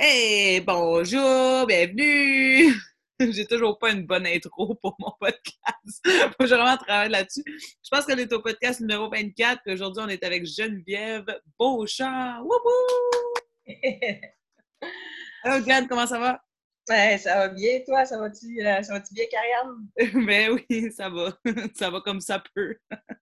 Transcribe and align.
Hey, 0.00 0.60
bonjour, 0.60 1.66
bienvenue! 1.66 2.72
J'ai 3.20 3.46
toujours 3.46 3.80
pas 3.80 3.90
une 3.90 4.06
bonne 4.06 4.28
intro 4.28 4.76
pour 4.76 4.94
mon 5.00 5.10
podcast. 5.18 6.04
Faut 6.40 6.46
vraiment 6.46 6.76
travailler 6.76 7.10
là-dessus. 7.10 7.42
Je 7.44 7.88
pense 7.90 8.04
qu'on 8.04 8.16
est 8.16 8.32
au 8.32 8.40
podcast 8.40 8.78
numéro 8.78 9.10
24, 9.10 9.60
puis 9.64 9.74
aujourd'hui, 9.74 10.04
on 10.06 10.08
est 10.08 10.22
avec 10.22 10.46
Geneviève 10.46 11.26
Beauchamp. 11.58 12.42
Wouhou! 12.42 13.66
Hello, 15.42 15.64
Jen, 15.66 15.88
comment 15.88 16.06
ça 16.06 16.20
va? 16.20 16.40
Ouais, 16.88 17.18
ça 17.18 17.34
va 17.34 17.48
bien, 17.48 17.80
toi? 17.86 18.06
Ça 18.06 18.18
va-tu 18.18 18.60
euh, 18.60 18.82
ça 18.82 18.94
va-tu 18.94 19.12
bien, 19.12 19.24
Karianne? 19.30 19.88
Ben 20.26 20.52
oui, 20.52 20.90
ça 20.92 21.10
va. 21.10 21.36
ça 21.74 21.90
va 21.90 22.00
comme 22.00 22.20
ça 22.20 22.42
peut. 22.54 22.76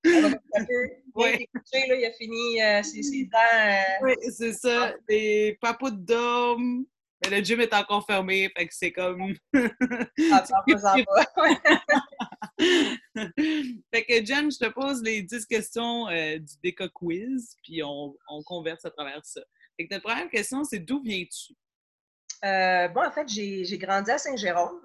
ça 0.05 0.21
va 0.21 0.31
comme 0.31 0.41
ça 0.53 0.65
peut. 0.65 0.91
Oui. 1.17 1.49
Couché, 1.55 1.87
là, 1.89 1.97
il 1.97 2.05
a 2.05 2.13
fini 2.13 2.63
euh, 2.63 2.83
ses, 2.83 3.03
ses, 3.03 3.25
dents. 3.25 3.39
Euh... 3.39 4.05
Oui, 4.05 4.15
c'est 4.31 4.53
ça. 4.53 4.95
Des 5.09 5.57
papous 5.61 5.91
d'hommes. 5.91 6.85
Mais 7.25 7.39
le 7.39 7.45
gym 7.45 7.61
est 7.63 7.73
encore 7.73 8.05
fermé, 8.05 8.51
fait 8.55 8.67
que 8.67 8.75
c'est 8.75 8.93
comme. 8.93 9.35
ah, 9.55 10.45
ça 10.45 10.63
va, 10.69 10.79
ça 10.79 10.95
va. 10.95 11.25
fait 13.95 14.05
que, 14.05 14.25
Jen, 14.25 14.53
je 14.53 14.59
te 14.59 14.71
pose 14.71 15.03
les 15.03 15.23
10 15.23 15.47
questions 15.47 16.09
euh, 16.09 16.39
du 16.39 16.55
Déca 16.63 16.89
Quiz, 16.89 17.57
puis 17.65 17.83
on, 17.83 18.15
on 18.29 18.43
converse 18.43 18.85
à 18.85 18.91
travers 18.91 19.25
ça. 19.25 19.41
Fait 19.79 19.87
que 19.87 19.95
ta 19.95 20.01
première 20.01 20.29
question, 20.29 20.63
c'est 20.65 20.79
d'où 20.79 21.03
viens-tu? 21.03 21.55
Euh, 22.45 22.89
bon, 22.89 23.05
en 23.05 23.11
fait, 23.11 23.29
j'ai 23.29 23.79
grandi 23.79 24.11
à 24.11 24.19
Saint-Jérôme. 24.19 24.81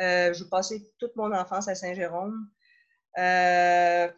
Euh, 0.00 0.32
j'ai 0.32 0.44
passé 0.46 0.90
toute 0.98 1.14
mon 1.16 1.32
enfance 1.34 1.68
à 1.68 1.74
Saint-Jérôme. 1.74 2.48
Euh, 3.18 4.08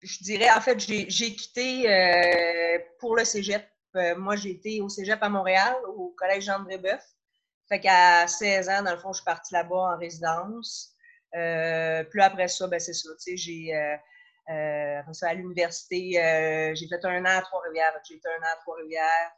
je 0.00 0.18
dirais, 0.22 0.50
en 0.50 0.60
fait, 0.60 0.78
j'ai 0.78 1.34
quitté 1.34 1.90
euh, 1.90 2.78
pour 2.98 3.16
le 3.16 3.24
cégep. 3.24 3.66
Euh, 3.96 4.16
moi, 4.16 4.36
j'ai 4.36 4.50
été 4.50 4.80
au 4.80 4.88
cégep 4.88 5.22
à 5.22 5.28
Montréal, 5.28 5.74
au 5.96 6.14
collège 6.16 6.44
Jean 6.44 6.60
Brébeuf. 6.60 7.02
Fait 7.68 7.80
qu'à 7.80 8.26
16 8.26 8.68
ans, 8.68 8.82
dans 8.82 8.92
le 8.92 8.98
fond, 8.98 9.12
je 9.12 9.18
suis 9.18 9.24
partie 9.24 9.54
là-bas 9.54 9.94
en 9.94 9.98
résidence. 9.98 10.94
puis 11.32 12.22
après 12.22 12.48
ça, 12.48 12.66
ben, 12.66 12.80
c'est 12.80 12.92
ça. 12.92 13.10
Tu 13.16 13.18
sais, 13.18 13.36
j'ai. 13.36 13.74
Euh, 14.50 15.02
à 15.22 15.34
l'université, 15.34 16.74
j'ai 16.74 16.88
fait 16.88 17.04
un 17.04 17.22
an 17.22 17.38
à 17.38 17.42
Trois-Rivières. 17.42 17.92
J'ai 18.08 18.18
fait 18.18 18.28
un 18.28 18.42
an 18.42 18.52
à 18.52 18.56
Trois-Rivières. 18.60 19.32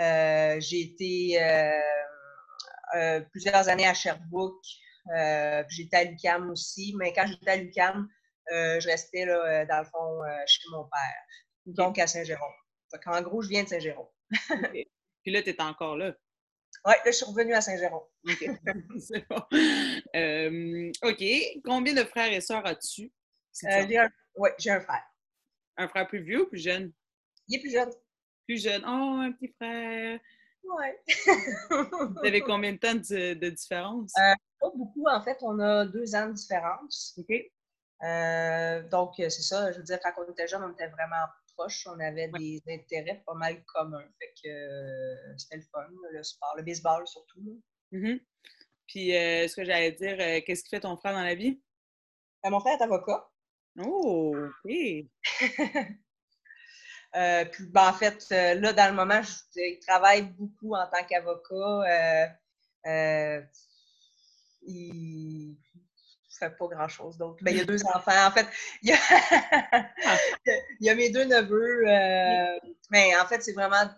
Euh, 0.00 0.60
j'ai 0.60 0.80
été 0.80 1.42
euh, 1.42 1.80
euh, 2.94 3.20
plusieurs 3.32 3.68
années 3.68 3.86
à 3.86 3.94
Sherbrooke. 3.94 4.64
j'étais 5.68 5.96
à 5.96 6.04
l'UCAM 6.04 6.50
aussi, 6.50 6.94
mais 6.98 7.12
quand 7.12 7.26
j'étais 7.26 7.50
à 7.50 7.56
l'UCAM, 7.56 8.08
je 8.50 8.86
restais 8.86 9.24
là, 9.24 9.64
dans 9.66 9.78
le 9.78 9.84
fond 9.84 10.20
chez 10.46 10.62
mon 10.70 10.84
père, 10.84 11.22
donc 11.66 11.98
à 11.98 12.06
Saint-Jérôme. 12.06 12.52
En 13.06 13.22
gros, 13.22 13.42
je 13.42 13.48
viens 13.48 13.64
de 13.64 13.68
Saint-Jérôme. 13.68 14.08
Puis 15.22 15.32
là, 15.32 15.42
tu 15.42 15.50
es 15.50 15.60
encore 15.60 15.96
là. 15.96 16.14
Oui, 16.84 16.94
là, 17.04 17.10
je 17.10 17.10
suis 17.12 17.26
revenue 17.26 17.54
à 17.54 17.60
Saint-Jérôme. 17.60 18.06
OK. 18.28 18.50
C'est 19.00 19.26
bon. 19.28 19.42
OK. 21.02 21.24
Combien 21.64 21.94
de 21.94 22.04
frères 22.04 22.32
et 22.32 22.40
sœurs 22.40 22.64
as-tu? 22.66 23.12
oui, 24.36 24.50
j'ai 24.58 24.70
un 24.70 24.80
frère. 24.80 25.04
Un 25.76 25.88
frère 25.88 26.06
plus 26.06 26.22
vieux 26.22 26.42
ou 26.42 26.46
plus 26.46 26.62
jeune? 26.62 26.92
Il 27.48 27.56
est 27.56 27.60
plus 27.60 27.72
jeune 27.72 27.90
plus 28.48 28.62
jeune. 28.62 28.82
Oh, 28.86 29.20
un 29.20 29.32
petit 29.32 29.52
frère. 29.52 30.18
Ouais. 30.64 31.02
Vous 31.70 32.26
avez 32.26 32.40
combien 32.40 32.72
de 32.72 32.78
temps 32.78 32.94
de, 32.94 33.34
de 33.34 33.50
différence? 33.50 34.10
Euh, 34.18 34.34
pas 34.58 34.70
beaucoup. 34.74 35.06
En 35.06 35.22
fait, 35.22 35.36
on 35.42 35.58
a 35.60 35.84
deux 35.84 36.14
ans 36.14 36.28
de 36.28 36.32
différence. 36.32 37.18
OK. 37.18 37.30
Euh, 38.02 38.88
donc, 38.88 39.14
c'est 39.16 39.30
ça. 39.30 39.70
Je 39.72 39.78
veux 39.78 39.84
dire, 39.84 39.98
quand 40.02 40.12
on 40.16 40.32
était 40.32 40.48
jeune, 40.48 40.62
on 40.62 40.72
était 40.72 40.88
vraiment 40.88 41.26
proches. 41.56 41.86
On 41.86 42.00
avait 42.00 42.28
des 42.28 42.62
intérêts 42.68 43.22
pas 43.26 43.34
mal 43.34 43.62
communs. 43.66 44.04
Fait 44.18 44.32
que 44.42 44.48
euh, 44.48 45.36
c'était 45.36 45.56
le 45.56 45.62
fun, 45.70 45.86
le 46.12 46.22
sport, 46.22 46.54
le 46.56 46.62
baseball 46.62 47.06
surtout. 47.06 47.60
Mm-hmm. 47.92 48.20
Puis, 48.86 49.10
ce 49.10 49.54
que 49.54 49.64
j'allais 49.64 49.92
dire, 49.92 50.16
qu'est-ce 50.44 50.62
qui 50.62 50.70
fait 50.70 50.80
ton 50.80 50.96
frère 50.96 51.12
dans 51.12 51.22
la 51.22 51.34
vie? 51.34 51.60
mon 52.44 52.60
frère 52.60 52.80
est 52.80 52.82
avocat. 52.82 53.28
Oh, 53.84 54.34
OK. 54.64 54.72
Euh, 57.16 57.44
puis, 57.46 57.66
ben, 57.66 57.88
en 57.88 57.92
fait, 57.92 58.26
euh, 58.32 58.54
là, 58.54 58.72
dans 58.72 58.88
le 58.88 58.94
moment, 58.94 59.22
je, 59.22 59.60
il 59.60 59.78
travaille 59.80 60.22
beaucoup 60.22 60.74
en 60.74 60.86
tant 60.86 61.04
qu'avocat. 61.04 62.26
Euh, 62.86 63.40
il 64.62 65.50
ne 65.50 65.54
fait 66.38 66.50
pas 66.56 66.66
grand-chose 66.66 67.16
d'autre. 67.16 67.42
Ben, 67.42 67.52
il 67.52 67.58
y 67.58 67.60
a 67.60 67.64
deux 67.64 67.82
enfants. 67.94 68.26
En 68.26 68.30
fait, 68.30 68.46
il 68.82 68.90
y 68.90 68.92
a, 68.92 68.98
il 70.80 70.86
y 70.86 70.90
a 70.90 70.94
mes 70.94 71.10
deux 71.10 71.24
neveux. 71.24 71.84
mais 72.90 73.16
en 73.16 73.26
fait, 73.26 73.42
c'est 73.42 73.54
vraiment. 73.54 73.90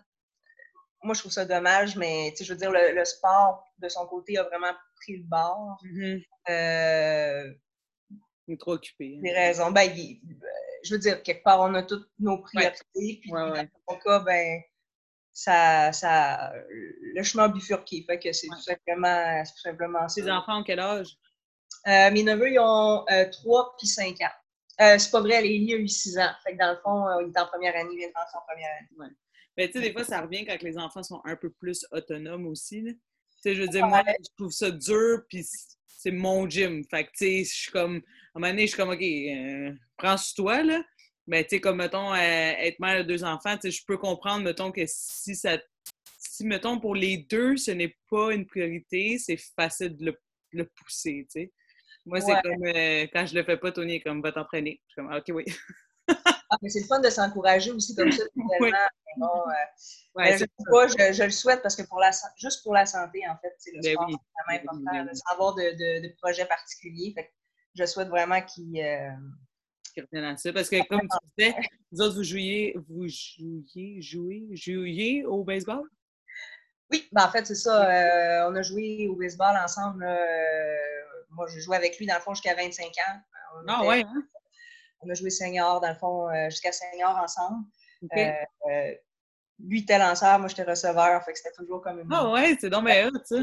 Moi, 1.03 1.15
je 1.15 1.19
trouve 1.21 1.31
ça 1.31 1.45
dommage, 1.45 1.95
mais 1.97 2.31
je 2.39 2.53
veux 2.53 2.59
dire, 2.59 2.71
le, 2.71 3.05
sport, 3.05 3.67
de 3.79 3.89
son 3.89 4.05
côté, 4.05 4.37
a 4.37 4.43
vraiment 4.43 4.71
pris 4.97 5.17
le 5.17 5.23
bord. 5.23 5.81
Mm-hmm. 5.83 7.55
il 8.47 8.53
est 8.53 8.59
trop 8.59 8.73
occupé. 8.73 9.17
Des 9.21 9.31
hein. 9.31 9.33
raisons. 9.35 9.71
Ben, 9.71 9.91
il, 9.95 10.21
je 10.83 10.93
veux 10.93 10.99
dire, 10.99 11.21
quelque 11.23 11.43
part, 11.43 11.61
on 11.61 11.73
a 11.73 11.83
toutes 11.83 12.09
nos 12.19 12.37
priorités. 12.39 13.19
Puis, 13.21 13.31
dans 13.31 13.67
mon 13.89 13.97
cas, 13.97 14.19
ben, 14.19 14.61
ça, 15.33 15.91
ça, 15.93 16.53
le 16.69 17.23
chemin 17.23 17.49
bifurqué. 17.49 18.03
Fait 18.05 18.19
que 18.19 18.31
c'est 18.31 18.47
tout 18.47 18.61
simplement, 18.61 19.43
tout 19.43 19.61
simplement 19.61 20.07
ça. 20.07 20.21
Tes 20.21 20.31
enfants 20.31 20.59
ont 20.59 20.63
quel 20.63 20.79
âge? 20.79 21.17
Euh, 21.87 22.11
mes 22.11 22.23
neveux, 22.23 22.51
ils 22.51 22.59
ont 22.59 23.05
euh, 23.11 23.29
3 23.29 23.75
puis 23.77 23.87
5 23.87 24.21
ans. 24.21 24.29
Euh, 24.81 24.97
c'est 24.97 25.11
pas 25.11 25.21
vrai, 25.21 25.41
Lélie 25.41 25.73
a 25.73 25.77
eu 25.77 25.87
6 25.87 26.17
ans. 26.17 26.31
Fait 26.43 26.53
que 26.53 26.57
dans 26.57 26.71
le 26.71 26.77
fond, 26.83 27.07
euh, 27.07 27.23
il 27.23 27.29
est 27.29 27.39
en 27.39 27.47
première 27.47 27.75
année, 27.75 27.91
il 27.93 28.11
rentrer 28.15 28.37
en 28.37 28.45
première 28.47 28.69
année. 28.79 28.89
Ouais. 28.97 29.15
Mais 29.57 29.67
tu 29.67 29.73
sais, 29.73 29.81
des 29.81 29.93
fois, 29.93 30.03
ça 30.03 30.21
revient 30.21 30.45
quand 30.45 30.61
les 30.61 30.77
enfants 30.77 31.03
sont 31.03 31.21
un 31.25 31.35
peu 31.35 31.49
plus 31.51 31.85
autonomes 31.91 32.47
aussi. 32.47 32.83
Tu 32.83 32.99
sais, 33.41 33.55
je 33.55 33.61
veux 33.61 33.67
dire, 33.67 33.85
moi, 33.87 34.03
je 34.05 34.29
trouve 34.37 34.51
ça 34.51 34.71
dur, 34.71 35.23
puis 35.27 35.45
c'est 35.85 36.11
mon 36.11 36.49
gym. 36.49 36.83
Fait 36.89 37.05
que, 37.05 37.09
tu 37.11 37.25
sais, 37.25 37.43
je 37.43 37.53
suis 37.53 37.71
comme, 37.71 37.97
à 37.97 38.37
un 38.37 38.39
moment 38.39 38.51
donné, 38.51 38.63
je 38.63 38.67
suis 38.67 38.77
comme, 38.77 38.91
OK, 38.91 39.03
prends 40.01 40.17
sur 40.17 40.43
toi, 40.43 40.63
là. 40.63 40.81
Mais, 41.27 41.43
tu 41.43 41.49
sais, 41.51 41.61
comme, 41.61 41.77
mettons, 41.77 42.13
euh, 42.13 42.17
être 42.17 42.79
mère 42.79 42.97
de 42.97 43.03
deux 43.03 43.23
enfants, 43.23 43.55
tu 43.55 43.69
sais, 43.69 43.71
je 43.71 43.85
peux 43.85 43.97
comprendre, 43.97 44.43
mettons, 44.43 44.71
que 44.71 44.81
si 44.85 45.35
ça. 45.35 45.57
Si, 46.17 46.45
mettons, 46.45 46.79
pour 46.79 46.95
les 46.95 47.17
deux, 47.17 47.57
ce 47.57 47.71
n'est 47.71 47.95
pas 48.09 48.33
une 48.33 48.45
priorité, 48.45 49.17
c'est 49.17 49.37
facile 49.37 49.95
de 49.97 50.17
le, 50.51 50.65
pousser, 50.65 51.27
tu 51.31 51.41
sais. 51.41 51.51
Moi, 52.05 52.19
c'est 52.19 52.33
comme, 52.41 52.65
euh, 52.65 53.07
quand 53.13 53.25
je 53.27 53.35
le 53.35 53.43
fais 53.43 53.57
pas, 53.57 53.71
Tony 53.71 53.95
est 53.95 54.01
comme, 54.01 54.21
va 54.21 54.31
t'entraîner. 54.31 54.81
Je 54.87 54.93
suis 54.93 55.01
comme, 55.01 55.13
OK, 55.13 55.25
oui. 55.29 55.45
ah, 56.49 56.57
mais 56.61 56.69
c'est 56.69 56.81
le 56.81 56.87
fun 56.87 56.99
de 56.99 57.09
s'encourager 57.09 57.71
aussi 57.71 57.95
comme 57.95 58.11
ça. 58.11 58.23
oui. 58.35 58.71
bon, 59.17 59.43
ouais, 60.15 60.37
je, 60.37 60.45
pas, 60.71 60.87
je, 60.87 61.13
je, 61.13 61.23
le 61.23 61.29
souhaite 61.29 61.61
parce 61.61 61.75
que 61.75 61.83
pour 61.83 61.99
la, 61.99 62.09
juste 62.37 62.63
pour 62.63 62.73
la 62.73 62.87
santé, 62.87 63.21
en 63.29 63.37
fait, 63.37 63.53
c'est 63.59 63.71
le 63.71 63.81
ben 63.81 63.93
sport, 63.93 64.07
oui. 64.07 64.15
c'est 64.15 64.55
vraiment 64.55 64.63
important, 64.63 64.99
oui, 64.99 65.09
oui, 65.11 65.17
sans 65.17 65.33
avoir 65.33 65.55
de, 65.55 65.61
de, 65.61 66.07
de 66.07 66.15
projet 66.21 66.45
particulier. 66.45 67.13
Fait 67.15 67.31
je 67.75 67.85
souhaite 67.85 68.09
vraiment 68.09 68.41
qu'ils 68.41 68.81
euh... 68.81 69.11
reviennent 69.99 70.33
à 70.33 70.37
ça. 70.37 70.53
Parce 70.53 70.69
que, 70.69 70.87
comme 70.87 71.01
tu 71.01 71.17
disais, 71.37 71.55
vous 71.91 72.01
autres, 72.01 72.15
vous 72.15 72.23
jouiez, 72.23 72.77
vous 72.87 73.07
jouiez, 73.07 74.01
jouez, 74.01 74.47
jouiez 74.51 75.25
au 75.25 75.43
baseball? 75.43 75.83
Oui, 76.91 77.07
ben 77.11 77.25
en 77.25 77.31
fait, 77.31 77.45
c'est 77.45 77.55
ça. 77.55 77.89
Euh, 77.89 78.49
on 78.49 78.55
a 78.55 78.61
joué 78.61 79.07
au 79.09 79.15
baseball 79.15 79.55
ensemble. 79.57 80.03
Euh, 80.03 80.75
moi, 81.31 81.47
j'ai 81.47 81.61
joué 81.61 81.75
avec 81.75 81.97
lui, 81.97 82.05
dans 82.05 82.15
le 82.15 82.21
fond, 82.21 82.33
jusqu'à 82.33 82.55
25 82.55 82.85
ans. 82.85 83.19
On 83.55 83.67
ah, 83.67 83.77
était, 83.79 83.87
ouais, 83.87 84.03
hein? 84.03 84.23
On 85.01 85.09
a 85.09 85.13
joué 85.13 85.29
senior, 85.29 85.81
dans 85.81 85.89
le 85.89 85.95
fond, 85.95 86.29
euh, 86.29 86.49
jusqu'à 86.49 86.71
senior 86.71 87.17
ensemble. 87.17 87.65
Okay. 88.03 88.33
lui 89.59 89.81
était 89.81 89.99
lanceur, 89.99 90.39
moi, 90.39 90.47
j'étais 90.47 90.63
receveur. 90.63 91.23
Fait 91.23 91.33
que 91.33 91.37
c'était 91.37 91.55
toujours 91.55 91.81
comme 91.81 91.99
une. 91.99 92.07
Ah, 92.11 92.29
ouais, 92.31 92.57
c'est 92.59 92.69
donc 92.69 92.85
bien 92.85 93.09
ça. 93.25 93.37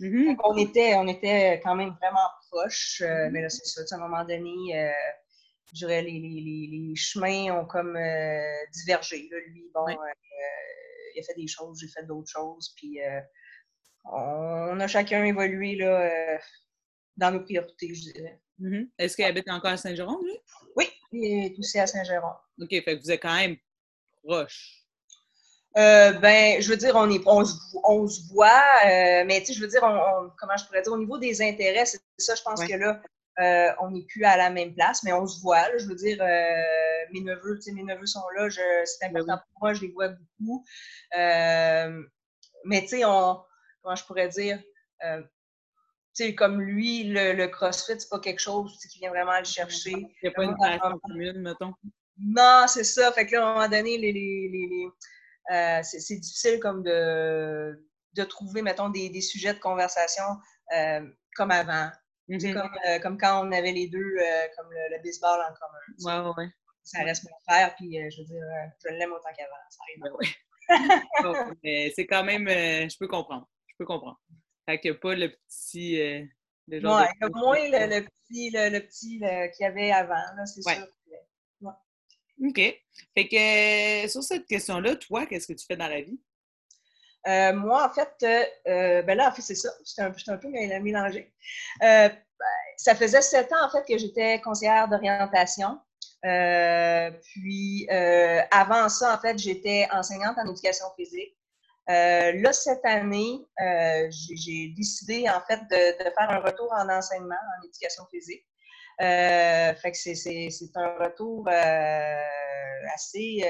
Mm-hmm. 0.00 0.36
on, 0.44 0.56
était, 0.56 0.94
on 0.94 1.08
était 1.08 1.60
quand 1.64 1.74
même 1.74 1.96
vraiment 2.00 2.28
proches, 2.50 3.02
euh, 3.02 3.06
mm-hmm. 3.06 3.30
mais 3.30 3.42
là, 3.42 3.48
c'est 3.48 3.64
ça. 3.64 3.96
À 3.96 3.98
un 3.98 4.08
moment 4.08 4.24
donné, 4.24 4.78
euh, 4.78 4.90
je 5.72 5.78
dirais, 5.78 6.02
les, 6.02 6.18
les, 6.18 6.68
les, 6.70 6.96
chemins 6.96 7.60
ont 7.60 7.66
comme 7.66 7.96
euh, 7.96 8.52
divergé. 8.72 9.28
Là. 9.30 9.38
Lui, 9.48 9.70
bon, 9.74 9.86
il 9.88 11.20
a 11.20 11.22
fait 11.22 11.34
des 11.34 11.46
choses, 11.46 11.78
j'ai 11.80 11.88
fait 11.88 12.06
d'autres 12.06 12.30
choses, 12.30 12.72
puis 12.76 12.98
on 14.04 14.80
a 14.80 14.86
chacun 14.86 15.24
évolué 15.24 15.76
là, 15.76 16.38
dans 17.16 17.32
nos 17.32 17.40
priorités, 17.40 17.94
je 17.94 18.12
dirais. 18.12 18.40
Mm-hmm. 18.60 18.88
Est-ce 18.98 19.16
qu'il 19.16 19.24
habite 19.24 19.48
encore 19.48 19.72
à 19.72 19.76
Saint-Jérôme, 19.76 20.24
lui? 20.24 20.38
Oui, 20.76 20.90
il 21.12 21.46
est 21.46 21.58
aussi 21.58 21.78
à 21.78 21.86
Saint-Jérôme. 21.86 22.36
OK, 22.60 22.70
fait 22.70 22.82
que 22.82 23.02
vous 23.02 23.10
êtes 23.10 23.22
quand 23.22 23.36
même 23.36 23.56
proches. 24.24 24.78
Euh, 25.76 26.12
ben, 26.12 26.60
je 26.60 26.70
veux 26.70 26.76
dire, 26.76 26.96
on, 26.96 27.08
est, 27.10 27.22
on, 27.26 27.44
se 28.08 28.32
voit, 28.32 28.62
euh, 28.84 29.24
mais 29.26 29.40
tu 29.40 29.46
sais, 29.46 29.52
je 29.52 29.60
veux 29.60 29.68
dire, 29.68 29.82
on, 29.84 30.30
comment 30.36 30.56
je 30.56 30.64
pourrais 30.64 30.82
dire, 30.82 30.92
au 30.92 30.98
niveau 30.98 31.18
des 31.18 31.40
intérêts, 31.40 31.86
c'est 31.86 32.00
ça, 32.16 32.34
je 32.34 32.42
pense 32.42 32.64
que 32.64 32.74
là, 32.74 33.00
euh, 33.40 33.72
on 33.80 33.90
n'est 33.90 34.04
plus 34.04 34.24
à 34.24 34.36
la 34.36 34.50
même 34.50 34.74
place, 34.74 35.02
mais 35.02 35.12
on 35.12 35.26
se 35.26 35.40
voit. 35.40 35.68
Là, 35.68 35.78
je 35.78 35.86
veux 35.86 35.94
dire, 35.94 36.18
mes 37.12 37.20
neveux, 37.20 37.56
tu 37.56 37.62
sais, 37.62 37.72
mes 37.72 37.84
neveux 37.84 38.06
sont 38.06 38.28
là, 38.36 38.48
c'est 38.50 39.10
ben 39.12 39.20
important 39.20 39.42
pour 39.52 39.62
moi, 39.62 39.74
je 39.74 39.82
les 39.82 39.92
vois 39.92 40.08
beaucoup. 40.08 40.64
mais 42.64 42.82
tu 42.82 42.88
sais, 42.88 43.04
on, 43.04 43.40
comment 43.82 43.96
je 43.96 44.04
pourrais 44.04 44.28
dire, 44.28 44.60
tu 45.00 46.24
sais, 46.24 46.34
comme 46.34 46.60
lui, 46.60 47.04
le, 47.04 47.32
le 47.32 47.46
CrossFit, 47.48 48.00
c'est 48.00 48.08
pas 48.08 48.18
quelque 48.18 48.40
chose 48.40 48.76
qui 48.90 48.98
vient 48.98 49.10
vraiment 49.10 49.38
le 49.38 49.44
chercher. 49.44 49.92
Il 49.92 50.18
n'y 50.22 50.28
a 50.28 50.32
pas 50.32 50.44
une 50.44 50.56
passion 50.56 50.98
commune, 50.98 51.40
mettons. 51.40 51.74
Non, 52.20 52.64
c'est 52.66 52.84
ça. 52.84 53.12
Fait 53.12 53.26
que 53.26 53.36
là, 53.36 53.46
à 53.46 53.50
un 53.50 53.54
moment 53.54 53.68
donné, 53.68 53.98
les, 53.98 54.12
les, 54.12 54.48
les 54.50 55.82
c'est 55.84 56.16
difficile 56.16 56.58
comme 56.58 56.82
de, 56.82 57.86
de 58.14 58.24
trouver, 58.24 58.62
mettons, 58.62 58.88
des, 58.88 59.08
des 59.10 59.20
sujets 59.20 59.54
de 59.54 59.60
conversation 59.60 60.24
comme 61.36 61.52
avant. 61.52 61.90
C'est 62.28 62.36
mm-hmm. 62.36 63.00
comme, 63.00 63.18
quand 63.18 63.46
on 63.46 63.52
avait 63.52 63.72
les 63.72 63.88
deux, 63.88 64.16
comme 64.56 64.70
le, 64.70 65.02
baseball 65.02 65.40
en 65.40 65.54
commun. 65.54 66.26
Ouais, 66.26 66.34
ouais. 66.36 66.50
Ça 66.84 67.02
reste 67.02 67.24
mon 67.24 67.36
frère, 67.46 67.74
puis 67.76 67.94
je 68.10 68.20
veux 68.20 68.26
dire, 68.26 68.44
je 68.84 68.92
l'aime 68.94 69.12
autant 69.12 69.28
qu'avant. 69.36 69.56
Ça 69.70 69.80
arrive. 70.72 71.54
mais 71.62 71.92
c'est 71.96 72.06
quand 72.06 72.24
même, 72.24 72.48
je 72.48 72.96
peux 72.98 73.08
comprendre. 73.08 73.48
Je 73.66 73.74
peux 73.78 73.86
comprendre. 73.86 74.18
Fait 74.68 74.78
qu'il 74.78 74.90
n'y 74.90 74.96
a 74.96 75.00
pas 75.00 75.14
le 75.14 75.30
petit. 75.30 76.00
Euh, 76.00 76.22
le 76.66 76.80
genre 76.80 77.00
ouais, 77.00 77.08
il 77.14 77.22
y 77.22 77.24
a 77.24 77.28
moins 77.30 77.56
le, 77.56 78.00
petit, 78.04 78.50
le, 78.50 78.80
petit 78.80 79.18
qu'il 79.18 79.64
y 79.64 79.64
avait 79.64 79.90
avant, 79.90 80.22
c'est 80.44 80.60
sûr. 80.62 80.86
OK. 82.44 82.60
Fait 83.14 83.28
que 83.28 84.04
euh, 84.04 84.08
sur 84.08 84.22
cette 84.22 84.46
question-là, 84.46 84.96
toi, 84.96 85.26
qu'est-ce 85.26 85.46
que 85.48 85.54
tu 85.54 85.64
fais 85.64 85.76
dans 85.76 85.88
la 85.88 86.02
vie? 86.02 86.20
Euh, 87.26 87.52
moi, 87.52 87.86
en 87.86 87.92
fait, 87.92 88.14
ben 88.64 89.16
là, 89.16 89.28
en 89.28 89.32
fait, 89.32 89.42
c'est 89.42 89.54
ça. 89.54 89.70
J'étais 89.84 90.02
un, 90.02 90.34
un, 90.34 90.36
peu 90.38 90.48
mélangée. 90.48 91.32
Ben, 91.80 92.12
ça 92.76 92.94
faisait 92.94 93.20
sept 93.20 93.52
ans, 93.52 93.66
en 93.66 93.70
fait, 93.70 93.84
que 93.86 93.98
j'étais 93.98 94.40
conseillère 94.40 94.88
d'orientation. 94.88 95.78
puis, 96.22 97.88
avant 98.50 98.88
ça, 98.88 99.14
en 99.14 99.18
fait, 99.18 99.38
j'étais 99.38 99.88
enseignante 99.92 100.38
en 100.38 100.50
éducation 100.50 100.86
physique. 100.96 101.38
Euh, 101.88 102.32
là, 102.42 102.52
cette 102.52 102.84
année, 102.84 103.46
euh, 103.62 104.08
j'ai 104.10 104.74
décidé 104.76 105.26
en 105.28 105.40
fait 105.40 105.60
de, 105.70 106.04
faire 106.04 106.30
un 106.30 106.40
retour 106.40 106.70
en 106.72 106.88
enseignement 106.90 107.34
en 107.34 107.64
éducation 107.64 108.04
physique. 108.10 108.44
Euh, 109.00 109.74
fait 109.74 109.92
que 109.92 109.96
c'est 109.96 110.76
un 110.76 110.98
retour 110.98 111.48
assez, 112.94 113.42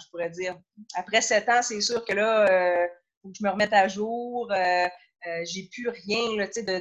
je 0.00 0.08
pourrais 0.10 0.30
dire, 0.30 0.58
après 0.94 1.20
sept 1.20 1.48
ans, 1.48 1.62
c'est 1.62 1.80
sûr 1.80 2.04
que 2.04 2.14
là, 2.14 2.88
faut 3.22 3.28
que 3.28 3.34
je 3.38 3.44
me 3.44 3.50
remette 3.50 3.72
à 3.72 3.88
jour. 3.88 4.52
j'ai 5.44 5.68
plus 5.72 5.88
rien 5.88 6.36
de, 6.36 6.60
de, 6.62 6.78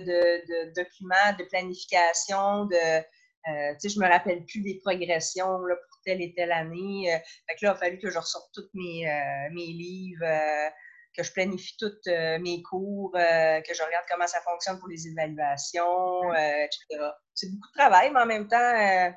de, 0.68 0.74
documents, 0.74 1.38
de 1.38 1.44
planification, 1.46 2.66
de, 2.66 3.04
euh, 3.50 3.74
je 3.84 4.00
me 4.00 4.08
rappelle 4.08 4.46
plus 4.46 4.62
des 4.62 4.80
progressions 4.84 5.58
pour 5.58 6.00
telle 6.06 6.22
et 6.22 6.34
telle 6.36 6.52
année. 6.52 7.14
Euh, 7.14 7.18
fait 7.48 7.56
que 7.60 7.66
là, 7.66 7.72
il 7.72 7.76
a 7.76 7.76
fallu 7.76 8.00
que 8.00 8.10
je 8.10 8.18
ressorte 8.18 8.52
tous 8.54 8.70
mes, 8.74 9.10
euh, 9.10 9.50
mes 9.52 9.66
livres, 9.66 10.24
euh, 10.24 10.70
que 11.16 11.24
je 11.24 11.32
planifie 11.34 11.76
tous 11.78 12.10
mes 12.40 12.62
cours, 12.64 13.12
que 13.12 13.74
je 13.74 13.84
regarde 13.84 14.06
comment 14.10 14.28
ça 14.28 14.40
fonctionne 14.42 14.80
pour 14.80 14.88
les 14.88 15.10
évaluations, 15.10 16.34
etc. 16.34 17.04
C'est 17.34 17.50
beaucoup 17.50 17.68
de 17.68 17.80
travail, 17.80 18.12
mais 18.14 18.22
en 18.22 18.26
même 18.26 18.48
temps, 18.48 19.14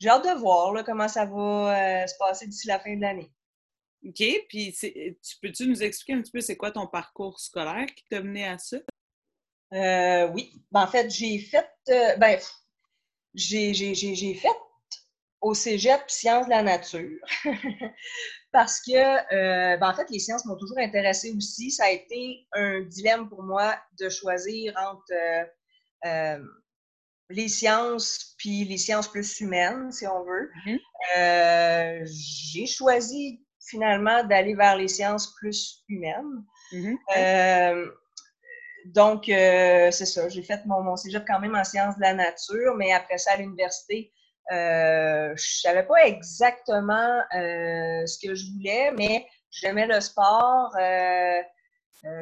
j'ai 0.00 0.08
hâte 0.08 0.24
de 0.24 0.38
voir 0.40 0.72
là, 0.72 0.82
comment 0.82 1.08
ça 1.08 1.26
va 1.26 2.06
se 2.06 2.14
passer 2.18 2.46
d'ici 2.46 2.66
la 2.66 2.80
fin 2.80 2.96
de 2.96 3.00
l'année. 3.00 3.30
OK. 4.06 4.22
Puis, 4.48 4.72
tu 4.72 5.36
peux-tu 5.42 5.68
nous 5.68 5.82
expliquer 5.82 6.14
un 6.14 6.22
petit 6.22 6.32
peu 6.32 6.40
c'est 6.40 6.56
quoi 6.56 6.70
ton 6.70 6.86
parcours 6.86 7.38
scolaire 7.38 7.86
qui 7.94 8.04
t'a 8.10 8.22
mené 8.22 8.46
à 8.46 8.58
ça? 8.58 8.78
oui. 10.32 10.64
Ben, 10.72 10.82
en 10.82 10.86
fait, 10.86 11.10
j'ai 11.10 11.38
fait. 11.38 11.68
ben, 12.18 12.38
j'ai 13.34 14.34
fait 14.34 14.48
au 15.40 15.54
cégep 15.54 16.02
sciences 16.08 16.46
de 16.46 16.50
la 16.50 16.62
nature 16.62 17.18
parce 18.52 18.80
que, 18.80 18.92
euh, 18.92 19.76
ben, 19.78 19.88
en 19.88 19.94
fait, 19.94 20.10
les 20.10 20.18
sciences 20.18 20.44
m'ont 20.44 20.56
toujours 20.56 20.78
intéressée 20.78 21.32
aussi. 21.36 21.70
Ça 21.70 21.84
a 21.86 21.90
été 21.90 22.46
un 22.52 22.80
dilemme 22.80 23.28
pour 23.28 23.42
moi 23.42 23.76
de 23.98 24.08
choisir 24.08 24.74
entre 24.76 25.12
euh, 25.12 25.44
euh, 26.06 26.44
les 27.30 27.48
sciences 27.48 28.34
puis 28.38 28.64
les 28.64 28.78
sciences 28.78 29.08
plus 29.08 29.40
humaines, 29.40 29.90
si 29.92 30.06
on 30.06 30.24
veut. 30.24 30.50
Mm-hmm. 30.66 32.06
J'ai 32.52 32.66
choisi 32.66 33.44
finalement 33.68 34.24
d'aller 34.24 34.54
vers 34.54 34.76
les 34.76 34.88
sciences 34.88 35.34
plus 35.34 35.84
humaines. 35.88 36.44
Mm-hmm. 36.72 37.90
Donc, 38.86 39.28
euh, 39.28 39.90
c'est 39.90 40.06
ça. 40.06 40.28
J'ai 40.28 40.42
fait 40.42 40.64
mon, 40.66 40.82
mon 40.82 40.96
cégep 40.96 41.24
quand 41.26 41.40
même 41.40 41.54
en 41.54 41.64
sciences 41.64 41.96
de 41.96 42.00
la 42.00 42.14
nature, 42.14 42.74
mais 42.76 42.92
après 42.92 43.18
ça, 43.18 43.32
à 43.32 43.36
l'université, 43.36 44.12
euh, 44.52 45.32
je 45.36 45.60
savais 45.60 45.84
pas 45.84 46.06
exactement 46.06 47.20
euh, 47.34 48.06
ce 48.06 48.18
que 48.18 48.34
je 48.34 48.50
voulais, 48.52 48.90
mais 48.92 49.26
j'aimais 49.50 49.86
le 49.86 50.00
sport. 50.00 50.74
Euh, 50.80 51.42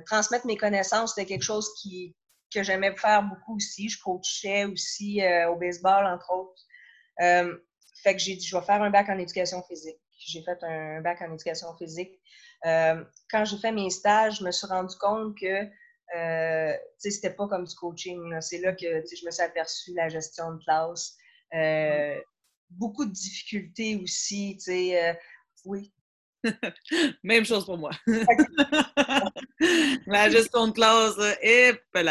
transmettre 0.07 0.47
mes 0.47 0.57
connaissances, 0.57 1.15
c'était 1.15 1.27
quelque 1.27 1.45
chose 1.45 1.73
qui, 1.81 2.15
que 2.53 2.63
j'aimais 2.63 2.95
faire 2.97 3.23
beaucoup 3.23 3.57
aussi. 3.57 3.89
Je 3.89 4.01
coachais 4.01 4.65
aussi 4.65 5.21
au 5.49 5.57
baseball, 5.57 6.07
entre 6.07 6.33
autres. 6.33 6.63
fait 7.19 8.15
que 8.15 8.19
j'ai 8.19 8.37
dit, 8.37 8.47
je 8.47 8.57
vais 8.57 8.65
faire 8.65 8.83
un 8.83 8.91
bac 8.91 9.09
en 9.09 9.19
éducation 9.19 9.63
physique. 9.63 10.01
J'ai 10.19 10.43
fait 10.43 10.59
un 10.63 11.01
bac 11.01 11.21
en 11.23 11.33
éducation 11.33 11.69
physique. 11.77 12.19
quand 12.63 13.45
j'ai 13.45 13.59
fait 13.59 13.73
mes 13.73 13.91
stages, 13.91 14.39
je 14.39 14.45
me 14.45 14.51
suis 14.51 14.67
rendu 14.67 14.97
compte 14.97 15.37
que 15.39 15.69
euh, 16.17 16.73
c'était 16.99 17.31
pas 17.31 17.49
comme 17.49 17.65
du 17.65 17.75
coaching. 17.75 18.41
C'est 18.41 18.59
là 18.59 18.73
que 18.73 18.87
je 18.87 19.27
me 19.27 19.31
suis 19.31 19.43
aperçue 19.43 19.95
la 19.95 20.09
gestion 20.09 20.53
de 20.53 20.63
classe. 20.63 21.17
Euh, 21.55 22.19
beaucoup 22.71 23.05
de 23.05 23.13
difficultés 23.13 23.97
aussi. 24.03 24.59
Euh, 24.69 25.13
oui. 25.65 25.93
Même 27.23 27.45
chose 27.45 27.65
pour 27.65 27.79
moi. 27.79 27.91
la 30.07 30.31
gestion 30.31 30.69
de 30.69 30.73
classe 30.73 31.17
est 31.43 31.75
peut 31.93 32.05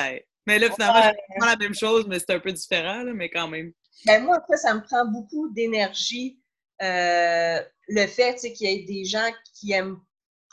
Mais 0.46 0.60
là, 0.60 0.70
finalement, 0.72 1.02
c'est 1.04 1.40
pas 1.40 1.46
la 1.48 1.56
même 1.58 1.76
chose, 1.76 2.06
mais 2.08 2.20
c'est 2.20 2.32
un 2.32 2.40
peu 2.40 2.52
différent, 2.52 3.04
mais 3.14 3.30
quand 3.30 3.48
même. 3.48 3.72
Ben 4.06 4.24
moi, 4.24 4.38
après, 4.38 4.58
ça 4.58 4.74
me 4.74 4.82
prend 4.82 5.06
beaucoup 5.06 5.50
d'énergie. 5.50 6.40
Euh, 6.82 7.60
le 7.88 8.08
fait 8.08 8.36
qu'il 8.36 8.70
y 8.70 8.74
ait 8.74 8.86
des 8.86 9.06
gens 9.06 9.32
qui 9.56 9.72
aiment 9.72 10.00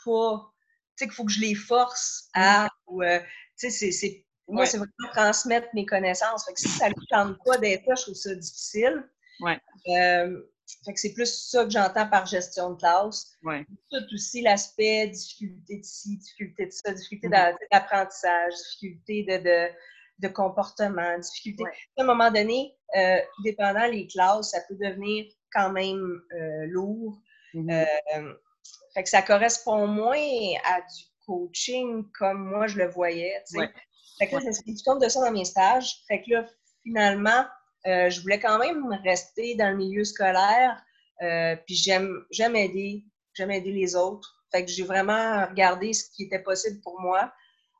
pas 0.03 0.51
sais, 0.95 1.05
qu'il 1.05 1.13
faut 1.13 1.25
que 1.25 1.31
je 1.31 1.41
les 1.41 1.55
force 1.55 2.29
à. 2.33 2.69
Euh, 2.89 3.19
tu 3.59 3.69
sais, 3.69 3.91
c'est. 3.91 4.25
Moi, 4.47 4.65
c'est 4.67 4.77
vraiment 4.77 5.11
transmettre 5.11 5.67
mes 5.73 5.85
connaissances. 5.85 6.45
Fait 6.45 6.53
que 6.53 6.59
si 6.59 6.67
ça 6.67 6.89
ne 6.89 6.93
tente 7.09 7.37
pas 7.43 7.57
d'être 7.57 7.85
là, 7.87 7.95
je 7.95 8.03
trouve 8.03 8.15
ça 8.15 8.35
difficile. 8.35 9.03
Ouais. 9.39 9.59
Euh, 9.87 10.39
fait 10.83 10.93
que 10.93 10.99
c'est 10.99 11.13
plus 11.13 11.49
ça 11.49 11.63
que 11.63 11.69
j'entends 11.69 12.07
par 12.07 12.25
gestion 12.25 12.71
de 12.71 12.77
classe. 12.77 13.37
Ouais. 13.43 13.65
Tout 13.91 14.03
aussi 14.13 14.41
l'aspect 14.41 15.07
difficulté 15.07 15.77
de 15.77 15.83
ci, 15.83 16.17
difficulté 16.17 16.65
de 16.67 16.71
ça, 16.71 16.93
difficulté 16.93 17.27
mm-hmm. 17.27 17.55
d'apprentissage, 17.71 18.53
difficulté 18.53 19.23
de, 19.23 19.37
de, 19.43 19.69
de, 20.19 20.27
comportement, 20.27 21.17
difficulté. 21.19 21.63
À 21.97 22.01
un 22.01 22.05
moment 22.05 22.31
donné, 22.31 22.75
euh, 22.97 23.17
dépendant 23.43 23.85
les 23.85 24.07
classes, 24.07 24.51
ça 24.51 24.61
peut 24.67 24.75
devenir 24.75 25.25
quand 25.53 25.71
même 25.71 26.21
euh, 26.33 26.65
lourd. 26.67 27.19
Mm-hmm. 27.53 27.87
euh, 28.17 28.33
fait 28.93 29.03
que 29.03 29.09
ça 29.09 29.21
correspond 29.21 29.87
moins 29.87 30.17
à 30.65 30.81
du 30.81 31.03
coaching 31.25 32.05
comme 32.17 32.49
moi 32.49 32.67
je 32.67 32.77
le 32.77 32.87
voyais. 32.87 33.43
Fait 34.17 34.27
que 34.27 34.35
là, 34.35 34.39
je 34.41 34.47
me 34.47 34.83
compte 34.85 35.03
de 35.03 35.09
ça 35.09 35.19
dans 35.19 35.31
mes 35.31 35.45
stages. 35.45 35.97
Fait 36.07 36.21
que 36.21 36.31
là, 36.31 36.45
finalement, 36.83 37.45
euh, 37.87 38.09
je 38.09 38.21
voulais 38.21 38.39
quand 38.39 38.57
même 38.57 38.87
rester 39.03 39.55
dans 39.55 39.69
le 39.69 39.77
milieu 39.77 40.03
scolaire. 40.03 40.83
Euh, 41.21 41.55
puis 41.65 41.75
j'aime, 41.75 42.55
aider, 42.55 43.05
j'aime 43.33 43.51
aider 43.51 43.71
les 43.71 43.95
autres. 43.95 44.43
Fait 44.51 44.65
que 44.65 44.71
j'ai 44.71 44.83
vraiment 44.83 45.45
regardé 45.45 45.93
ce 45.93 46.09
qui 46.15 46.23
était 46.23 46.39
possible 46.39 46.81
pour 46.81 46.99
moi. 46.99 47.31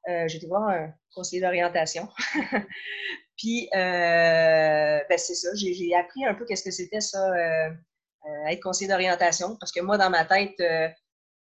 Euh, 0.07 0.27
j'ai 0.27 0.37
été 0.37 0.47
voir 0.47 0.69
un 0.69 0.93
conseiller 1.13 1.41
d'orientation. 1.41 2.07
puis, 3.37 3.67
ben 3.73 5.17
c'est 5.17 5.35
ça, 5.35 5.49
j'ai, 5.55 5.95
appris 5.95 6.25
un 6.25 6.35
peu 6.35 6.45
qu'est-ce 6.45 6.63
que 6.63 6.71
c'était 6.71 7.01
ça, 7.01 7.27
être 8.49 8.61
conseiller 8.61 8.89
d'orientation. 8.89 9.55
Parce 9.59 9.71
que 9.71 9.81
moi, 9.81 9.97
dans 9.97 10.09
ma 10.09 10.25
tête, 10.25 10.61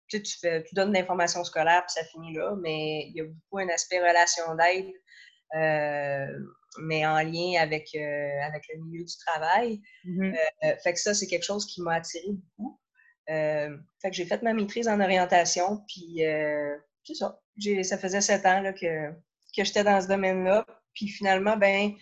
tu, 0.08 0.38
fais, 0.40 0.64
tu 0.64 0.74
donnes 0.74 0.92
l'information 0.92 1.44
scolaire 1.44 1.84
puis 1.86 1.92
ça 1.92 2.04
finit 2.08 2.34
là, 2.34 2.54
mais 2.60 3.06
il 3.08 3.16
y 3.16 3.20
a 3.20 3.24
beaucoup 3.24 3.58
un 3.58 3.68
aspect 3.68 4.00
relation 4.00 4.54
d'aide, 4.54 4.90
mais 6.80 7.06
en 7.06 7.18
lien 7.22 7.60
avec, 7.60 7.88
euh, 7.94 8.42
avec 8.42 8.64
le 8.72 8.84
milieu 8.84 9.04
du 9.04 9.16
travail. 9.26 9.80
Mm-hmm. 10.04 10.36
Euh, 10.64 10.76
fait 10.82 10.92
que 10.92 11.00
ça, 11.00 11.14
c'est 11.14 11.26
quelque 11.26 11.44
chose 11.44 11.66
qui 11.66 11.82
m'a 11.82 11.94
attiré 11.94 12.26
beaucoup. 12.28 12.78
fait 13.26 14.10
que 14.10 14.12
j'ai 14.12 14.26
fait 14.26 14.42
ma 14.42 14.52
maîtrise 14.52 14.88
en 14.88 15.00
orientation, 15.00 15.82
puis 15.88 16.20
c'est 17.04 17.14
ça. 17.14 17.40
Ça 17.82 17.98
faisait 17.98 18.20
sept 18.20 18.46
ans 18.46 18.60
là, 18.60 18.72
que, 18.72 19.10
que 19.56 19.64
j'étais 19.64 19.84
dans 19.84 20.00
ce 20.00 20.08
domaine-là. 20.08 20.64
Puis 20.94 21.08
finalement, 21.08 21.56
ben, 21.56 21.92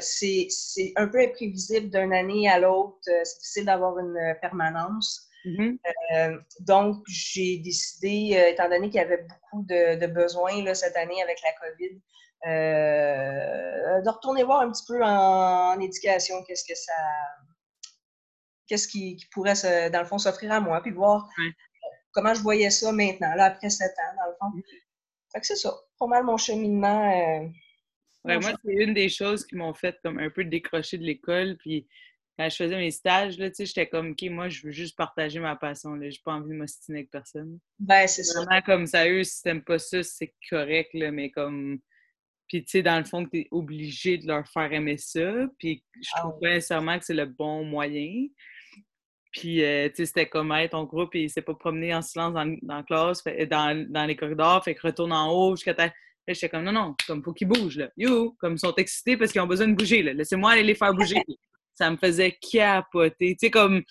c'est 0.00 0.48
un 0.96 1.06
peu 1.08 1.20
imprévisible 1.20 1.90
d'une 1.90 2.12
année 2.12 2.48
à 2.48 2.58
l'autre. 2.58 2.98
C'est 3.02 3.38
difficile 3.38 3.66
d'avoir 3.66 3.98
une 3.98 4.36
permanence. 4.40 5.28
Mm-hmm. 5.44 5.78
Euh, 6.14 6.38
donc, 6.60 7.02
j'ai 7.08 7.58
décidé, 7.58 8.32
euh, 8.34 8.50
étant 8.50 8.68
donné 8.68 8.88
qu'il 8.90 9.00
y 9.00 9.04
avait 9.04 9.24
beaucoup 9.24 9.64
de, 9.64 10.06
besoins 10.06 10.62
là, 10.62 10.74
cette 10.74 10.96
année 10.96 11.22
avec 11.22 11.38
la 11.42 11.52
COVID, 11.52 11.94
euh, 11.94 11.98
de 12.44 14.08
retourner 14.08 14.42
voir 14.42 14.62
un 14.62 14.70
petit 14.70 14.84
peu 14.86 15.02
en, 15.04 15.78
éducation 15.80 16.42
qu'est-ce 16.44 16.64
que 16.64 16.74
ça. 16.74 16.92
Qu'est-ce 18.66 18.88
qui, 18.88 19.18
pourrait, 19.32 19.54
dans 19.90 20.00
le 20.00 20.06
fond, 20.06 20.18
s'offrir 20.18 20.52
à 20.52 20.60
moi, 20.60 20.80
puis 20.80 20.92
voir 20.92 21.28
comment 22.12 22.34
je 22.34 22.40
voyais 22.40 22.70
ça 22.70 22.92
maintenant, 22.92 23.34
là, 23.34 23.46
après 23.46 23.70
sept 23.70 23.92
ans, 23.98 24.16
dans 24.16 24.30
le 24.30 24.36
fond. 24.38 24.58
Mm-hmm. 24.58 24.82
Fait 25.32 25.40
que 25.40 25.46
c'est 25.46 25.56
ça, 25.56 25.74
pas 25.98 26.06
mal 26.06 26.24
mon 26.24 26.36
cheminement. 26.36 27.50
moi, 28.24 28.40
c'est 28.40 28.72
une 28.72 28.94
des 28.94 29.08
choses 29.08 29.46
qui 29.46 29.56
m'ont 29.56 29.74
fait 29.74 29.98
comme 30.02 30.18
un 30.18 30.30
peu 30.30 30.44
décrocher 30.44 30.98
de 30.98 31.04
l'école, 31.04 31.56
puis 31.58 31.86
quand 32.38 32.48
je 32.48 32.56
faisais 32.56 32.76
mes 32.76 32.90
stages, 32.90 33.38
là, 33.38 33.48
j'étais 33.56 33.88
comme, 33.88 34.12
OK, 34.12 34.22
moi, 34.30 34.48
je 34.48 34.66
veux 34.66 34.72
juste 34.72 34.96
partager 34.96 35.38
ma 35.38 35.54
passion. 35.54 35.94
Je 35.96 36.00
n'ai 36.00 36.10
pas 36.24 36.32
envie 36.32 36.50
de 36.50 36.54
m'ostiner 36.54 37.00
avec 37.00 37.10
personne. 37.10 37.58
Ben, 37.78 38.06
c'est 38.06 38.24
ça. 38.24 38.42
Vraiment, 38.42 38.62
comme 38.62 38.86
ça, 38.86 39.06
eux, 39.06 39.22
si 39.22 39.42
t'aimes 39.42 39.62
pas 39.62 39.78
ça, 39.78 40.02
c'est 40.02 40.34
correct, 40.48 40.90
là, 40.94 41.10
mais 41.10 41.30
comme. 41.30 41.80
Puis, 42.52 42.62
tu 42.64 42.70
sais, 42.70 42.82
dans 42.82 42.98
le 42.98 43.04
fond, 43.06 43.24
tu 43.24 43.38
es 43.40 43.48
obligé 43.50 44.18
de 44.18 44.26
leur 44.26 44.46
faire 44.46 44.70
aimer 44.74 44.98
ça. 44.98 45.46
Puis, 45.58 45.82
je 46.02 46.10
Ah 46.12 46.20
trouve 46.20 46.38
pas 46.38 46.50
nécessairement 46.50 46.98
que 46.98 47.04
c'est 47.06 47.14
le 47.14 47.24
bon 47.24 47.64
moyen. 47.64 48.26
Puis, 49.32 49.64
euh, 49.64 49.88
tu 49.88 49.94
sais, 49.96 50.04
c'était 50.04 50.28
comme, 50.28 50.52
hey, 50.52 50.68
ton 50.68 50.84
groupe, 50.84 51.14
il 51.14 51.30
s'est 51.30 51.40
pas 51.40 51.54
promené 51.54 51.94
en 51.94 52.02
silence 52.02 52.34
dans, 52.34 52.44
dans 52.60 52.76
la 52.76 52.82
classe, 52.82 53.22
fait- 53.22 53.46
dans, 53.46 53.88
dans 53.88 54.04
les 54.04 54.16
corridors, 54.16 54.62
fait 54.62 54.74
que 54.74 54.86
retourne 54.86 55.14
en 55.14 55.32
haut 55.32 55.56
jusqu'à 55.56 55.72
ta. 55.72 55.86
Là, 55.86 55.92
j'étais 56.28 56.50
comme, 56.50 56.64
non, 56.64 56.72
non, 56.72 56.94
comme, 57.06 57.22
faut 57.24 57.32
qu'ils 57.32 57.48
bougent, 57.48 57.78
là. 57.78 57.88
You! 57.96 58.36
Comme, 58.38 58.56
ils 58.56 58.58
sont 58.58 58.74
excités 58.74 59.16
parce 59.16 59.32
qu'ils 59.32 59.40
ont 59.40 59.46
besoin 59.46 59.68
de 59.68 59.74
bouger, 59.74 60.02
là. 60.02 60.12
Laissez-moi 60.12 60.50
aller 60.50 60.62
les 60.62 60.74
faire 60.74 60.92
bouger. 60.92 61.22
ça 61.74 61.90
me 61.90 61.96
faisait 61.96 62.32
capoter. 62.52 63.34
Tu 63.34 63.46
sais, 63.46 63.50
comme, 63.50 63.82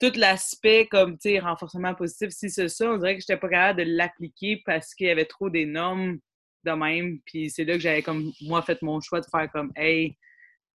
tout 0.00 0.12
l'aspect, 0.16 0.86
comme, 0.90 1.18
tu 1.18 1.28
sais, 1.28 1.40
renforcement 1.40 1.94
positif, 1.94 2.30
si 2.30 2.48
c'est 2.48 2.68
ça, 2.68 2.90
on 2.90 2.96
dirait 2.96 3.16
que 3.16 3.20
j'étais 3.20 3.36
pas 3.36 3.50
capable 3.50 3.84
de 3.84 3.96
l'appliquer 3.96 4.62
parce 4.64 4.94
qu'il 4.94 5.08
y 5.08 5.10
avait 5.10 5.26
trop 5.26 5.50
des 5.50 5.66
normes 5.66 6.20
de 6.64 6.70
même. 6.72 7.20
Puis 7.26 7.50
c'est 7.50 7.64
là 7.64 7.74
que 7.74 7.80
j'avais, 7.80 8.02
comme, 8.02 8.32
moi, 8.42 8.62
fait 8.62 8.80
mon 8.82 9.00
choix 9.00 9.20
de 9.20 9.26
faire 9.30 9.50
comme, 9.52 9.72
hey, 9.76 10.16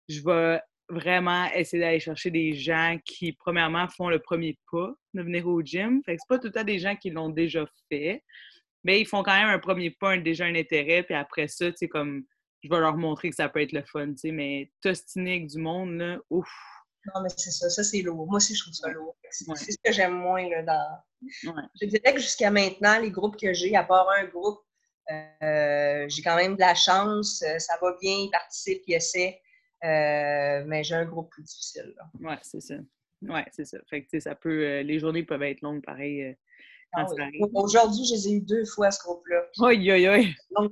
je 0.08 0.20
vais 0.22 0.60
vraiment 0.88 1.46
essayer 1.54 1.80
d'aller 1.80 2.00
chercher 2.00 2.30
des 2.30 2.52
gens 2.54 2.98
qui, 3.04 3.32
premièrement, 3.32 3.86
font 3.88 4.08
le 4.08 4.18
premier 4.18 4.58
pas 4.70 4.92
de 5.14 5.22
venir 5.22 5.46
au 5.46 5.62
gym. 5.62 6.02
Fait 6.04 6.16
que 6.16 6.20
c'est 6.20 6.28
pas 6.28 6.38
tout 6.38 6.48
le 6.48 6.52
temps 6.52 6.64
des 6.64 6.78
gens 6.80 6.96
qui 6.96 7.10
l'ont 7.10 7.28
déjà 7.28 7.64
fait, 7.90 8.24
mais 8.82 9.00
ils 9.00 9.06
font 9.06 9.22
quand 9.22 9.38
même 9.38 9.48
un 9.48 9.58
premier 9.58 9.90
pas, 9.90 10.16
déjà 10.18 10.46
un 10.46 10.54
intérêt, 10.54 11.02
puis 11.04 11.14
après 11.14 11.46
ça, 11.48 11.70
tu 11.70 11.76
sais, 11.76 11.88
comme, 11.88 12.24
je 12.62 12.68
vais 12.68 12.80
leur 12.80 12.96
montrer 12.96 13.30
que 13.30 13.36
ça 13.36 13.48
peut 13.48 13.60
être 13.60 13.72
le 13.72 13.82
fun, 13.84 14.08
tu 14.08 14.16
sais, 14.16 14.32
mais 14.32 14.70
t'ostiner 14.82 15.32
avec 15.36 15.46
du 15.46 15.58
monde, 15.58 15.92
là, 15.96 16.18
ouf! 16.28 16.50
Non, 17.14 17.22
mais 17.22 17.30
c'est 17.34 17.50
ça. 17.50 17.70
Ça, 17.70 17.82
c'est 17.82 18.02
lourd. 18.02 18.26
Moi 18.26 18.36
aussi, 18.36 18.54
je 18.54 18.60
trouve 18.62 18.74
ça 18.74 18.90
lourd. 18.90 19.16
C'est 19.30 19.48
Ouais. 19.48 19.56
ce 19.56 19.74
que 19.82 19.90
j'aime 19.90 20.12
moins 20.18 20.46
là, 20.50 20.62
dans. 20.62 21.50
Ouais. 21.50 21.62
Je 21.80 21.86
dirais 21.86 22.12
que 22.12 22.20
jusqu'à 22.20 22.50
maintenant, 22.50 22.98
les 23.00 23.10
groupes 23.10 23.40
que 23.40 23.54
j'ai, 23.54 23.74
à 23.74 23.84
part 23.84 24.06
un 24.10 24.24
groupe, 24.26 24.60
euh, 25.10 26.06
j'ai 26.08 26.22
quand 26.22 26.36
même 26.36 26.54
de 26.54 26.60
la 26.60 26.74
chance. 26.74 27.42
euh, 27.42 27.58
Ça 27.58 27.74
va 27.80 27.94
bien, 28.00 28.12
ils 28.12 28.30
participent, 28.30 28.82
ils 28.86 28.94
essaient. 28.94 29.40
Euh, 29.84 30.62
mais 30.66 30.84
j'ai 30.84 30.94
un 30.94 31.04
groupe 31.06 31.30
plus 31.30 31.42
difficile. 31.42 31.94
Ouais, 32.20 32.38
c'est 32.42 32.60
ça. 32.60 32.74
Ouais, 33.22 33.44
c'est 33.52 33.64
ça. 33.64 33.78
Fait 33.88 34.04
que, 34.04 34.20
ça 34.20 34.34
peut... 34.34 34.62
euh, 34.64 34.82
les 34.82 34.98
journées 34.98 35.22
peuvent 35.24 35.42
être 35.42 35.62
longues, 35.62 35.82
pareil, 35.84 36.36
Ah 36.92 37.06
oui. 37.16 37.40
Aujourd'hui, 37.54 38.04
je 38.06 38.14
les 38.14 38.28
ai 38.28 38.32
eu 38.32 38.40
deux 38.40 38.64
fois, 38.64 38.90
ce 38.90 39.02
groupe-là. 39.02 39.42
Aïe, 39.66 39.90
aïe, 39.90 40.06
aïe! 40.06 40.34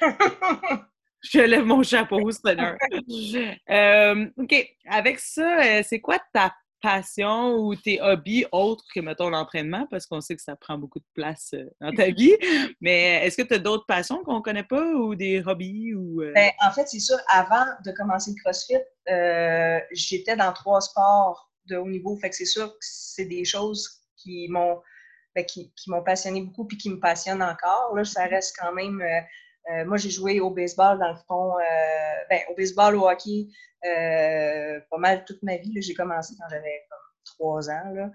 Je 1.22 1.40
lève 1.40 1.64
mon 1.64 1.82
chapeau. 1.82 2.18
Euh, 3.70 4.26
OK. 4.36 4.76
Avec 4.86 5.18
ça, 5.18 5.82
c'est 5.82 6.00
quoi 6.00 6.18
ta 6.32 6.54
passion 6.80 7.56
ou 7.56 7.74
tes 7.74 8.00
hobbies 8.00 8.44
autres 8.52 8.84
que, 8.94 9.00
mettons, 9.00 9.30
l'entraînement? 9.30 9.86
Parce 9.90 10.06
qu'on 10.06 10.20
sait 10.20 10.36
que 10.36 10.42
ça 10.42 10.56
prend 10.56 10.78
beaucoup 10.78 10.98
de 10.98 11.06
place 11.14 11.50
euh, 11.54 11.64
dans 11.80 11.92
ta 11.92 12.10
vie. 12.10 12.34
Mais 12.80 13.26
est-ce 13.26 13.36
que 13.36 13.42
tu 13.46 13.54
as 13.54 13.58
d'autres 13.58 13.86
passions 13.86 14.22
qu'on 14.24 14.42
connaît 14.42 14.64
pas 14.64 14.84
ou 14.94 15.14
des 15.14 15.42
hobbies? 15.46 15.94
ou 15.94 16.22
euh, 16.22 16.32
Ben, 16.34 16.50
en 16.64 16.70
fait, 16.70 16.86
c'est 16.88 17.00
sûr, 17.00 17.16
avant 17.28 17.64
de 17.84 17.92
commencer 17.92 18.32
le 18.36 18.42
CrossFit, 18.42 18.74
euh, 19.08 19.80
j'étais 19.92 20.36
dans 20.36 20.52
trois 20.52 20.80
sports 20.80 21.50
de 21.66 21.76
haut 21.76 21.88
niveau. 21.88 22.16
Fait 22.16 22.30
que 22.30 22.36
c'est 22.36 22.44
sûr 22.44 22.68
que 22.68 22.78
c'est 22.80 23.26
des 23.26 23.44
choses 23.44 24.00
qui 24.16 24.48
m'ont 24.48 24.80
ben, 25.34 25.44
qui, 25.44 25.72
qui 25.76 25.90
m'ont 25.90 26.02
passionné 26.02 26.42
beaucoup 26.42 26.66
puis 26.66 26.76
qui 26.76 26.90
me 26.90 26.98
passionnent 26.98 27.42
encore. 27.42 27.94
Là, 27.94 28.04
ça 28.04 28.24
reste 28.26 28.56
quand 28.58 28.72
même. 28.72 29.00
euh, 29.00 29.20
euh, 29.68 29.84
moi, 29.84 29.96
j'ai 29.96 30.10
joué 30.10 30.40
au 30.40 30.50
baseball, 30.50 30.98
dans 30.98 31.10
le 31.10 31.18
fond, 31.28 31.58
euh, 31.58 32.24
ben, 32.28 32.40
au 32.50 32.54
baseball, 32.54 32.96
au 32.96 33.08
hockey, 33.08 33.48
euh, 33.84 34.80
pas 34.90 34.98
mal 34.98 35.24
toute 35.24 35.42
ma 35.42 35.56
vie. 35.56 35.80
J'ai 35.80 35.94
commencé 35.94 36.34
quand 36.38 36.48
j'avais 36.48 36.86
comme 36.88 36.98
trois 37.24 37.70
ans. 37.70 37.90
Là. 37.94 38.10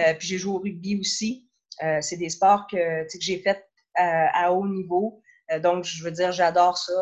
Euh, 0.00 0.14
puis 0.18 0.28
j'ai 0.28 0.38
joué 0.38 0.54
au 0.54 0.58
rugby 0.58 0.98
aussi. 0.98 1.48
C'est 2.00 2.16
des 2.16 2.28
sports 2.28 2.66
que, 2.66 3.04
que 3.04 3.20
j'ai 3.20 3.38
fait 3.38 3.64
à, 3.94 4.52
haut 4.52 4.66
niveau. 4.66 5.22
Donc, 5.62 5.84
je 5.84 6.02
veux 6.02 6.10
dire, 6.10 6.32
j'adore 6.32 6.76
ça. 6.76 6.92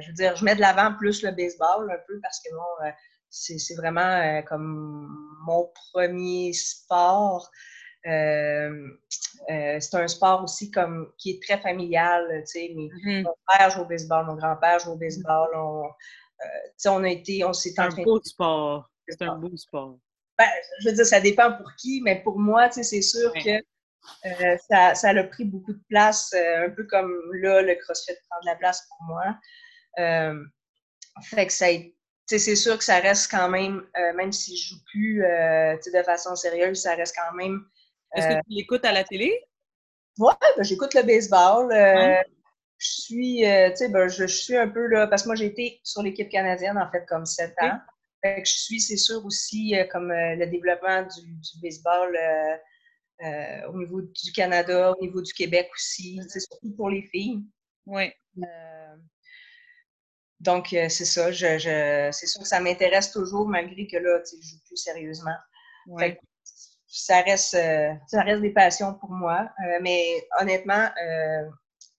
Je 0.00 0.06
veux 0.06 0.14
dire, 0.14 0.36
je 0.36 0.44
mets 0.44 0.54
de 0.54 0.60
l'avant 0.60 0.94
plus 0.94 1.24
le 1.24 1.32
baseball 1.32 1.90
un 1.90 1.98
peu 2.06 2.20
parce 2.22 2.38
que 2.38 2.54
bon, 2.54 2.92
c'est 3.28 3.74
vraiment 3.76 4.40
comme 4.42 5.08
mon 5.46 5.68
premier 5.92 6.52
sport. 6.52 7.50
Euh, 8.06 8.88
euh, 9.50 9.78
c'est 9.80 9.94
un 9.94 10.08
sport 10.08 10.44
aussi 10.44 10.70
comme 10.70 11.12
qui 11.18 11.30
est 11.32 11.42
très 11.42 11.60
familial. 11.60 12.26
Tu 12.40 12.46
sais, 12.46 12.74
mhm. 12.74 13.22
mon 13.22 13.34
père 13.48 13.70
joue 13.70 13.82
au 13.82 13.86
baseball, 13.86 14.26
mon 14.26 14.36
grand-père 14.36 14.78
joue 14.78 14.92
au 14.92 14.96
baseball. 14.96 15.48
On, 15.54 15.84
euh, 15.84 16.44
tu 16.64 16.72
sais, 16.78 16.88
on 16.88 17.02
a 17.02 17.08
été, 17.08 17.44
on 17.44 17.52
s'est 17.52 17.70
C'est 17.70 17.80
un 17.80 17.86
entraîné. 17.86 18.04
beau 18.04 18.20
sport. 18.22 18.90
C'est 19.08 19.22
un 19.22 19.36
beau 19.36 19.54
sport. 19.56 19.98
Ben, 20.38 20.46
je 20.80 20.88
veux 20.88 20.94
dire, 20.94 21.04
ça 21.04 21.20
dépend 21.20 21.52
pour 21.52 21.70
qui, 21.76 22.00
mais 22.02 22.22
pour 22.22 22.38
moi, 22.38 22.68
tu 22.68 22.74
sais, 22.74 22.82
c'est 22.82 23.02
sûr 23.02 23.30
Ouais. 23.32 23.42
que 23.42 23.64
euh, 24.26 24.56
ça, 24.70 24.94
ça 24.94 25.10
a 25.10 25.24
pris 25.24 25.44
beaucoup 25.44 25.72
de 25.74 25.82
place, 25.88 26.32
euh, 26.34 26.66
un 26.66 26.70
peu 26.70 26.84
comme 26.84 27.12
là, 27.34 27.60
le 27.60 27.74
CrossFit 27.74 28.14
prend 28.28 28.40
de 28.40 28.46
la 28.46 28.56
place 28.56 28.86
pour 28.88 29.06
moi. 29.06 29.36
Euh, 29.98 30.42
fait 31.22 31.46
que 31.46 31.52
ça 31.52 31.66
c'est 32.26 32.56
sûr 32.56 32.78
que 32.78 32.84
ça 32.84 33.00
reste 33.00 33.28
quand 33.30 33.48
même, 33.48 33.84
même 34.14 34.30
si 34.30 34.56
je 34.56 34.68
joue 34.68 34.80
plus 34.86 35.18
de 35.18 36.02
façon 36.04 36.36
sérieuse, 36.36 36.80
ça 36.80 36.94
reste 36.94 37.16
quand 37.16 37.34
même. 37.34 37.64
Est-ce 38.14 38.26
Euh, 38.26 38.34
que 38.34 38.40
tu 38.48 38.50
l'écoutes 38.50 38.84
à 38.84 38.92
la 38.92 39.04
télé? 39.04 39.32
Ouais, 40.18 40.34
ben, 40.56 40.62
j'écoute 40.62 40.94
le 40.94 41.02
baseball. 41.02 41.72
euh. 41.72 42.22
Je 42.78 42.88
suis, 43.02 43.46
euh, 43.46 43.70
tu 43.70 43.76
sais, 43.76 43.88
ben, 43.90 44.08
je, 44.08 44.26
je 44.26 44.34
suis 44.36 44.56
un 44.56 44.68
peu 44.68 44.86
là, 44.86 45.06
parce 45.06 45.22
que 45.22 45.28
moi, 45.28 45.36
j'ai 45.36 45.46
été 45.46 45.80
sur 45.84 46.02
l'équipe 46.02 46.30
canadienne, 46.30 46.78
en 46.78 46.90
fait, 46.90 47.04
comme 47.06 47.26
sept 47.26 47.54
ans. 47.60 47.78
Fait 48.22 48.42
que 48.42 48.48
je 48.48 48.54
suis, 48.58 48.80
c'est 48.80 48.96
sûr, 48.96 49.24
aussi, 49.26 49.76
euh, 49.76 49.84
comme 49.86 50.10
euh, 50.10 50.34
le 50.36 50.46
développement 50.46 51.02
du, 51.02 51.22
du 51.34 51.60
baseball 51.62 52.16
euh, 52.16 52.56
euh, 53.24 53.68
au 53.68 53.78
niveau 53.78 54.02
du 54.02 54.32
Canada, 54.32 54.92
au 54.92 55.00
niveau 55.02 55.22
du 55.22 55.32
Québec 55.34 55.70
aussi, 55.74 56.20
sais, 56.28 56.40
surtout 56.40 56.74
pour 56.76 56.90
les 56.90 57.02
filles. 57.02 57.42
Oui. 57.86 58.12
Euh, 58.38 58.96
donc, 60.40 60.72
euh, 60.72 60.88
c'est 60.88 61.04
ça. 61.04 61.30
Je, 61.32 61.58
je- 61.58 62.10
c'est 62.12 62.26
sûr 62.26 62.40
que 62.42 62.48
ça 62.48 62.60
m'intéresse 62.60 63.12
toujours, 63.12 63.46
malgré 63.48 63.86
que 63.86 63.96
là, 63.98 64.20
tu 64.20 64.26
sais, 64.30 64.36
je 64.42 64.48
joue 64.50 64.60
plus 64.66 64.76
sérieusement. 64.76 65.36
Fait 65.98 66.16
que 66.16 66.20
ça 66.90 67.20
reste, 67.22 67.54
euh, 67.54 67.92
ça 68.08 68.22
reste 68.22 68.42
des 68.42 68.50
passions 68.52 68.94
pour 68.94 69.10
moi. 69.10 69.48
Euh, 69.64 69.78
mais 69.80 70.02
honnêtement, 70.40 70.88
euh, 71.02 71.48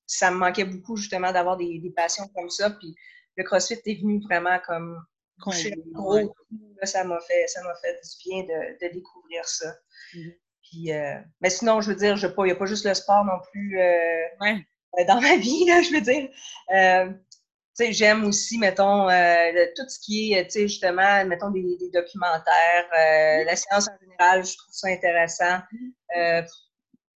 ça 0.05 0.29
me 0.31 0.37
manquait 0.37 0.65
beaucoup 0.65 0.97
justement 0.97 1.31
d'avoir 1.31 1.57
des, 1.57 1.79
des 1.79 1.91
passions 1.91 2.27
comme 2.35 2.49
ça. 2.49 2.69
Puis 2.71 2.93
le 3.37 3.43
CrossFit 3.43 3.79
est 3.85 4.01
venu 4.01 4.21
vraiment 4.21 4.59
comme 4.67 5.01
coucher 5.41 5.73
un 5.73 5.91
gros 5.91 6.15
Ouais. 6.15 6.25
coup. 6.25 6.33
Là, 6.79 6.85
ça 6.85 7.03
m'a 7.03 7.19
fait, 7.21 7.47
ça 7.47 7.63
m'a 7.63 7.73
fait 7.75 7.93
du 7.93 8.29
bien 8.29 8.43
de, 8.43 8.85
de 8.87 8.93
découvrir 8.93 9.45
ça. 9.47 9.73
Mhm. 10.13 10.33
Puis, 10.63 10.91
euh, 10.91 11.15
mais 11.41 11.49
sinon, 11.49 11.81
je 11.81 11.89
veux 11.91 11.95
dire, 11.95 12.17
je 12.17 12.27
il 12.27 12.43
n'y 12.43 12.51
a 12.51 12.55
pas 12.55 12.65
juste 12.65 12.85
le 12.85 12.93
sport 12.93 13.23
non 13.25 13.39
plus 13.51 13.79
euh, 13.79 14.23
Ouais. 14.41 14.65
dans 15.07 15.21
ma 15.21 15.37
vie, 15.37 15.65
là, 15.65 15.81
je 15.81 15.93
veux 15.93 16.01
dire. 16.01 16.29
Euh, 16.73 17.11
j'aime 17.79 18.25
aussi, 18.25 18.57
mettons, 18.57 19.09
euh, 19.09 19.51
le- 19.51 19.73
tout 19.75 19.87
ce 19.87 19.99
qui 19.99 20.33
est, 20.33 20.49
justement, 20.55 21.25
mettons, 21.25 21.49
des, 21.51 21.77
des 21.77 21.89
documentaires, 21.93 22.85
euh, 22.99 23.43
la 23.45 23.55
science 23.55 23.87
en 23.87 23.97
général, 24.01 24.45
je 24.45 24.57
trouve 24.57 24.73
ça 24.73 24.87
intéressant. 24.89 25.59
Euh, 26.17 26.41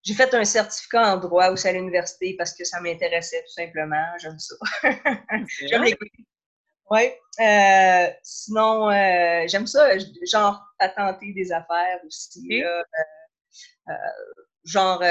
j'ai 0.04 0.14
fait 0.14 0.34
un 0.34 0.46
certificat 0.46 1.14
en 1.14 1.18
droit 1.18 1.50
aussi 1.50 1.68
à 1.68 1.72
l'université 1.72 2.36
parce 2.38 2.54
que 2.54 2.64
ça 2.64 2.80
m'intéressait 2.80 3.42
tout 3.42 3.54
simplement. 3.54 4.06
J'aime 4.20 4.38
ça. 4.40 4.56
J'aime 5.68 5.84
les 5.84 5.98
Oui. 6.92 7.12
Sinon, 8.22 8.92
j'aime 9.48 9.66
ça, 9.66 9.98
genre, 10.32 10.64
patenter 10.78 11.34
des 11.34 11.52
affaires 11.52 12.00
aussi. 12.06 12.62
Là. 12.62 12.84
Genre, 14.64 15.02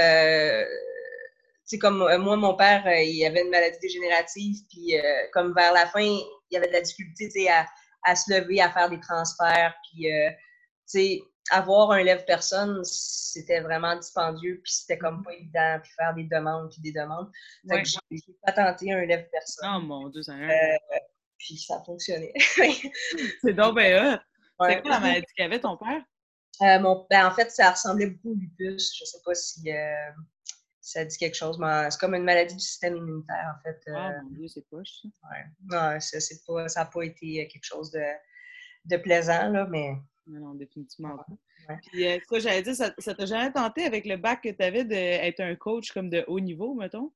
sais, 1.64 1.78
comme 1.78 2.02
euh, 2.02 2.18
moi, 2.18 2.36
mon 2.36 2.54
père, 2.54 2.86
euh, 2.86 3.00
il 3.00 3.24
avait 3.24 3.42
une 3.42 3.50
maladie 3.50 3.78
dégénérative, 3.80 4.56
puis 4.68 4.98
euh, 4.98 5.02
comme 5.32 5.54
vers 5.54 5.72
la 5.72 5.86
fin, 5.86 6.02
il 6.02 6.26
y 6.50 6.56
avait 6.56 6.68
de 6.68 6.72
la 6.72 6.80
difficulté, 6.80 7.48
à, 7.50 7.66
à 8.04 8.16
se 8.16 8.32
lever, 8.32 8.60
à 8.60 8.70
faire 8.70 8.90
des 8.90 9.00
transferts, 9.00 9.74
puis, 9.84 10.02
tu 10.02 10.10
sais, 10.86 11.22
avoir 11.50 11.90
un 11.92 12.02
lève-personne, 12.02 12.82
c'était 12.84 13.60
vraiment 13.60 13.96
dispendieux, 13.96 14.60
puis 14.62 14.72
c'était 14.72 14.98
comme 14.98 15.22
pas 15.22 15.32
évident, 15.32 15.78
puis 15.82 15.92
faire 15.96 16.14
des 16.14 16.24
demandes, 16.24 16.70
puis 16.70 16.80
des 16.80 16.92
demandes. 16.92 17.30
Ouais. 17.64 17.82
que 17.82 17.88
j'ai 17.88 17.98
j'ai 18.10 18.36
patenté 18.44 18.92
un 18.92 19.04
lève-personne, 19.04 19.68
Oh 19.74 19.80
mon 19.80 20.08
Dieu, 20.08 20.22
ça 20.22 20.34
puis 21.38 21.58
ça 21.58 21.82
fonctionnait. 21.84 22.32
C'est 23.42 23.52
donc 23.52 23.74
ben 23.74 24.14
hot. 24.14 24.18
Ouais. 24.60 24.74
C'est 24.74 24.82
quoi 24.82 24.90
la 24.92 25.00
maladie 25.00 25.26
qu'avait 25.36 25.60
ton 25.60 25.76
père? 25.76 26.02
Euh, 26.62 26.78
mon, 26.80 27.06
ben, 27.10 27.26
en 27.26 27.30
fait, 27.32 27.50
ça 27.50 27.70
ressemblait 27.70 28.06
beaucoup 28.06 28.30
au 28.30 28.34
lupus. 28.34 28.96
Je 28.98 29.04
sais 29.04 29.18
pas 29.24 29.34
si 29.34 29.70
euh, 29.70 30.10
ça 30.84 31.02
dit 31.04 31.16
quelque 31.16 31.34
chose, 31.34 31.58
mais 31.58 31.90
c'est 31.90 31.98
comme 31.98 32.14
une 32.14 32.24
maladie 32.24 32.54
du 32.54 32.60
système 32.60 32.94
immunitaire, 32.96 33.54
en 33.58 33.62
fait. 33.62 33.80
Euh, 33.88 33.94
Ah 33.96 34.22
mon 34.22 34.30
Dieu, 34.30 34.48
c'est 34.48 34.68
poche. 34.68 34.90
ça. 35.02 35.28
ouais. 35.30 35.44
Non, 35.70 35.98
ça 35.98 36.20
c'est 36.20 36.44
pas, 36.46 36.68
ça 36.68 36.80
n'a 36.80 36.86
pas 36.86 37.02
été 37.02 37.42
euh, 37.42 37.48
quelque 37.50 37.64
chose 37.64 37.90
de, 37.90 38.04
de 38.84 38.96
plaisant, 38.98 39.48
là, 39.48 39.66
mais 39.70 39.94
Non, 40.26 40.40
non, 40.48 40.54
définitivement 40.54 41.16
pas. 41.16 41.24
Ouais. 41.70 41.78
Puis, 41.90 42.06
euh, 42.06 42.18
quoi, 42.28 42.38
j'allais 42.38 42.60
dire, 42.60 42.74
ça 42.74 42.90
t'a 42.90 43.24
jamais 43.26 43.50
tenté 43.50 43.84
avec 43.84 44.04
le 44.04 44.18
bac 44.18 44.42
que 44.42 44.50
tu 44.50 44.62
avais 44.62 44.84
d'être 44.84 45.40
un 45.40 45.54
coach 45.56 45.90
comme 45.92 46.10
de 46.10 46.22
haut 46.26 46.40
niveau, 46.40 46.74
mettons? 46.74 47.12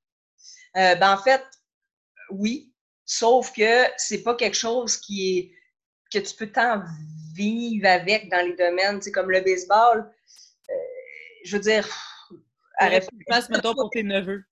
Euh, 0.77 0.95
ben, 0.95 1.13
en 1.13 1.19
fait, 1.23 1.45
oui. 2.31 2.73
Sauf 3.05 3.53
que 3.53 3.85
c'est 3.99 4.23
pas 4.23 4.35
quelque 4.35 4.57
chose 4.57 4.97
qui 4.97 5.39
est 5.39 5.53
que 6.11 6.19
tu 6.27 6.35
peux 6.37 6.51
tant 6.51 6.83
vivent 7.35 7.85
avec 7.85 8.31
dans 8.31 8.45
les 8.47 8.57
domaines, 8.57 9.01
comme 9.13 9.31
le 9.31 9.43
baseball. 9.43 10.11
Euh, 10.71 10.75
je 11.45 11.55
veux 11.57 11.63
dire. 11.63 11.87
Arrête. 12.79 13.09
Passe, 13.27 13.49
mettons, 13.51 13.75
pour 13.75 13.91
tes 13.91 14.03
neveux. 14.03 14.45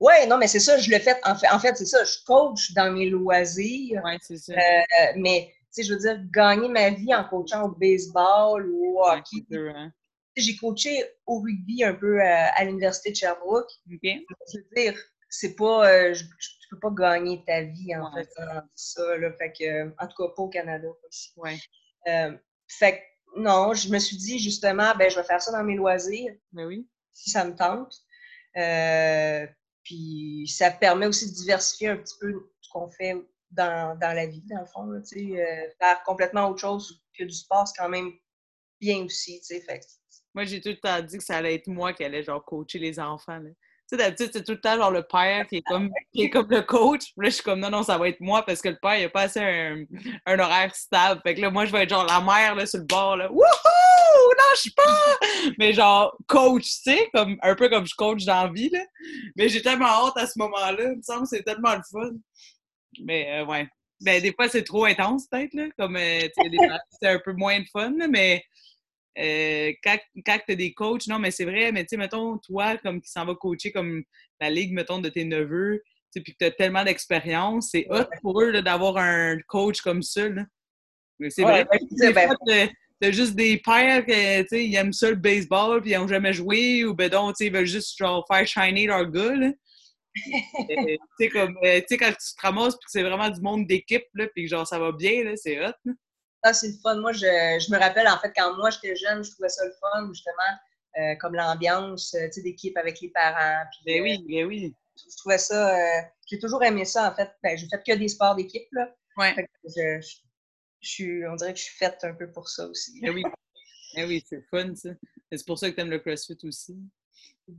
Oui, 0.00 0.14
non, 0.28 0.38
mais 0.38 0.48
c'est 0.48 0.60
ça, 0.60 0.78
je 0.78 0.90
le 0.90 0.98
fais. 0.98 1.14
En 1.24 1.34
fait, 1.34 1.48
en 1.48 1.58
fait 1.58 1.76
c'est 1.76 1.86
ça, 1.86 2.02
je 2.04 2.24
coach 2.24 2.72
dans 2.72 2.90
mes 2.90 3.10
loisirs. 3.10 4.00
Oui, 4.04 4.12
c'est 4.22 4.38
ça. 4.38 4.54
Euh, 4.54 5.12
mais, 5.16 5.48
tu 5.50 5.66
sais, 5.70 5.82
je 5.82 5.92
veux 5.92 6.00
dire, 6.00 6.18
gagner 6.32 6.68
ma 6.68 6.90
vie 6.90 7.14
en 7.14 7.24
coachant 7.24 7.64
au 7.64 7.68
baseball 7.68 8.66
ou 8.70 8.98
au 8.98 9.04
hockey. 9.04 9.44
Hein. 9.52 9.92
J'ai 10.36 10.56
coaché 10.56 11.04
au 11.26 11.40
rugby 11.40 11.84
un 11.84 11.94
peu 11.94 12.20
à, 12.22 12.64
l'Université 12.64 13.10
de 13.10 13.16
Sherbrooke. 13.16 13.70
OK. 13.92 14.00
Je 14.02 14.58
veux 14.58 14.64
dire, 14.74 14.98
c'est 15.28 15.54
pas. 15.54 16.14
je, 16.14 16.24
peux 16.70 16.78
pas 16.78 16.90
gagner 16.90 17.42
ta 17.44 17.62
vie, 17.62 17.94
en 17.94 18.10
fait, 18.14 18.28
en 18.38 18.62
ça. 18.74 19.16
Là, 19.18 19.32
fait 19.32 19.52
que, 19.52 19.88
en 20.02 20.06
tout 20.06 20.16
cas, 20.16 20.32
pas 20.34 20.42
au 20.42 20.48
Canada 20.48 20.88
aussi. 21.06 21.32
Ouais. 21.36 21.58
Euh, 22.08 22.32
fait 22.68 22.92
que, 22.92 23.02
non, 23.36 23.74
je 23.74 23.88
me 23.88 23.98
suis 23.98 24.16
dit, 24.16 24.38
justement, 24.38 24.94
ben, 24.96 25.10
je 25.10 25.16
vais 25.16 25.24
faire 25.24 25.40
ça 25.40 25.52
dans 25.52 25.64
mes 25.64 25.76
loisirs. 25.76 26.34
Ben 26.52 26.66
oui. 26.66 26.88
Si 27.12 27.30
ça 27.30 27.44
me 27.44 27.54
tente. 27.54 27.94
Euh, 28.56 29.46
puis, 29.82 30.46
ça 30.48 30.70
permet 30.70 31.06
aussi 31.06 31.30
de 31.30 31.34
diversifier 31.34 31.88
un 31.88 31.96
petit 31.96 32.16
peu 32.20 32.50
ce 32.60 32.70
qu'on 32.70 32.90
fait 32.90 33.14
dans, 33.50 33.98
dans, 33.98 34.14
la 34.14 34.26
vie, 34.26 34.42
dans 34.50 34.60
le 34.60 34.66
fond. 34.66 34.84
Là, 34.84 34.98
euh, 34.98 35.70
faire 35.78 36.02
complètement 36.04 36.48
autre 36.48 36.60
chose 36.60 37.02
que 37.16 37.24
du 37.24 37.34
sport, 37.34 37.66
c'est 37.66 37.80
quand 37.80 37.88
même 37.88 38.12
bien 38.80 39.04
aussi. 39.04 39.40
Fait. 39.44 39.80
Moi, 40.34 40.44
j'ai 40.44 40.60
tout 40.60 40.68
le 40.68 40.80
temps 40.80 41.00
dit 41.02 41.18
que 41.18 41.24
ça 41.24 41.36
allait 41.36 41.54
être 41.54 41.66
moi 41.66 41.92
qui 41.92 42.04
allait 42.04 42.22
genre 42.22 42.44
coacher 42.44 42.78
les 42.78 42.98
enfants. 42.98 43.38
Là 43.38 43.50
sais, 43.90 43.96
d'habitude, 43.96 44.30
c'est 44.32 44.44
tout 44.44 44.52
le 44.52 44.60
temps 44.60 44.76
genre 44.76 44.90
le 44.90 45.02
père 45.02 45.46
qui 45.46 45.56
est 45.56 45.62
comme, 45.62 45.90
qui 46.14 46.22
est 46.22 46.30
comme 46.30 46.48
le 46.50 46.62
coach. 46.62 47.12
Puis 47.16 47.24
là, 47.24 47.28
je 47.28 47.34
suis 47.34 47.42
comme, 47.42 47.60
non, 47.60 47.70
non, 47.70 47.82
ça 47.82 47.98
va 47.98 48.08
être 48.08 48.20
moi 48.20 48.44
parce 48.44 48.60
que 48.60 48.68
le 48.68 48.78
père, 48.80 48.96
il 48.98 49.04
a 49.04 49.08
pas 49.08 49.22
assez 49.22 49.40
un, 49.40 49.84
un, 50.26 50.38
horaire 50.38 50.74
stable. 50.74 51.20
Fait 51.22 51.34
que 51.34 51.40
là, 51.40 51.50
moi, 51.50 51.66
je 51.66 51.72
vais 51.72 51.82
être 51.82 51.90
genre 51.90 52.06
la 52.06 52.20
mère 52.20 52.54
là, 52.54 52.66
sur 52.66 52.78
le 52.78 52.86
bord, 52.86 53.16
là. 53.16 53.30
Wouhou! 53.30 53.40
Lâche 54.38 54.74
pas! 54.74 55.18
Mais 55.58 55.72
genre, 55.72 56.16
coach, 56.26 56.64
tu 56.64 56.92
sais, 56.92 57.10
comme, 57.12 57.36
un 57.42 57.54
peu 57.54 57.68
comme 57.68 57.86
je 57.86 57.94
coach 57.94 58.24
dans 58.24 58.44
la 58.44 58.52
vie, 58.52 58.70
là. 58.70 58.84
Mais 59.36 59.48
j'ai 59.48 59.62
tellement 59.62 59.86
hâte 59.86 60.16
à 60.16 60.26
ce 60.26 60.38
moment-là. 60.38 60.92
Il 60.92 60.98
me 60.98 61.02
semble 61.02 61.22
que 61.22 61.28
c'est 61.28 61.42
tellement 61.42 61.74
le 61.74 61.82
fun. 61.90 62.10
Mais, 63.02 63.40
euh, 63.40 63.46
ouais. 63.46 63.68
Ben, 64.00 64.22
des 64.22 64.32
fois, 64.32 64.48
c'est 64.48 64.64
trop 64.64 64.86
intense, 64.86 65.26
peut-être, 65.26 65.52
là. 65.54 65.66
Comme, 65.78 65.96
euh, 65.96 66.28
c'est 67.00 67.08
un 67.08 67.18
peu 67.18 67.32
moins 67.32 67.60
de 67.60 67.66
fun, 67.72 67.92
là, 67.98 68.08
mais 68.08 68.42
euh, 69.18 69.72
quand, 69.82 69.98
quand 70.24 70.38
tu 70.46 70.52
as 70.52 70.56
des 70.56 70.72
coachs, 70.72 71.06
non, 71.08 71.18
mais 71.18 71.30
c'est 71.30 71.44
vrai, 71.44 71.72
mais 71.72 71.82
tu 71.82 71.90
sais, 71.90 71.96
mettons, 71.96 72.38
toi, 72.38 72.76
comme 72.78 73.00
qui 73.00 73.10
s'en 73.10 73.26
va 73.26 73.34
coacher 73.34 73.72
comme 73.72 74.02
la 74.40 74.50
ligue, 74.50 74.72
mettons, 74.72 75.00
de 75.00 75.08
tes 75.08 75.24
neveux, 75.24 75.82
puis 76.12 76.24
que 76.24 76.38
tu 76.38 76.44
as 76.44 76.50
tellement 76.50 76.84
d'expérience, 76.84 77.70
c'est 77.70 77.86
hot 77.90 78.04
pour 78.22 78.40
eux 78.40 78.62
d'avoir 78.62 78.96
un 78.96 79.38
coach 79.46 79.80
comme 79.80 80.02
ça. 80.02 80.28
Là. 80.28 80.44
Mais 81.18 81.30
c'est 81.30 81.42
vrai, 81.42 81.66
ben, 81.66 82.68
t'as 83.00 83.10
juste 83.10 83.34
des 83.34 83.58
pères 83.58 84.04
qui 84.04 84.68
ils 84.68 84.74
aiment 84.74 84.92
ça 84.92 85.10
le 85.10 85.16
baseball, 85.16 85.80
puis 85.80 85.92
ils 85.92 85.98
n'ont 85.98 86.08
jamais 86.08 86.32
joué, 86.32 86.84
ou 86.84 86.94
ben 86.94 87.08
donc, 87.08 87.34
ils 87.40 87.52
veulent 87.52 87.66
juste 87.66 87.96
genre, 87.98 88.24
faire 88.30 88.46
shiner 88.46 88.86
leur 88.86 89.10
gars. 89.10 89.34
Là. 89.34 89.52
tu 90.14 90.22
sais, 91.20 91.28
comme, 91.28 91.56
euh, 91.64 91.80
tu 91.80 91.86
sais, 91.88 91.96
quand 91.96 92.10
tu 92.10 92.34
te 92.34 92.40
ramasses, 92.40 92.74
puis 92.74 92.86
que 92.86 92.90
c'est 92.90 93.02
vraiment 93.02 93.28
du 93.28 93.40
monde 93.40 93.66
d'équipe, 93.66 94.04
puis 94.14 94.44
que 94.44 94.48
genre, 94.48 94.66
ça 94.66 94.78
va 94.78 94.92
bien, 94.92 95.24
là, 95.24 95.32
c'est 95.36 95.60
hot. 95.60 95.72
Là. 95.84 95.92
Ah, 96.42 96.52
c'est 96.52 96.68
le 96.68 96.74
fun. 96.82 96.96
Moi, 97.00 97.12
je, 97.12 97.20
je, 97.20 97.72
me 97.72 97.78
rappelle, 97.78 98.08
en 98.08 98.18
fait, 98.18 98.32
quand 98.34 98.56
moi, 98.56 98.70
j'étais 98.70 98.96
jeune, 98.96 99.22
je 99.22 99.30
trouvais 99.30 99.48
ça 99.48 99.64
le 99.64 99.72
fun, 99.80 100.08
justement, 100.12 100.56
euh, 100.98 101.14
comme 101.16 101.34
l'ambiance, 101.34 102.14
euh, 102.14 102.26
tu 102.26 102.32
sais, 102.32 102.42
d'équipe 102.42 102.76
avec 102.76 103.00
les 103.00 103.10
parents. 103.10 103.64
Puis, 103.70 103.80
ben 103.84 104.02
oui, 104.02 104.24
ben 104.28 104.46
oui. 104.46 104.74
Je 104.96 105.16
trouvais 105.16 105.38
ça... 105.38 105.74
Euh, 105.74 106.02
j'ai 106.26 106.38
toujours 106.38 106.62
aimé 106.62 106.84
ça, 106.84 107.10
en 107.10 107.14
fait. 107.14 107.30
Ben, 107.42 107.56
j'ai 107.58 107.68
fait 107.68 107.82
que 107.86 107.98
des 107.98 108.08
sports 108.08 108.34
d'équipe, 108.34 108.68
là. 108.72 108.94
Ouais. 109.16 109.34
je, 109.64 110.00
je, 110.00 110.88
suis, 110.88 111.26
on 111.26 111.34
dirait 111.36 111.52
que 111.52 111.58
je 111.58 111.64
suis 111.64 111.76
faite 111.76 111.98
un 112.02 112.14
peu 112.14 112.30
pour 112.30 112.48
ça 112.48 112.66
aussi. 112.66 113.00
Ben 113.00 113.14
oui. 113.14 113.22
Ben 113.94 114.08
oui, 114.08 114.24
c'est 114.26 114.42
fun, 114.50 114.74
ça. 114.74 114.90
C'est 115.32 115.46
pour 115.46 115.58
ça 115.58 115.70
que 115.70 115.74
tu 115.74 115.80
aimes 115.80 115.90
le 115.90 115.98
CrossFit 115.98 116.38
aussi. 116.44 116.78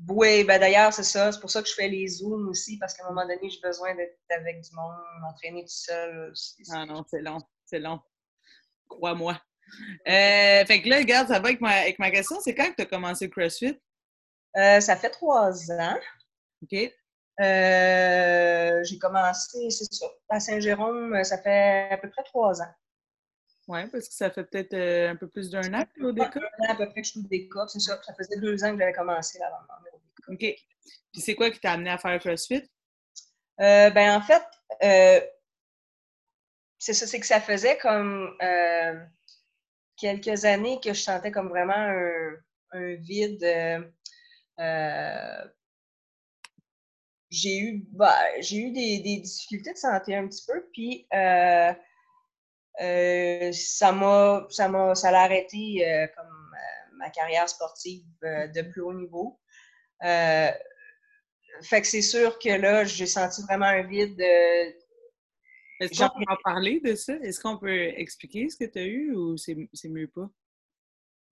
Oui, 0.07 0.43
ben 0.45 0.59
d'ailleurs, 0.59 0.93
c'est 0.93 1.03
ça. 1.03 1.31
C'est 1.31 1.39
pour 1.39 1.51
ça 1.51 1.61
que 1.61 1.67
je 1.67 1.73
fais 1.73 1.87
les 1.87 2.07
Zooms 2.07 2.47
aussi, 2.47 2.77
parce 2.77 2.93
qu'à 2.93 3.05
un 3.05 3.09
moment 3.09 3.27
donné, 3.27 3.49
j'ai 3.49 3.59
besoin 3.59 3.93
d'être 3.95 4.17
avec 4.29 4.61
du 4.61 4.73
monde, 4.73 4.95
m'entraîner 5.19 5.63
tout 5.63 5.67
seul. 5.67 6.33
Ah 6.71 6.85
non, 6.85 7.03
c'est 7.09 7.21
long. 7.21 7.39
C'est 7.65 7.79
long 7.79 7.99
crois-moi. 8.91 9.39
Euh, 10.07 10.65
fait 10.65 10.81
que 10.81 10.89
là, 10.89 10.97
regarde, 10.97 11.27
ça 11.27 11.39
va 11.39 11.47
avec 11.47 11.61
ma, 11.61 11.69
avec 11.69 11.99
ma 11.99 12.11
question. 12.11 12.39
C'est 12.41 12.55
quand 12.55 12.69
que 12.69 12.75
tu 12.75 12.81
as 12.81 12.85
commencé 12.85 13.25
le 13.25 13.31
CrossFit? 13.31 13.79
Euh, 14.57 14.79
ça 14.79 14.95
fait 14.95 15.09
trois 15.09 15.71
ans. 15.71 15.97
OK. 16.63 16.93
Euh, 17.39 18.83
j'ai 18.83 18.99
commencé, 18.99 19.69
c'est 19.69 19.91
ça, 19.91 20.05
à 20.29 20.39
Saint-Jérôme, 20.39 21.23
ça 21.23 21.41
fait 21.41 21.89
à 21.89 21.97
peu 21.97 22.09
près 22.09 22.23
trois 22.23 22.61
ans. 22.61 22.73
Oui, 23.67 23.87
parce 23.87 24.09
que 24.09 24.13
ça 24.13 24.29
fait 24.29 24.43
peut-être 24.43 24.75
un 24.75 25.15
peu 25.15 25.27
plus 25.27 25.49
d'un 25.49 25.73
an 25.73 25.85
au 26.01 26.11
DECA. 26.11 26.39
Un 26.39 26.65
an 26.65 26.73
à 26.73 26.75
peu 26.75 26.89
près 26.89 27.01
que 27.01 27.07
je 27.07 27.11
suis 27.11 27.21
au 27.21 27.67
c'est 27.67 27.79
ça. 27.79 27.99
Ça 28.03 28.13
faisait 28.13 28.39
deux 28.39 28.63
ans 28.63 28.73
que 28.73 28.79
j'avais 28.79 28.93
commencé 28.93 29.39
là 29.39 29.49
OK. 30.27 30.39
Puis 30.39 31.21
c'est 31.21 31.35
quoi 31.35 31.49
qui 31.49 31.59
t'a 31.59 31.71
amené 31.73 31.89
à 31.89 31.97
faire 31.97 32.19
CrossFit? 32.19 32.69
ben 33.57 34.17
en 34.17 34.21
fait, 34.21 34.43
c'est 36.81 36.93
ça, 36.93 37.05
c'est 37.05 37.19
que 37.19 37.27
ça 37.27 37.39
faisait 37.39 37.77
comme 37.77 38.35
euh, 38.41 38.99
quelques 39.97 40.45
années 40.45 40.79
que 40.83 40.93
je 40.93 41.01
sentais 41.01 41.31
comme 41.31 41.49
vraiment 41.49 41.75
un, 42.73 42.95
vide. 42.95 43.43
Euh, 43.43 43.81
euh, 44.59 45.45
j'ai 47.29 47.59
eu, 47.59 47.85
bah, 47.91 48.17
j'ai 48.39 48.57
eu 48.57 48.71
des, 48.71 48.97
difficultés 49.19 49.73
de 49.73 49.77
santé 49.77 50.15
un 50.15 50.27
petit 50.27 50.43
peu, 50.47 50.67
puis 50.73 51.05
ça 53.53 53.91
m'a, 53.91 54.47
ça 54.49 54.67
m'a, 54.67 54.95
ça 54.95 55.11
l'a 55.11 55.21
arrêté 55.21 55.85
comme 56.17 56.51
ma 56.93 57.11
carrière 57.11 57.47
sportive 57.47 58.07
de 58.23 58.61
plus 58.63 58.81
haut 58.81 58.93
niveau. 58.93 59.39
fait 60.01 60.57
que 61.69 61.87
c'est 61.87 62.01
sûr 62.01 62.39
que 62.39 62.49
là, 62.49 62.85
j'ai 62.85 63.05
senti 63.05 63.43
vraiment 63.43 63.67
un 63.67 63.83
vide 63.83 64.19
est-ce 65.81 65.99
qu'on 65.99 66.19
peut 66.19 66.31
en 66.31 66.37
parler 66.43 66.79
de 66.79 66.95
ça? 66.95 67.15
Est-ce 67.15 67.39
qu'on 67.39 67.57
peut 67.57 67.87
expliquer 67.97 68.49
ce 68.49 68.57
que 68.57 68.65
tu 68.65 68.79
as 68.79 68.85
eu 68.85 69.15
ou 69.15 69.35
c'est 69.37 69.55
mieux 69.85 70.07
pas? 70.07 70.29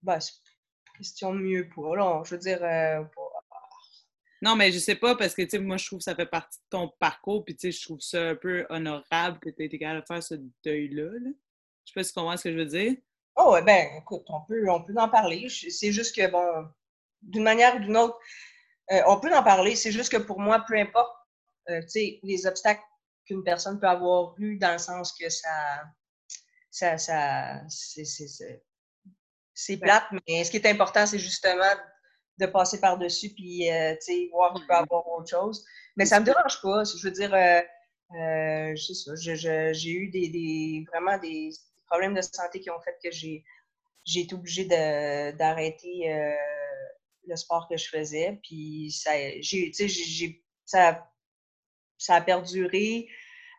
Ben, 0.01 0.19
c'est 0.19 0.33
question 0.97 1.33
de 1.33 1.39
mieux 1.39 1.69
pas. 1.69 1.95
Là, 1.95 2.23
je 2.25 2.35
veux 2.35 2.41
dire, 2.41 2.63
euh, 2.63 3.03
Non, 4.41 4.55
mais 4.55 4.71
je 4.71 4.79
sais 4.79 4.95
pas 4.95 5.15
parce 5.15 5.35
que, 5.35 5.43
tu 5.43 5.49
sais, 5.49 5.59
moi, 5.59 5.77
je 5.77 5.85
trouve 5.85 5.99
que 5.99 6.03
ça 6.03 6.15
fait 6.15 6.25
partie 6.25 6.57
de 6.59 6.69
ton 6.69 6.89
parcours, 6.99 7.45
puis, 7.45 7.55
tu 7.55 7.71
sais, 7.71 7.77
je 7.77 7.85
trouve 7.85 7.99
ça 7.99 8.29
un 8.29 8.35
peu 8.35 8.65
honorable 8.69 9.39
que 9.39 9.49
tu 9.49 9.62
aies 9.62 9.65
été 9.65 9.77
capable 9.77 10.01
de 10.01 10.05
faire 10.07 10.23
ce 10.23 10.35
deuil-là. 10.63 11.12
Je 11.85 11.91
sais 11.91 11.93
pas 11.93 12.03
si 12.03 12.13
tu 12.13 12.19
comprends 12.19 12.38
ce 12.38 12.43
que 12.43 12.51
je 12.51 12.57
veux 12.57 12.65
dire. 12.65 12.95
Oh, 13.35 13.53
ouais, 13.53 13.62
ben, 13.62 13.88
écoute, 13.97 14.23
on 14.27 14.41
peut, 14.41 14.69
on 14.69 14.81
peut 14.83 14.95
en 14.97 15.09
parler. 15.09 15.47
C'est 15.49 15.91
juste 15.91 16.15
que, 16.15 16.29
bon, 16.29 16.67
d'une 17.21 17.43
manière 17.43 17.75
ou 17.75 17.79
d'une 17.79 17.97
autre, 17.97 18.17
euh, 18.91 19.01
on 19.07 19.19
peut 19.19 19.33
en 19.33 19.43
parler. 19.43 19.75
C'est 19.75 19.91
juste 19.91 20.12
que 20.12 20.17
pour 20.17 20.39
moi, 20.39 20.63
peu 20.67 20.75
importe, 20.75 21.13
euh, 21.69 21.81
tu 21.81 21.89
sais, 21.89 22.19
les 22.23 22.47
obstacles 22.47 22.81
qu'une 23.29 23.43
personne 23.43 23.79
peut 23.79 23.87
avoir 23.87 24.33
eu 24.39 24.57
dans 24.57 24.71
le 24.71 24.79
sens 24.79 25.13
que 25.13 25.29
ça, 25.29 25.83
ça, 26.71 26.97
ça 26.97 27.61
c'est 29.53 29.77
plate, 29.77 30.05
mais 30.27 30.43
ce 30.43 30.51
qui 30.51 30.57
est 30.57 30.65
important, 30.65 31.05
c'est 31.05 31.19
justement 31.19 31.75
de 32.39 32.45
passer 32.45 32.79
par-dessus 32.79 33.29
puis 33.29 33.69
euh, 33.69 33.93
voir 34.31 34.53
qu'il 34.53 34.65
peut 34.65 34.73
avoir 34.73 35.07
autre 35.09 35.29
chose. 35.29 35.63
Mais 35.95 36.05
ça 36.05 36.15
ne 36.15 36.21
me 36.21 36.25
dérange 36.25 36.61
pas. 36.61 36.83
Je 36.85 37.05
veux 37.05 37.11
dire, 37.11 37.33
euh, 37.33 37.61
euh 38.15 38.73
j'ai 38.75 39.91
eu 39.91 40.09
des, 40.09 40.29
des, 40.29 40.85
vraiment 40.91 41.17
des 41.17 41.51
problèmes 41.87 42.15
de 42.15 42.21
santé 42.21 42.61
qui 42.61 42.69
ont 42.69 42.79
fait 42.79 42.97
que 43.03 43.11
j'ai 43.11 43.43
été 44.15 44.33
obligée 44.33 44.65
d'arrêter 44.65 46.13
euh, 46.13 46.35
le 47.27 47.35
sport 47.35 47.67
que 47.69 47.77
je 47.77 47.89
faisais. 47.89 48.39
Puis 48.41 48.91
ça, 48.91 49.11
j'ai, 49.41 50.41
ça, 50.65 51.05
ça 51.97 52.15
a 52.15 52.21
perduré. 52.21 53.09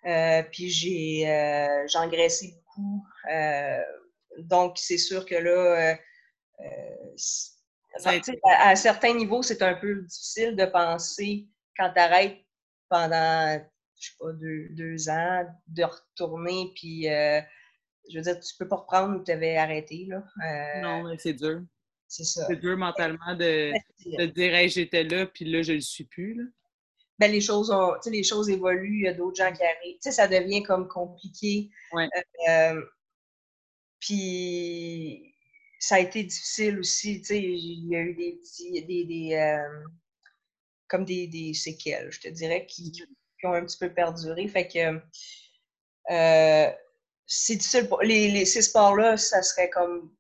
Euh, 0.07 0.43
puis 0.51 0.71
j'ai 0.71 1.29
euh, 1.29 1.87
engraissé 1.95 2.55
beaucoup. 2.55 3.05
Euh, 3.31 3.83
donc, 4.39 4.79
c'est 4.79 4.99
sûr 4.99 5.27
que 5.27 5.35
là, 5.35 5.97
à, 8.45 8.77
certains 8.77 9.15
niveaux, 9.15 9.43
c'est 9.43 9.63
un 9.63 9.75
peu 9.75 10.03
difficile 10.03 10.57
de 10.57 10.65
penser 10.65 11.49
quand 11.77 11.93
tu 11.93 12.01
arrêtes 12.01 12.39
pendant, 12.89 13.59
je 14.01 14.09
sais 14.09 14.17
pas, 14.19 14.33
deux, 14.33 15.09
ans, 15.11 15.47
de 15.69 15.85
retourner, 15.85 16.73
puis 16.75 17.05
je 17.05 18.17
veux 18.17 18.23
dire, 18.23 18.41
tu 18.41 18.55
peux 18.59 18.69
pas 18.69 18.77
reprendre 18.77 19.21
où 19.21 19.25
tu 19.25 19.33
avais 19.33 19.57
arrêté. 19.57 20.07
Là. 20.09 20.23
non, 20.81 21.09
mais 21.09 21.19
c'est 21.19 21.35
dur. 21.35 21.63
C'est 22.09 22.25
ça. 22.25 22.45
C'est 22.49 22.57
dur 22.57 22.77
mentalement 22.77 23.37
de, 23.37 23.73
de 24.07 24.27
dire 24.27 24.69
j'étais 24.69 25.05
là, 25.05 25.27
puis 25.27 25.45
là, 25.45 25.63
je 25.63 25.75
le 25.75 25.81
suis 25.81 26.05
plus. 26.05 26.35
Là 26.35 26.45
ben, 27.21 27.31
les, 27.31 27.43
choses 27.43 27.71
ont, 27.71 27.93
les 28.07 28.23
choses 28.23 28.49
évoluent, 28.49 29.01
il 29.01 29.05
y 29.05 29.09
a 29.09 29.13
d'autres 29.13 29.37
gens 29.37 29.53
qui 29.53 29.63
arrivent. 29.63 29.99
ça 30.01 30.27
devient 30.27 30.63
comme 30.63 30.89
compliqué. 30.89 31.69
Euh, 32.49 32.83
puis 34.01 35.35
ça 35.79 35.97
a 35.97 35.99
été 35.99 36.25
difficile 36.25 36.79
aussi. 36.79 37.21
Il 37.29 37.89
y 37.91 37.95
a 37.95 38.01
eu 38.01 38.15
des, 38.15 38.41
des, 38.87 39.05
des 39.05 39.35
euh, 39.35 39.85
comme 40.89 41.05
des, 41.05 41.27
des, 41.27 41.53
séquelles, 41.53 42.11
je 42.11 42.21
te 42.21 42.29
dirais, 42.29 42.65
qui, 42.65 42.91
qui, 42.91 43.05
ont 43.45 43.53
un 43.53 43.67
petit 43.67 43.77
peu 43.77 43.93
perduré. 43.93 44.49
Fait 44.49 44.67
que 44.67 44.99
euh, 46.11 46.73
c'est 47.27 47.57
difficile. 47.57 47.87
Pour, 47.87 48.01
les, 48.01 48.47
ces 48.47 48.63
sports-là, 48.63 49.19
ça 49.19 49.43
serait 49.43 49.69
comme 49.69 50.11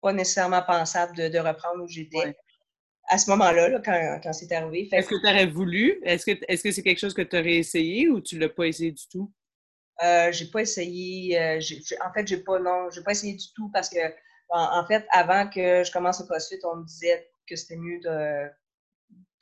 pas 0.00 0.14
nécessairement 0.14 0.62
pensable 0.62 1.14
de, 1.16 1.38
reprendre 1.38 1.84
où 1.84 1.86
j'étais. 1.86 2.34
À 3.08 3.18
ce 3.18 3.30
moment-là, 3.30 3.80
quand, 3.84 4.20
quand 4.22 4.32
c'est 4.32 4.52
arrivé. 4.52 4.88
Est-ce 4.92 5.08
que 5.08 5.20
tu 5.20 5.26
aurais 5.26 5.46
voulu? 5.46 5.98
Est-ce 6.04 6.26
que 6.26 6.38
est-ce 6.46 6.62
que 6.62 6.70
c'est 6.70 6.82
quelque 6.82 6.98
chose 6.98 7.14
que 7.14 7.22
tu 7.22 7.38
aurais 7.38 7.56
essayé 7.56 8.08
ou 8.08 8.20
tu 8.20 8.38
l'as 8.38 8.48
pas 8.48 8.66
essayé 8.66 8.92
du 8.92 9.08
tout? 9.08 9.32
Euh, 10.02 10.30
j'ai 10.30 10.46
pas 10.46 10.60
essayé. 10.60 11.38
Euh, 11.40 11.60
en 12.04 12.12
fait, 12.12 12.26
j'ai 12.26 12.38
pas 12.38 12.58
non, 12.58 12.90
j'ai 12.90 13.02
pas 13.02 13.12
essayé 13.12 13.34
du 13.34 13.46
tout 13.54 13.70
parce 13.72 13.88
que 13.88 13.98
en, 14.50 14.86
fait, 14.86 15.06
avant 15.10 15.48
que 15.48 15.84
je 15.84 15.92
commence 15.92 16.20
le 16.20 16.26
CrossFit, 16.26 16.58
on 16.64 16.76
me 16.76 16.86
disait 16.86 17.28
que 17.46 17.56
c'était 17.56 17.76
mieux 17.76 18.00
de, 18.00 18.48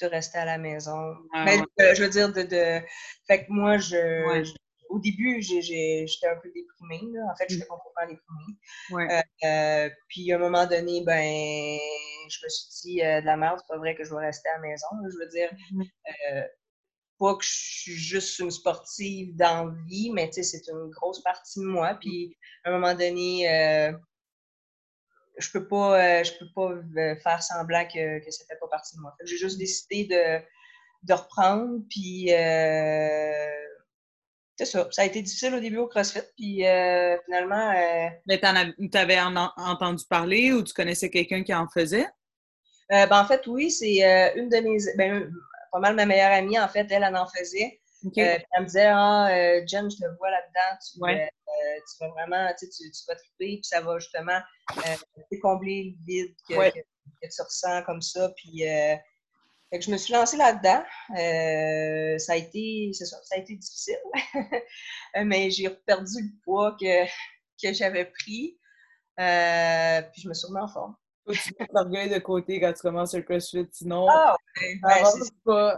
de 0.01 0.07
rester 0.07 0.39
à 0.39 0.45
la 0.45 0.59
maison. 0.59 1.15
Ah 1.33 1.45
Mais 1.45 1.59
euh, 1.81 1.95
je 1.95 2.03
veux 2.03 2.09
dire 2.09 2.33
de, 2.33 2.43
de, 2.43 2.81
Fait 3.27 3.45
que 3.45 3.53
moi, 3.53 3.79
je, 3.79 4.53
au 4.89 4.99
début, 4.99 5.43
j'étais 5.43 6.29
un 6.29 6.37
peu 6.37 6.51
déprimée. 6.55 7.13
Là. 7.13 7.33
En 7.33 7.37
fait, 7.37 7.47
j'étais 7.49 7.65
mmh. 7.65 7.69
complètement 7.69 8.15
déprimée. 8.15 8.59
Ouais. 8.91 9.25
Euh, 9.45 9.91
puis 10.09 10.33
à 10.33 10.37
un 10.37 10.39
moment 10.39 10.67
donné, 10.67 11.03
ben, 11.05 11.79
je 12.29 12.39
me 12.45 12.49
suis 12.49 12.69
dit 12.83 12.97
de 12.99 13.25
la 13.25 13.37
merde, 13.37 13.59
c'est 13.61 13.73
pas 13.73 13.79
vrai 13.79 13.95
que 13.95 14.05
je 14.05 14.15
vais 14.15 14.27
rester 14.27 14.49
à 14.49 14.55
la 14.55 14.61
maison. 14.61 14.87
Je 15.11 15.19
veux 15.19 15.29
dire, 15.29 15.51
mmh 15.73 15.83
pas 17.19 17.35
que 17.35 17.45
je 17.45 17.51
suis 17.51 17.95
juste 17.95 18.39
une 18.39 18.51
sportive 18.51 19.35
d'envie, 19.37 20.11
mais 20.13 20.31
c'est 20.33 20.69
une 20.69 20.91
grosse 20.91 21.23
partie 21.23 21.61
de 21.61 21.65
moi. 21.65 21.97
Puis 22.01 22.37
à 22.65 22.71
un 22.71 22.73
moment 22.73 22.95
donné, 22.95 23.49
euh, 23.49 23.93
je 25.39 25.51
peux 25.51 25.67
pas, 25.67 26.21
euh, 26.21 26.25
je 26.25 26.33
peux 26.39 26.49
pas 26.55 26.73
euh, 26.73 27.17
faire 27.17 27.43
semblant 27.43 27.85
que, 27.87 28.25
que 28.25 28.31
ça 28.31 28.45
fait 28.49 28.59
pas 28.61 28.69
partie 28.69 28.97
de 28.97 29.01
moi. 29.01 29.15
J'ai 29.25 29.37
juste 29.37 29.59
décidé 29.59 30.05
de, 30.05 30.45
de 31.05 31.13
reprendre. 31.15 31.81
Puis 31.89 32.27
c'est 34.57 34.65
ça. 34.65 34.89
Ça 34.91 35.03
a 35.03 35.05
été 35.05 35.23
difficile 35.23 35.55
au 35.55 35.61
début 35.61 35.79
au 35.79 35.87
CrossFit. 35.87 36.21
Puis 36.37 36.65
finalement. 37.27 37.73
Mais 38.27 38.41
tu 38.41 38.99
avais 38.99 39.21
entendu 39.21 40.05
parler 40.09 40.53
ou 40.53 40.63
tu 40.63 40.73
connaissais 40.73 41.11
quelqu'un 41.11 41.43
qui 41.43 41.55
en 41.55 41.69
faisait? 41.69 42.07
ben, 42.89 43.09
en 43.11 43.27
fait, 43.27 43.47
oui, 43.47 43.71
c'est 43.71 44.35
une 44.37 44.49
de 44.49 44.57
mes. 44.59 44.79
Ben, 44.97 45.31
pas 45.73 45.81
mal 45.81 45.95
ma 45.95 46.07
meilleure 46.07 46.33
amie, 46.33 46.59
en 46.59 46.69
fait, 46.69 46.87
elle, 46.91 47.03
elle 47.03 47.17
en 47.17 47.27
faisait. 47.27 47.81
Euh, 48.05 48.09
elle 48.17 48.61
me 48.61 48.67
disait, 48.67 48.87
ah, 48.87 49.29
euh, 49.31 49.63
Jen, 49.67 49.91
je 49.91 49.97
te 49.97 50.17
vois 50.19 50.31
là-dedans, 50.31 50.79
tu, 50.81 51.01
euh, 51.03 51.27
tu, 51.91 51.97
vas 52.01 52.09
vraiment, 52.11 52.53
tu, 52.59 52.69
tu, 52.69 52.85
vas 53.09 53.17
triper, 53.17 53.57
puis 53.57 53.65
ça 53.65 53.81
va 53.81 53.99
justement 53.99 54.39
combler 55.43 55.97
le 55.97 56.05
vide 56.07 56.35
que, 56.49 56.71
tu 56.73 57.43
ressens 57.43 57.83
comme 57.83 58.03
ça. 58.03 58.31
Puis, 58.37 58.65
fait 59.71 59.79
que 59.79 59.85
je 59.85 59.91
me 59.91 59.97
suis 59.97 60.13
lancée 60.13 60.37
là-dedans. 60.37 60.83
ça 62.19 62.33
a 62.33 62.37
été, 62.37 62.93
ça, 62.93 63.05
ça 63.05 63.35
a 63.35 63.39
été 63.39 63.57
difficile. 63.57 63.99
Mais 65.25 65.51
j'ai 65.51 65.69
perdu 65.71 66.23
le 66.23 66.43
poids 66.45 66.77
que, 66.81 67.05
que 67.63 67.73
j'avais 67.73 68.05
pris. 68.05 68.59
puis 69.17 70.23
je 70.23 70.29
me 70.29 70.35
suis 70.35 70.47
remis 70.47 70.61
en 70.61 70.69
forme. 70.69 70.95
tu 71.27 71.55
mets 71.59 71.67
l'orgueil 71.73 72.09
de 72.09 72.19
côté 72.19 72.61
quand 72.61 72.73
tu 72.73 72.83
commences 72.83 73.15
le 73.15 73.23
CrossFit, 73.23 73.67
sinon, 73.73 74.07
ah, 74.09 74.37
ben. 74.55 75.73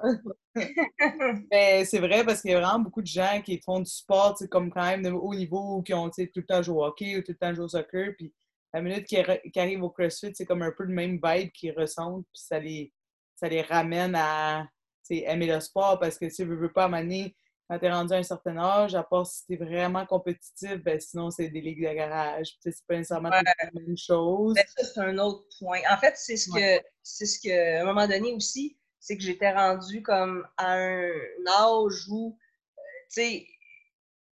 Mais 1.50 1.84
c'est 1.86 2.00
vrai 2.00 2.24
parce 2.24 2.42
qu'il 2.42 2.50
y 2.50 2.54
a 2.54 2.60
vraiment 2.60 2.80
beaucoup 2.80 3.00
de 3.00 3.06
gens 3.06 3.40
qui 3.42 3.58
font 3.64 3.80
du 3.80 3.90
sport, 3.90 4.36
comme 4.50 4.70
quand 4.70 4.84
même 4.84 5.02
de 5.02 5.10
haut 5.10 5.34
niveau, 5.34 5.82
qui 5.82 5.94
ont 5.94 6.10
tout 6.10 6.26
le 6.34 6.46
temps 6.46 6.62
joué 6.62 6.76
au 6.76 6.84
hockey 6.84 7.16
ou 7.16 7.22
tout 7.22 7.32
le 7.32 7.38
temps 7.38 7.54
joué 7.54 7.64
au 7.64 7.68
soccer, 7.68 8.12
puis 8.18 8.34
la 8.74 8.82
minute 8.82 9.06
qu'ils 9.06 9.24
arrivent 9.56 9.82
au 9.82 9.88
CrossFit, 9.88 10.34
c'est 10.34 10.44
comme 10.44 10.62
un 10.62 10.72
peu 10.72 10.84
le 10.84 10.92
même 10.92 11.18
vibe 11.22 11.50
qu'ils 11.52 11.72
ressentent, 11.72 12.26
puis 12.26 12.42
ça 12.42 12.58
les, 12.58 12.92
ça 13.38 13.48
les 13.48 13.62
ramène 13.62 14.14
à 14.14 14.68
aimer 15.10 15.46
le 15.46 15.60
sport 15.60 15.98
parce 15.98 16.18
que 16.18 16.26
tu 16.26 16.44
ne 16.44 16.54
veux 16.54 16.72
pas 16.72 16.84
amener 16.84 17.34
quand 17.68 17.78
tu 17.78 17.84
es 17.84 17.92
rendu 17.92 18.14
à 18.14 18.16
un 18.16 18.22
certain 18.22 18.56
âge, 18.56 18.94
à 18.94 19.02
part 19.02 19.26
si 19.26 19.44
tu 19.44 19.52
es 19.52 19.56
vraiment 19.56 20.06
compétitif, 20.06 20.76
ben 20.82 20.98
sinon, 20.98 21.30
c'est 21.30 21.48
des 21.48 21.60
ligues 21.60 21.86
de 21.86 21.92
garage. 21.92 22.56
C'est 22.60 22.74
pas 22.86 22.96
nécessairement 22.96 23.28
la 23.28 23.42
même 23.74 23.96
chose. 23.96 24.54
Ben, 24.54 24.64
ça, 24.66 24.84
c'est 24.84 25.00
un 25.00 25.18
autre 25.18 25.44
point. 25.58 25.80
En 25.90 25.98
fait, 25.98 26.14
c'est 26.16 26.38
ce 26.38 26.50
que, 26.50 26.82
c'est 27.02 27.26
ce 27.26 27.38
que, 27.38 27.78
à 27.78 27.82
un 27.82 27.84
moment 27.84 28.08
donné 28.08 28.32
aussi, 28.32 28.78
c'est 28.98 29.18
que 29.18 29.22
j'étais 29.22 29.52
rendue 29.52 30.02
comme 30.02 30.46
à 30.56 30.76
un 30.76 31.10
âge 31.46 32.08
où, 32.08 32.38
euh, 32.78 32.82
tu 33.12 33.20
sais, 33.20 33.46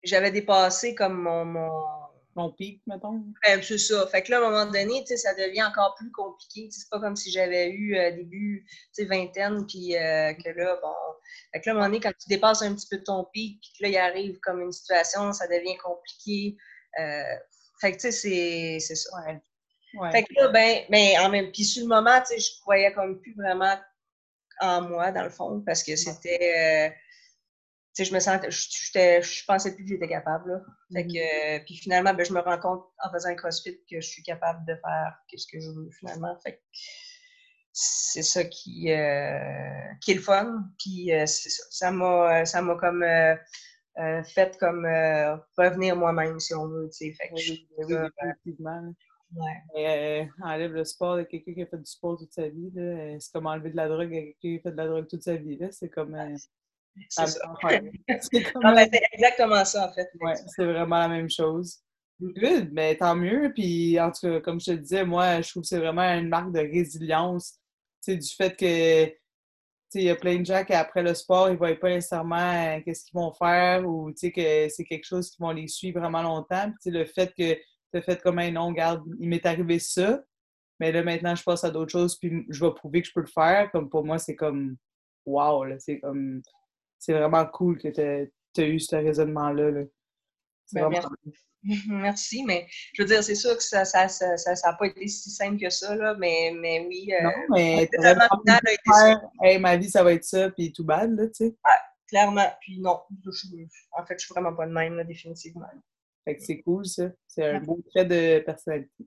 j'avais 0.04 0.30
dépassé 0.30 0.94
comme 0.94 1.20
mon, 1.20 1.44
mon 1.44 1.82
mon 2.36 2.50
pic, 2.50 2.82
mettons. 2.86 3.22
Ben, 3.42 3.62
c'est 3.62 3.78
ça. 3.78 4.06
Fait 4.08 4.22
que 4.22 4.30
là, 4.30 4.38
à 4.38 4.40
un 4.40 4.50
moment 4.50 4.66
donné, 4.66 5.04
ça 5.06 5.34
devient 5.34 5.62
encore 5.62 5.94
plus 5.96 6.10
compliqué. 6.10 6.68
C'est 6.70 6.88
pas 6.90 7.00
comme 7.00 7.16
si 7.16 7.30
j'avais 7.30 7.70
eu 7.70 7.96
euh, 7.96 8.12
début, 8.12 8.66
vingtaine, 8.98 9.66
puis 9.66 9.96
euh, 9.96 10.32
que 10.34 10.50
là, 10.50 10.78
bon. 10.82 10.94
Fait 11.52 11.60
que 11.60 11.68
là, 11.68 11.72
à 11.72 11.74
un 11.74 11.74
moment 11.74 11.86
donné, 11.86 12.00
quand 12.00 12.12
tu 12.20 12.28
dépasses 12.28 12.62
un 12.62 12.74
petit 12.74 12.88
peu 12.90 13.02
ton 13.02 13.24
pic, 13.32 13.60
puis 13.60 13.70
que 13.78 13.82
là, 13.84 13.88
il 13.88 13.96
arrive 13.96 14.38
comme 14.40 14.60
une 14.60 14.72
situation, 14.72 15.32
ça 15.32 15.46
devient 15.46 15.76
compliqué. 15.76 16.56
Euh, 16.98 17.36
fait 17.80 17.92
que, 17.92 17.96
tu 17.98 18.12
sais, 18.12 18.78
c'est 18.80 18.94
ça. 18.94 19.10
Ouais. 19.94 20.10
Fait 20.10 20.24
que 20.24 20.34
là, 20.34 20.48
ben, 20.48 20.82
ben, 20.90 21.20
en 21.20 21.28
même 21.28 21.52
puis 21.52 21.64
sur 21.64 21.82
le 21.82 21.88
moment, 21.88 22.20
tu 22.20 22.34
sais, 22.34 22.40
je 22.40 22.60
croyais 22.60 22.92
comme 22.92 23.20
plus 23.20 23.34
vraiment 23.34 23.78
en 24.60 24.82
moi, 24.82 25.12
dans 25.12 25.22
le 25.22 25.30
fond, 25.30 25.62
parce 25.64 25.82
que 25.82 25.96
c'était 25.96 26.94
je 27.96 28.12
me 28.12 28.18
sentais, 28.18 28.50
je, 28.50 28.60
je 28.60 29.44
pensais 29.46 29.74
plus 29.74 29.84
que 29.84 29.90
j'étais 29.90 30.08
capable. 30.08 30.50
Là. 30.50 30.60
Fait 30.92 31.06
que, 31.06 31.58
mmh 31.58 31.64
puis 31.64 31.76
finalement, 31.76 32.12
ben, 32.14 32.26
je 32.26 32.32
me 32.32 32.40
rends 32.40 32.58
compte 32.58 32.84
en 33.04 33.10
faisant 33.12 33.28
un 33.28 33.34
CrossFit 33.36 33.78
que 33.88 34.00
je 34.00 34.06
suis 34.06 34.22
capable 34.22 34.66
de 34.66 34.74
faire 34.74 35.16
ce 35.36 35.46
que 35.46 35.60
je 35.60 35.70
veux 35.70 35.88
finalement. 35.98 36.36
Fait 36.42 36.60
c'est 37.74 38.22
ça 38.22 38.44
qui, 38.44 38.92
euh, 38.92 39.94
qui 40.00 40.12
est 40.12 40.14
le 40.14 40.20
fun. 40.20 40.64
Puis 40.78 41.12
euh, 41.12 41.26
ça. 41.26 41.90
m'a, 41.90 42.44
ça 42.44 42.62
m'a 42.62 42.76
comme 42.76 43.02
euh, 43.02 43.34
fait 44.22 44.56
comme 44.58 44.86
revenir 45.58 45.96
moi-même, 45.96 46.38
si 46.38 46.54
on 46.54 46.68
veut. 46.68 46.88
Fait 46.96 47.10
que 47.10 47.34
oui. 47.34 47.68
Ouais. 49.76 50.30
enlève 50.44 50.72
le 50.72 50.84
sport 50.84 51.16
de 51.16 51.24
quelqu'un 51.24 51.54
qui 51.54 51.62
a 51.62 51.66
fait 51.66 51.78
du 51.78 51.86
sport 51.86 52.16
toute 52.16 52.32
sa 52.32 52.48
vie. 52.48 52.70
C'est 53.18 53.32
comme 53.32 53.46
enlever 53.46 53.70
de 53.70 53.76
la 53.76 53.88
drogue 53.88 54.14
à 54.14 54.20
quelqu'un 54.20 54.38
qui 54.40 54.56
a 54.56 54.60
fait 54.60 54.70
de 54.70 54.76
la 54.76 54.86
drogue 54.86 55.08
toute 55.08 55.22
sa 55.22 55.34
vie. 55.34 55.58
C'est 55.72 55.90
comme. 55.90 56.16
C'est 57.08 59.02
exactement 59.12 59.64
ça, 59.64 59.88
en 59.88 59.92
fait. 59.92 60.08
Ouais, 60.20 60.34
c'est 60.46 60.64
vraiment 60.64 60.98
la 60.98 61.08
même 61.08 61.30
chose. 61.30 61.80
Good, 62.20 62.70
mais 62.72 62.96
tant 62.96 63.16
mieux. 63.16 63.52
Puis, 63.54 63.98
en 64.00 64.10
tout 64.10 64.20
cas, 64.22 64.40
comme 64.40 64.60
je 64.60 64.66
te 64.66 64.76
disais, 64.76 65.04
moi, 65.04 65.40
je 65.40 65.50
trouve 65.50 65.62
que 65.62 65.68
c'est 65.68 65.78
vraiment 65.78 66.08
une 66.14 66.28
marque 66.28 66.52
de 66.52 66.60
résilience. 66.60 67.58
Tu 68.04 68.16
du 68.16 68.28
fait 68.28 68.56
que, 68.56 69.12
il 69.96 70.02
y 70.02 70.10
a 70.10 70.16
plein 70.16 70.38
de 70.38 70.46
gens 70.46 70.64
qui, 70.64 70.72
après 70.72 71.02
le 71.02 71.14
sport, 71.14 71.48
ils 71.48 71.52
ne 71.52 71.58
voient 71.58 71.74
pas 71.74 71.90
nécessairement 71.90 72.36
euh, 72.36 72.80
qu'est-ce 72.84 73.04
qu'ils 73.04 73.14
vont 73.14 73.32
faire 73.32 73.86
ou, 73.88 74.12
que 74.12 74.68
c'est 74.68 74.84
quelque 74.84 75.04
chose 75.04 75.30
qui 75.30 75.36
vont 75.40 75.50
les 75.50 75.68
suivre 75.68 76.00
vraiment 76.00 76.22
longtemps. 76.22 76.72
Puis, 76.80 76.90
le 76.90 77.04
fait 77.04 77.32
que 77.36 77.54
tu 77.54 77.98
as 77.98 78.02
fait 78.02 78.20
comme 78.22 78.38
un 78.38 78.50
non, 78.50 78.68
regarde, 78.68 79.02
il 79.20 79.28
m'est 79.28 79.44
arrivé 79.46 79.78
ça, 79.78 80.20
mais 80.80 80.92
là, 80.92 81.02
maintenant, 81.02 81.34
je 81.34 81.42
passe 81.42 81.64
à 81.64 81.70
d'autres 81.70 81.92
choses, 81.92 82.18
puis 82.18 82.44
je 82.48 82.64
vais 82.64 82.72
prouver 82.72 83.02
que 83.02 83.08
je 83.08 83.12
peux 83.12 83.20
le 83.20 83.26
faire. 83.26 83.70
Comme 83.70 83.88
pour 83.88 84.04
moi, 84.04 84.18
c'est 84.18 84.34
comme, 84.34 84.76
wow, 85.26 85.64
c'est 85.78 86.00
comme 86.00 86.42
c'est 87.04 87.12
vraiment 87.12 87.44
cool 87.44 87.78
que 87.78 87.88
tu 87.88 88.00
aies 88.00 88.68
eu 88.68 88.80
ce 88.80 88.96
raisonnement-là. 88.96 89.84
Ben, 90.72 90.90
merci. 91.88 92.44
mais 92.44 92.66
je 92.94 93.02
veux 93.02 93.08
dire, 93.08 93.22
c'est 93.22 93.34
sûr 93.34 93.54
que 93.56 93.62
ça 93.62 93.80
n'a 93.80 93.84
ça, 93.84 94.08
ça, 94.08 94.56
ça, 94.56 94.72
pas 94.72 94.86
été 94.86 95.06
si 95.06 95.30
simple 95.30 95.60
que 95.60 95.68
ça, 95.68 95.94
là, 95.94 96.14
mais, 96.18 96.52
mais 96.58 96.86
oui. 96.88 97.12
Euh, 97.12 97.22
non, 97.22 97.30
mais 97.50 97.88
hey, 99.42 99.58
ma 99.58 99.76
vie, 99.76 99.90
ça 99.90 100.02
va 100.02 100.14
être 100.14 100.24
ça, 100.24 100.50
puis 100.50 100.72
tout 100.72 100.84
bad, 100.84 101.14
là, 101.14 101.26
tu 101.26 101.46
sais. 101.46 101.54
clairement. 102.08 102.50
Puis 102.62 102.80
non, 102.80 103.00
en 103.92 104.06
fait, 104.06 104.18
je 104.18 104.24
suis 104.24 104.32
vraiment 104.32 104.54
pas 104.54 104.66
de 104.66 104.72
même, 104.72 104.96
là, 104.96 105.04
définitivement. 105.04 105.66
Fait 106.24 106.36
que 106.36 106.42
c'est 106.42 106.62
cool, 106.62 106.86
ça. 106.86 107.10
C'est 107.28 107.44
un 107.44 107.60
beau 107.60 107.82
trait 107.90 108.06
de 108.06 108.42
personnalité. 108.46 109.06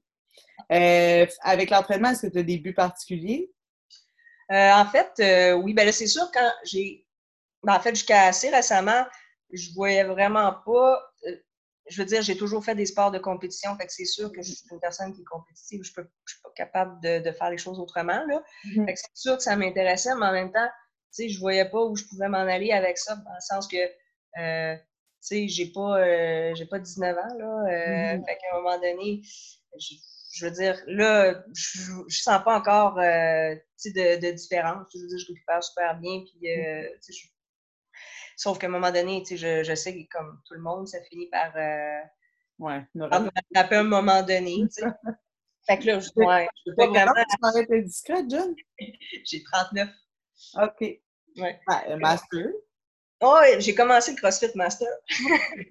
Euh, 0.71 1.25
avec 1.41 1.71
l'entraînement, 1.71 2.09
est-ce 2.09 2.27
que 2.27 2.31
tu 2.31 2.39
as 2.39 2.43
des 2.43 2.59
buts 2.59 2.75
particuliers? 2.75 3.51
Euh, 4.51 4.71
en 4.71 4.85
fait, 4.85 5.55
oui, 5.63 5.73
ben 5.73 5.83
là, 5.83 5.91
c'est 5.91 6.05
sûr, 6.05 6.29
quand 6.31 6.51
j'ai 6.63 7.06
ben, 7.63 7.73
en 7.73 7.79
fait, 7.79 7.95
jusqu'à 7.95 8.23
assez 8.23 8.49
récemment, 8.49 9.05
je 9.51 9.73
voyais 9.73 10.03
vraiment 10.03 10.53
pas. 10.65 11.11
Euh, 11.27 11.35
je 11.89 12.01
veux 12.01 12.05
dire, 12.05 12.21
j'ai 12.21 12.35
toujours 12.35 12.63
fait 12.63 12.75
des 12.75 12.85
sports 12.85 13.11
de 13.11 13.17
compétition, 13.17 13.75
fait 13.77 13.87
que 13.87 13.93
c'est 13.93 14.05
sûr 14.05 14.31
que 14.31 14.41
je 14.41 14.51
suis 14.51 14.65
une 14.71 14.79
personne 14.79 15.13
qui 15.13 15.21
est 15.21 15.25
compétitive, 15.25 15.83
je 15.83 15.91
ne 16.01 16.05
suis 16.25 16.41
pas 16.43 16.51
capable 16.53 16.99
de, 17.01 17.31
faire 17.31 17.49
les 17.49 17.57
choses 17.57 17.79
autrement. 17.79 18.25
Là. 18.27 18.43
Mm-hmm. 18.65 18.85
Fait 18.85 18.93
que 18.93 18.99
c'est 18.99 19.15
sûr 19.15 19.37
que 19.37 19.43
ça 19.43 19.55
m'intéressait, 19.55 20.13
mais 20.15 20.25
en 20.25 20.33
même 20.33 20.51
temps, 20.51 20.67
tu 20.67 21.23
sais, 21.23 21.29
je 21.29 21.39
voyais 21.39 21.63
pas 21.63 21.81
où 21.85 21.95
je 21.95 22.03
pouvais 22.03 22.27
m'en 22.27 22.39
aller 22.39 22.71
avec 22.71 22.97
ça, 22.97 23.15
dans 23.15 23.33
le 23.33 23.39
sens 23.39 23.69
que, 23.69 23.77
euh, 23.77 24.75
tu 24.75 24.81
sais, 25.21 25.47
j'ai 25.47 25.71
pas, 25.71 25.99
euh, 25.99 26.53
j'ai 26.55 26.65
pas 26.65 26.79
19 26.79 27.17
ans, 27.17 27.37
là. 27.37 27.63
Mm-hmm. 27.69 28.25
Fait 28.25 28.37
qu'à 28.37 28.53
un 28.53 28.57
moment 28.57 28.77
donné, 28.79 29.21
je, 29.79 30.45
veux 30.45 30.51
dire, 30.51 30.77
là, 30.87 31.41
je, 31.55 31.91
ne 31.93 32.09
sens 32.09 32.43
pas 32.43 32.57
encore, 32.57 32.95
de, 32.95 34.19
de, 34.19 34.31
différence. 34.31 34.87
Je 34.93 34.99
veux 34.99 35.07
dire, 35.07 35.19
je 35.19 35.27
récupère 35.27 35.63
super 35.63 35.97
bien, 35.99 36.21
puis, 36.25 36.49
mm-hmm. 36.49 37.27
Sauf 38.37 38.59
qu'à 38.59 38.67
un 38.67 38.69
moment 38.69 38.91
donné, 38.91 39.23
tu 39.23 39.35
sais, 39.35 39.63
je, 39.63 39.63
je, 39.69 39.75
sais 39.75 39.93
que 39.95 40.07
comme 40.15 40.39
tout 40.45 40.53
le 40.53 40.61
monde, 40.61 40.87
ça 40.87 41.01
finit 41.09 41.27
par, 41.27 41.51
euh, 41.55 41.99
ouais, 42.59 42.85
à 43.55 43.67
un 43.71 43.83
moment 43.83 44.21
donné. 44.21 44.57
Tu 44.67 44.83
sais. 44.83 44.85
fait 45.67 45.79
que 45.79 45.87
là, 45.87 45.99
je, 45.99 46.09
ouais, 46.15 46.47
je 46.55 46.71
peux 46.71 46.75
pas 46.75 46.87
vraiment. 46.87 47.13
Tu 47.55 47.61
été 47.63 47.81
discrète, 47.81 48.25
John? 48.29 48.53
J'ai 49.25 49.41
39. 49.41 49.89
OK. 50.61 50.81
Ouais. 51.37 51.59
Ben, 51.67 51.97
master. 51.97 52.45
Oh, 53.21 53.39
j'ai 53.57 53.73
commencé 53.73 54.11
le 54.11 54.17
CrossFit 54.17 54.51
Master. 54.53 54.87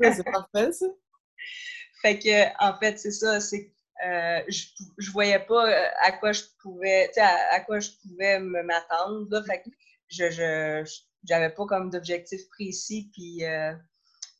c'est 0.01 0.25
parfait, 0.25 0.73
ça. 0.73 0.87
fait 2.03 2.19
que, 2.19 2.65
en 2.65 2.77
fait, 2.81 2.99
c'est 2.99 3.13
ça, 3.13 3.41
c'est 3.41 3.73
euh, 4.05 4.41
je, 4.49 4.65
je 4.99 5.11
voyais 5.13 5.39
pas 5.39 5.71
euh, 5.71 5.89
à 6.03 6.13
quoi 6.13 6.33
je 6.33 6.43
pouvais, 6.61 7.11
à, 7.17 7.55
à 7.55 7.61
quoi 7.61 7.79
je 7.79 7.91
pouvais 8.03 8.41
m'attendre. 8.41 9.45
Fait 9.47 9.63
que 9.63 9.71
je, 10.09 10.31
je, 10.31 11.01
j'avais 11.27 11.51
pas 11.51 11.67
comme 11.67 11.91
d'objectif 11.91 12.49
précis. 12.49 13.11
Puis, 13.13 13.45
euh, 13.45 13.73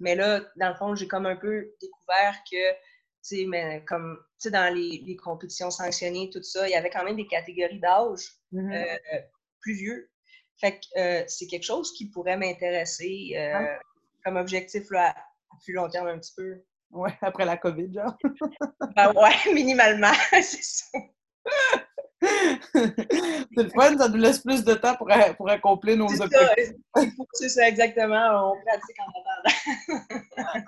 mais 0.01 0.15
là, 0.15 0.41
dans 0.57 0.69
le 0.69 0.75
fond, 0.75 0.95
j'ai 0.95 1.09
comme 1.09 1.27
un 1.27 1.37
peu 1.37 1.73
découvert 1.81 2.37
que, 2.51 2.73
tu 2.73 2.79
sais, 3.23 3.45
mais 3.47 3.85
comme, 3.87 4.19
tu 4.39 4.45
sais, 4.45 4.51
dans 4.51 4.73
les, 4.73 5.03
les, 5.07 5.17
compétitions 5.17 5.71
sanctionnées, 5.71 6.31
tout 6.33 6.43
ça, 6.43 6.69
il 6.69 6.73
y 6.73 6.77
avait 6.77 6.91
quand 6.91 7.05
même 7.05 7.17
des 7.17 7.27
catégories 7.27 7.81
d'âge 7.81 8.33
mm-hmm. 8.53 8.99
plus 9.61 9.75
vieux. 9.75 10.11
Fait 10.59 10.81
que 10.81 11.25
c'est 11.29 11.47
quelque 11.47 11.65
chose 11.65 11.93
qui 11.93 12.09
pourrait 12.09 12.37
m'intéresser 12.37 13.37
ah. 13.37 13.79
comme 14.25 14.37
objectif 14.37 14.91
là, 14.91 15.11
à 15.11 15.57
plus 15.63 15.75
long 15.75 15.89
terme 15.89 16.09
un 16.09 16.19
petit 16.19 16.33
peu. 16.35 16.63
Ouais, 16.91 17.17
après 17.21 17.45
la 17.45 17.57
COVID, 17.57 17.93
genre. 17.93 18.17
ben 18.97 19.13
ouais, 19.15 19.53
minimalement, 19.53 20.13
c'est 20.31 20.63
ça. 20.63 20.99
C'est 22.23 23.63
le 23.63 23.69
fun, 23.71 23.99
ça 23.99 24.09
nous 24.09 24.17
laisse 24.17 24.39
plus 24.39 24.65
de 24.65 24.75
temps 24.75 24.97
pour, 24.97 25.09
pour 25.37 25.51
accomplir 25.51 25.97
nos 25.97 26.09
objectifs. 26.21 26.75
C'est 27.35 27.49
ça, 27.49 27.69
exactement. 27.69 28.53
On 28.53 28.57
pratique 28.63 28.97
en 29.01 29.11
attendant. 30.45 30.65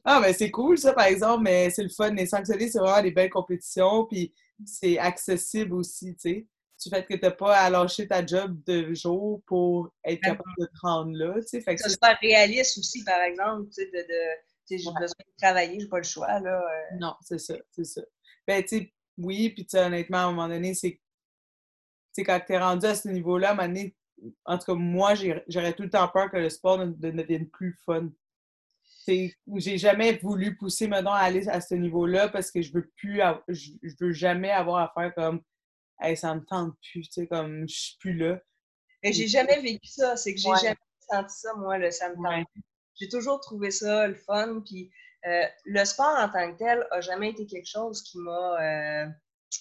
ah, 0.04 0.20
mais 0.20 0.32
c'est 0.32 0.50
cool, 0.50 0.76
ça, 0.78 0.92
par 0.92 1.06
exemple, 1.06 1.44
mais 1.44 1.70
c'est 1.70 1.82
le 1.82 1.88
fun. 1.88 2.10
Les 2.10 2.26
sanctionnés, 2.26 2.68
c'est 2.68 2.78
vraiment 2.78 3.02
des 3.02 3.10
belles 3.10 3.30
compétitions, 3.30 4.04
puis 4.04 4.32
c'est 4.66 4.98
accessible 4.98 5.74
aussi, 5.74 6.14
tu 6.16 6.30
sais 6.30 6.46
du 6.78 6.90
fait 6.90 7.04
que 7.04 7.14
tu 7.14 7.20
n'as 7.20 7.30
pas 7.32 7.56
à 7.56 7.70
lâcher 7.70 8.06
ta 8.06 8.24
job 8.24 8.56
de 8.64 8.94
jour 8.94 9.42
pour 9.46 9.90
être 10.04 10.20
ben 10.22 10.30
capable 10.30 10.54
de 10.58 10.66
te 10.66 10.80
rendre 10.80 11.16
là. 11.16 11.34
Fait 11.50 11.74
que 11.74 11.82
c'est 11.82 12.00
pas 12.00 12.14
réaliste 12.14 12.78
aussi, 12.78 13.02
par 13.04 13.20
exemple, 13.22 13.68
de, 13.76 13.82
de 13.82 14.18
j'ai 14.70 14.76
besoin 14.76 14.94
de 15.00 15.42
travailler, 15.42 15.80
j'ai 15.80 15.88
pas 15.88 15.98
le 15.98 16.04
choix. 16.04 16.40
Là, 16.40 16.60
euh. 16.60 16.96
Non, 17.00 17.14
c'est 17.22 17.38
ça, 17.38 17.54
c'est 17.70 17.84
ça. 17.84 18.02
Ben, 18.46 18.62
tu 18.62 18.78
sais, 18.78 18.92
oui, 19.18 19.50
puis 19.50 19.66
honnêtement, 19.74 20.18
à 20.18 20.22
un 20.22 20.30
moment 20.30 20.48
donné, 20.48 20.74
c'est 20.74 21.00
quand 22.24 22.40
tu 22.44 22.52
es 22.52 22.58
rendu 22.58 22.86
à 22.86 22.94
ce 22.94 23.08
niveau-là, 23.08 23.50
à 23.50 23.52
un 23.52 23.54
moment 23.54 23.68
donné, 23.68 23.94
en 24.44 24.58
tout 24.58 24.66
cas, 24.66 24.74
moi, 24.74 25.14
j'aurais 25.46 25.72
tout 25.74 25.84
le 25.84 25.90
temps 25.90 26.08
peur 26.08 26.30
que 26.30 26.36
le 26.36 26.50
sport 26.50 26.78
ne, 26.78 26.92
devienne 26.92 27.48
plus 27.48 27.78
fun. 27.84 28.10
J'ai 29.06 29.78
jamais 29.78 30.18
voulu 30.18 30.56
pousser 30.56 30.86
maintenant 30.86 31.12
à 31.12 31.20
aller 31.20 31.48
à 31.48 31.60
ce 31.60 31.74
niveau-là 31.74 32.28
parce 32.28 32.50
que 32.50 32.60
je 32.60 32.72
veux 32.72 32.90
plus, 32.96 33.20
je, 33.48 33.72
je 33.82 33.94
veux 34.00 34.12
jamais 34.12 34.50
avoir 34.50 34.78
à 34.78 34.92
faire 34.94 35.14
comme 35.14 35.42
hey, 36.00 36.16
ça 36.16 36.34
me 36.34 36.44
tente 36.44 36.74
plus, 36.82 37.02
tu 37.02 37.12
sais, 37.12 37.26
comme 37.26 37.68
je 37.68 37.74
suis 37.74 37.96
plus 37.98 38.14
là. 38.14 38.40
Mais 39.02 39.12
j'ai 39.12 39.28
jamais 39.28 39.60
vécu 39.60 39.88
ça, 39.88 40.16
c'est 40.16 40.34
que 40.34 40.40
j'ai 40.40 40.54
jamais 40.60 40.76
senti 41.10 41.40
ça, 41.40 41.54
moi, 41.54 41.78
le 41.78 41.90
ça 41.90 42.10
me 42.10 42.16
tente 42.16 42.46
J'ai 43.00 43.08
toujours 43.08 43.40
trouvé 43.40 43.70
ça 43.70 44.08
le 44.08 44.14
fun, 44.14 44.60
puis 44.64 44.90
euh, 45.28 45.46
le 45.64 45.84
sport 45.84 46.16
en 46.18 46.28
tant 46.28 46.52
que 46.52 46.58
tel 46.58 46.86
a 46.90 47.00
jamais 47.00 47.30
été 47.30 47.46
quelque 47.46 47.68
chose 47.68 48.02
qui 48.02 48.18
m'a. 48.18 48.60
Euh, 48.60 49.06
tu 49.52 49.60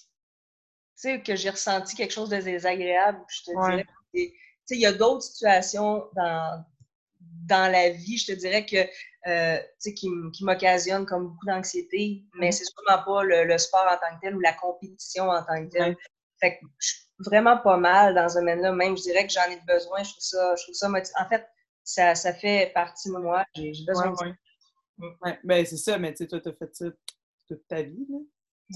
sais, 0.95 1.21
que 1.21 1.35
j'ai 1.35 1.49
ressenti 1.49 1.95
quelque 1.95 2.13
chose 2.13 2.29
de 2.29 2.37
désagréable, 2.37 3.19
je 3.27 3.43
te 3.43 3.51
dirais. 3.51 3.85
Tu 4.13 4.31
sais, 4.65 4.75
il 4.75 4.81
y 4.81 4.85
a 4.85 4.93
d'autres 4.93 5.23
situations 5.23 6.09
dans, 6.15 6.65
dans 7.19 7.71
la 7.71 7.89
vie, 7.89 8.17
je 8.17 8.33
te 8.33 8.37
dirais 8.37 8.65
que 8.65 8.77
euh, 9.27 9.57
qui, 9.81 10.09
qui 10.33 10.43
m'occasionnent 10.43 11.05
comme 11.05 11.27
beaucoup 11.27 11.45
d'anxiété, 11.45 12.23
mais 12.33 12.49
mm-hmm. 12.49 12.51
c'est 12.51 12.65
sûrement 12.65 13.03
pas 13.03 13.23
le, 13.23 13.57
sport 13.57 13.85
en 13.85 13.97
tant 13.97 14.15
que 14.15 14.21
tel 14.21 14.35
ou 14.35 14.39
la 14.39 14.53
compétition 14.53 15.29
en 15.29 15.43
tant 15.43 15.65
que 15.65 15.69
tel. 15.69 15.97
Fait 16.39 16.57
que 16.57 16.65
je 16.79 16.87
suis 16.87 17.07
vraiment 17.19 17.57
pas 17.57 17.77
mal 17.77 18.15
dans 18.15 18.29
ce 18.29 18.35
domaine-là. 18.35 18.71
Même, 18.71 18.95
je 18.95 19.03
dirais 19.03 19.25
que 19.25 19.33
j'en 19.33 19.49
ai 19.51 19.59
besoin. 19.67 20.03
Je 20.03 20.11
trouve 20.11 20.23
ça, 20.23 20.55
je 20.55 20.63
trouve 20.63 20.75
ça 20.75 20.89
En 21.19 21.29
fait, 21.29 21.47
ça, 21.83 22.15
ça 22.15 22.33
fait 22.33 22.71
partie 22.73 23.09
de 23.09 23.15
moi. 23.15 23.43
J'ai 23.55 23.71
besoin 23.85 24.11
de 24.11 24.15
ouais. 24.23 24.33
Ben, 25.43 25.65
c'est 25.65 25.77
ça, 25.77 25.97
mais 25.97 26.11
tu 26.13 26.17
sais, 26.17 26.27
toi, 26.27 26.39
tu 26.41 26.49
as 26.49 26.53
fait 26.53 26.75
ça 26.75 26.85
toute 27.47 27.67
ta 27.67 27.81
vie. 27.81 28.07
Là. 28.09 28.17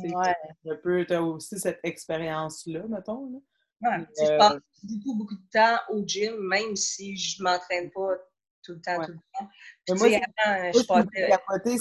Ouais. 0.03 0.35
Un 0.71 0.75
peu, 0.77 1.05
aussi 1.17 1.59
cette 1.59 1.79
expérience-là, 1.83 2.83
mettons. 2.87 3.31
Là. 3.31 3.39
Ouais, 3.81 4.05
Je 4.19 4.31
euh, 4.31 4.37
passe 4.37 4.59
beaucoup, 4.83 5.15
beaucoup 5.15 5.35
de 5.35 5.49
temps 5.51 5.77
au 5.89 6.05
gym, 6.05 6.35
même 6.47 6.75
si 6.75 7.17
je 7.17 7.41
ne 7.41 7.49
m'entraîne 7.49 7.91
pas 7.91 8.15
tout 8.63 8.73
le 8.73 8.81
temps, 8.81 9.03
tout 9.03 9.11
le 9.11 9.17
temps. 9.17 9.49
Puis, 9.85 9.95
moi, 9.97 10.07
avant, 10.07 10.71
je 10.71 10.83
pense 10.85 11.05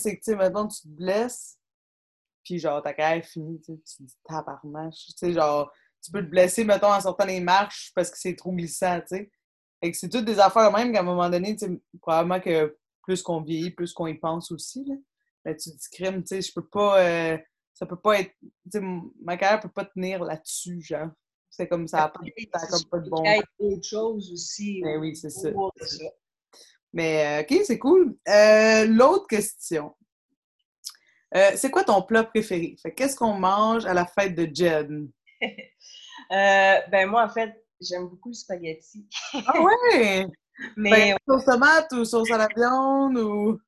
c'est 0.03 0.17
que, 0.17 0.17
tu 0.17 0.23
sais, 0.23 0.37
maintenant, 0.37 0.67
tu 0.67 0.83
te 0.83 0.89
blesses, 0.89 1.59
puis 2.43 2.59
genre 2.59 2.83
ta 2.83 2.95
carrière 2.95 3.19
est 3.19 3.29
finie, 3.29 3.61
tu 3.61 3.79
te 3.79 4.03
dis 4.03 4.17
tabarnache. 4.25 5.07
Tu 5.09 5.13
sais, 5.15 5.33
genre, 5.33 5.71
tu 6.03 6.11
peux 6.11 6.23
te 6.23 6.31
blesser, 6.31 6.65
mettons, 6.65 6.93
en 6.93 7.01
sortant 7.01 7.27
les 7.27 7.41
marches 7.41 7.93
parce 7.95 8.11
que 8.11 8.19
c'est 8.19 8.35
trop 8.35 8.53
glissant, 8.53 9.01
tu 9.01 9.09
sais. 9.09 9.31
Et 9.83 9.91
que 9.91 9.97
c'est 9.97 10.09
toutes 10.09 10.25
des 10.25 10.39
affaires 10.39 10.73
même 10.73 10.93
qu'à 10.93 11.01
un 11.01 11.05
moment 11.05 11.29
donné, 11.29 11.55
tu 11.55 11.67
sais, 11.67 11.81
probablement 12.01 12.41
que 12.41 12.77
plus 13.03 13.23
qu'on 13.23 13.43
vieillit, 13.43 13.71
plus 13.71 13.93
qu'on 13.93 14.07
y 14.07 14.15
pense 14.15 14.51
aussi, 14.51 14.85
là. 14.85 14.95
Mais 15.45 15.57
tu 15.57 15.71
te 15.71 15.77
dis 15.77 15.89
crime, 15.91 16.23
tu 16.23 16.29
sais, 16.29 16.43
je 16.43 16.53
peux 16.53 16.67
pas. 16.67 17.01
Euh, 17.01 17.39
ça 17.73 17.87
peut 17.87 17.97
pas 17.97 18.21
être. 18.21 18.33
Tu 18.41 18.51
sais, 18.73 18.81
ma 19.23 19.37
carrière 19.37 19.61
peut 19.61 19.71
pas 19.71 19.87
tenir 19.87 20.23
là-dessus, 20.23 20.83
genre. 20.83 21.09
C'est 21.49 21.67
comme 21.67 21.89
ça, 21.89 22.09
pas, 22.09 22.21
ça 22.61 22.67
comme 22.69 22.85
pas 22.85 22.99
de 22.99 23.11
bon. 23.11 23.23
Il 23.25 23.43
y 23.69 23.73
a 23.73 23.77
autre 23.77 23.87
chose 23.87 24.33
aussi. 24.33 24.81
Mais 24.85 24.95
ben 24.95 25.01
oui, 25.01 25.17
c'est 25.17 25.31
ça. 25.31 25.51
Mais, 26.93 27.41
euh, 27.41 27.43
OK, 27.43 27.63
c'est 27.65 27.79
cool. 27.79 28.17
Euh, 28.29 28.85
l'autre 28.87 29.27
question. 29.27 29.95
Euh, 31.35 31.53
c'est 31.55 31.71
quoi 31.71 31.85
ton 31.85 32.03
plat 32.03 32.25
préféré? 32.25 32.77
Qu'est-ce 32.97 33.17
qu'on 33.17 33.35
mange 33.35 33.87
à 33.87 33.95
la 33.95 34.07
fête 34.07 34.35
de 34.35 34.49
Jen? 34.53 35.09
Euh, 36.33 36.77
ben 36.93 37.09
moi, 37.09 37.25
en 37.25 37.29
fait, 37.29 37.65
j'aime 37.81 38.07
beaucoup 38.07 38.29
le 38.29 38.35
spaghetti. 38.35 39.05
ah 39.33 39.61
ouais? 39.61 40.27
Mais... 40.77 40.91
Ben, 40.91 41.17
sauce 41.27 41.45
tomate 41.45 41.93
ou 41.93 42.05
sauce 42.05 42.31
à 42.31 42.39
la 42.39 42.49
viande 42.55 43.17
ou... 43.19 43.61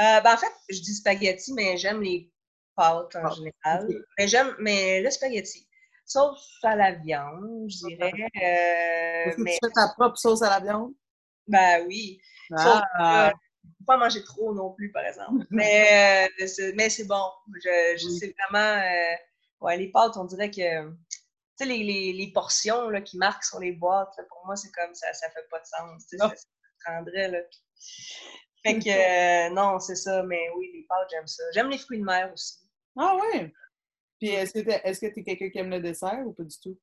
Euh, 0.00 0.20
ben 0.20 0.34
en 0.34 0.36
fait, 0.36 0.52
je 0.70 0.80
dis 0.80 0.94
spaghetti, 0.94 1.52
mais 1.52 1.76
j'aime 1.76 2.02
les 2.02 2.32
pâtes 2.74 3.14
en 3.16 3.26
ah, 3.26 3.30
général. 3.30 3.88
Mais 4.18 4.28
j'aime, 4.28 4.54
mais 4.58 5.00
le 5.02 5.10
spaghetti. 5.10 5.68
Sauce 6.04 6.58
à 6.62 6.76
la 6.76 6.92
viande, 6.92 7.68
je 7.68 7.86
dirais. 7.86 8.12
Est-ce 8.34 9.36
que 9.36 9.42
tu 9.42 9.58
fais 9.62 9.72
ta 9.72 9.88
propre 9.96 10.18
sauce 10.18 10.42
à 10.42 10.50
la 10.50 10.60
viande? 10.60 10.92
Ben 11.46 11.84
oui. 11.86 12.20
Ah 12.56 13.32
pas 13.86 13.96
manger 13.96 14.22
trop 14.22 14.54
non 14.54 14.72
plus, 14.72 14.90
par 14.92 15.04
exemple. 15.04 15.46
Mais, 15.50 16.26
euh, 16.26 16.72
mais 16.74 16.88
c'est 16.90 17.04
bon. 17.04 17.30
Je, 17.54 17.96
je 17.96 18.08
sais 18.08 18.34
vraiment. 18.38 18.80
Euh, 18.80 19.14
ouais, 19.60 19.76
les 19.76 19.88
pâtes, 19.88 20.16
on 20.16 20.24
dirait 20.24 20.50
que. 20.50 20.90
Tu 21.56 21.64
sais, 21.64 21.70
les, 21.70 21.84
les, 21.84 22.12
les, 22.12 22.32
portions 22.32 22.88
là, 22.88 23.00
qui 23.00 23.16
marquent 23.16 23.44
sur 23.44 23.60
les 23.60 23.72
boîtes, 23.72 24.14
pour 24.28 24.44
moi, 24.44 24.56
c'est 24.56 24.72
comme 24.72 24.94
ça, 24.94 25.12
ça 25.12 25.30
fait 25.30 25.46
pas 25.50 25.60
de 25.60 25.66
sens. 25.66 26.06
Tu 26.08 26.18
sais, 26.18 26.18
ça, 26.18 26.34
prendrait, 26.84 27.30
là. 27.30 27.38
Fait 28.64 28.78
que, 28.78 29.50
euh, 29.50 29.54
non, 29.54 29.78
c'est 29.78 29.96
ça. 29.96 30.22
Mais 30.22 30.48
oui, 30.56 30.70
les 30.72 30.84
pâtes, 30.88 31.08
j'aime 31.10 31.26
ça. 31.26 31.42
J'aime 31.52 31.70
les 31.70 31.78
fruits 31.78 31.98
de 31.98 32.04
mer 32.04 32.32
aussi. 32.32 32.58
Ah 32.96 33.16
ouais? 33.16 33.52
Puis 34.18 34.30
est-ce 34.30 34.52
que 34.52 34.60
tu 34.60 34.70
es, 34.70 35.20
es 35.20 35.24
quelqu'un 35.24 35.50
qui 35.50 35.58
aime 35.58 35.70
le 35.70 35.80
dessert 35.80 36.22
ou 36.26 36.32
pas 36.32 36.44
du 36.44 36.58
tout? 36.58 36.78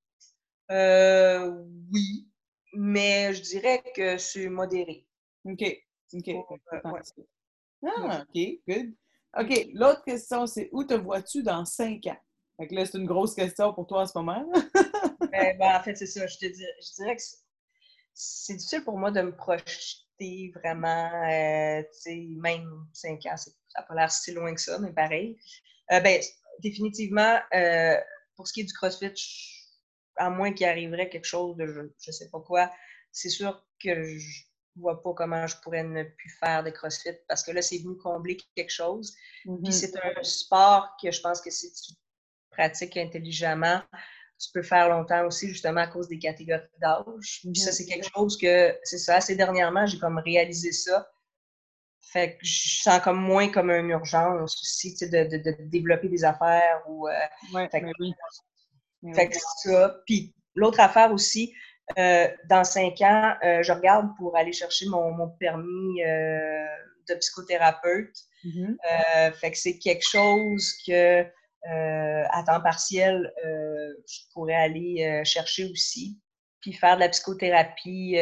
Euh, 0.71 1.49
oui. 1.91 2.29
Mais 2.73 3.33
je 3.33 3.41
dirais 3.41 3.83
que 3.95 4.17
c'est 4.17 4.47
modéré. 4.47 5.05
OK. 5.45 5.63
OK. 6.13 6.29
Ah, 7.83 8.23
OK, 8.23 8.59
good. 8.67 8.93
OK, 9.37 9.69
l'autre 9.73 10.03
question, 10.03 10.45
c'est 10.45 10.69
où 10.71 10.83
te 10.83 10.93
vois-tu 10.93 11.41
dans 11.41 11.65
cinq 11.65 12.05
ans? 12.07 12.19
Fait 12.61 12.67
que 12.67 12.75
là, 12.75 12.85
c'est 12.85 12.99
une 12.99 13.07
grosse 13.07 13.33
question 13.33 13.73
pour 13.73 13.87
toi 13.87 14.03
en 14.03 14.05
ce 14.05 14.15
moment. 14.15 14.47
ben, 15.31 15.57
ben, 15.57 15.75
en 15.75 15.81
fait, 15.81 15.95
c'est 15.95 16.05
ça. 16.05 16.27
Je 16.27 16.37
te 16.37 16.45
dis, 16.45 16.63
je 16.79 16.93
dirais 16.95 17.15
que 17.15 17.21
c'est 18.13 18.53
difficile 18.53 18.83
pour 18.83 18.99
moi 18.99 19.09
de 19.09 19.19
me 19.19 19.35
projeter 19.35 20.51
vraiment, 20.53 21.09
euh, 21.27 21.81
tu 21.91 22.01
sais, 22.01 22.27
même 22.37 22.85
cinq 22.93 23.25
ans, 23.25 23.35
ça 23.35 23.49
n'a 23.75 23.81
pas 23.81 23.95
l'air 23.95 24.11
si 24.11 24.31
loin 24.31 24.53
que 24.53 24.61
ça, 24.61 24.77
mais 24.77 24.91
pareil. 24.93 25.39
Euh, 25.91 26.01
ben, 26.01 26.21
définitivement, 26.59 27.39
euh, 27.55 27.97
pour 28.35 28.47
ce 28.47 28.53
qui 28.53 28.61
est 28.61 28.65
du 28.65 28.73
CrossFit, 28.73 29.11
à 30.17 30.29
moins 30.29 30.53
qu'il 30.53 30.67
arriverait 30.67 31.09
quelque 31.09 31.25
chose 31.25 31.57
de 31.57 31.65
je 31.65 31.81
ne 31.81 32.11
sais 32.11 32.29
pas 32.29 32.41
quoi, 32.41 32.71
c'est 33.11 33.29
sûr 33.29 33.65
que 33.83 34.19
je 34.19 34.43
vois 34.75 35.01
pas 35.01 35.15
comment 35.15 35.47
je 35.47 35.55
pourrais 35.63 35.83
ne 35.83 36.03
plus 36.03 36.29
faire 36.39 36.63
de 36.63 36.69
CrossFit 36.69 37.17
parce 37.27 37.41
que 37.41 37.53
là, 37.53 37.63
c'est 37.63 37.79
venu 37.79 37.97
combler 37.97 38.37
quelque 38.55 38.69
chose. 38.69 39.15
Puis 39.41 39.51
mm-hmm. 39.51 39.71
c'est 39.71 39.95
un 39.97 40.21
sport 40.21 40.95
que 41.01 41.09
je 41.09 41.21
pense 41.21 41.41
que 41.41 41.49
si 41.49 41.73
tu 41.73 41.93
pratiques 42.51 42.97
intelligemment, 42.97 43.81
tu 44.39 44.49
peux 44.53 44.63
faire 44.63 44.89
longtemps 44.89 45.25
aussi, 45.25 45.49
justement 45.49 45.81
à 45.81 45.87
cause 45.87 46.07
des 46.07 46.19
catégories 46.19 46.61
d'âge. 46.79 47.41
Puis 47.43 47.55
ça, 47.55 47.71
c'est 47.71 47.85
quelque 47.85 48.07
chose 48.13 48.37
que, 48.37 48.75
c'est 48.83 48.97
ça, 48.97 49.15
assez 49.15 49.35
dernièrement, 49.35 49.85
j'ai 49.85 49.99
comme 49.99 50.17
réalisé 50.19 50.71
ça. 50.71 51.07
Fait 52.01 52.33
que 52.33 52.39
je 52.41 52.81
sens 52.81 52.99
comme 53.01 53.21
moins 53.21 53.49
comme 53.49 53.69
une 53.69 53.89
urgence 53.89 54.59
aussi, 54.61 54.91
tu 54.93 55.05
sais, 55.05 55.09
de, 55.09 55.37
de, 55.37 55.55
développer 55.69 56.09
des 56.09 56.23
affaires 56.23 56.81
ou... 56.87 57.07
Euh, 57.07 57.13
fait, 57.69 57.81
que, 57.81 59.13
fait 59.13 59.29
que 59.29 59.35
ça. 59.63 59.95
Puis 60.05 60.33
l'autre 60.55 60.79
affaire 60.79 61.11
aussi, 61.11 61.53
euh, 61.97 62.27
dans 62.49 62.63
cinq 62.63 63.01
ans, 63.01 63.35
euh, 63.43 63.63
je 63.63 63.71
regarde 63.71 64.09
pour 64.17 64.35
aller 64.37 64.53
chercher 64.53 64.85
mon, 64.87 65.29
permis 65.39 66.03
euh, 66.03 66.65
de 67.09 67.15
psychothérapeute. 67.15 68.15
Mm-hmm. 68.43 69.33
fait 69.33 69.51
que 69.51 69.57
c'est 69.57 69.77
quelque 69.77 70.03
chose 70.03 70.73
que 70.87 71.23
à 71.63 72.43
temps 72.45 72.61
partiel, 72.61 73.31
je 73.43 74.19
pourrais 74.33 74.55
aller 74.55 75.21
chercher 75.25 75.69
aussi, 75.71 76.19
puis 76.59 76.73
faire 76.73 76.95
de 76.95 77.01
la 77.01 77.09
psychothérapie 77.09 78.17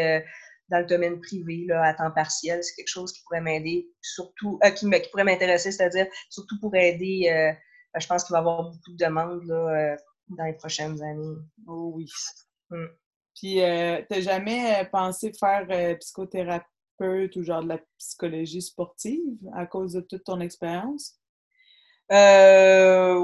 dans 0.69 0.79
le 0.79 0.85
domaine 0.85 1.19
privé, 1.19 1.65
là, 1.67 1.83
à 1.83 1.93
temps 1.93 2.11
partiel. 2.11 2.63
C'est 2.63 2.75
quelque 2.75 2.89
chose 2.89 3.11
qui 3.11 3.23
pourrait 3.23 3.41
m'aider, 3.41 3.89
surtout, 4.01 4.59
euh, 4.63 4.69
qui, 4.71 4.87
pourrait 5.11 5.23
m'intéresser, 5.23 5.71
c'est-à-dire 5.71 6.07
surtout 6.29 6.59
pour 6.59 6.75
aider, 6.75 7.27
euh, 7.27 7.51
ben, 7.93 7.99
je 7.99 8.07
pense 8.07 8.23
qu'il 8.23 8.33
va 8.33 8.39
y 8.39 8.41
avoir 8.41 8.63
beaucoup 8.63 8.91
de 8.91 9.03
demandes 9.03 9.43
là, 9.45 9.97
dans 10.29 10.45
les 10.45 10.53
prochaines 10.53 11.01
années. 11.01 11.37
Oh 11.67 11.91
oui. 11.95 12.07
Mm. 12.69 12.85
Puis, 13.35 13.55
tu 13.55 13.59
n'as 13.59 14.21
jamais 14.21 14.87
pensé 14.91 15.31
faire 15.33 15.97
psychothérapeute 15.99 17.35
ou 17.35 17.43
genre 17.43 17.63
de 17.63 17.69
la 17.69 17.79
psychologie 17.97 18.61
sportive 18.61 19.39
à 19.55 19.65
cause 19.65 19.93
de 19.93 20.01
toute 20.01 20.25
ton 20.25 20.39
expérience? 20.41 21.19
Euh, 22.11 23.15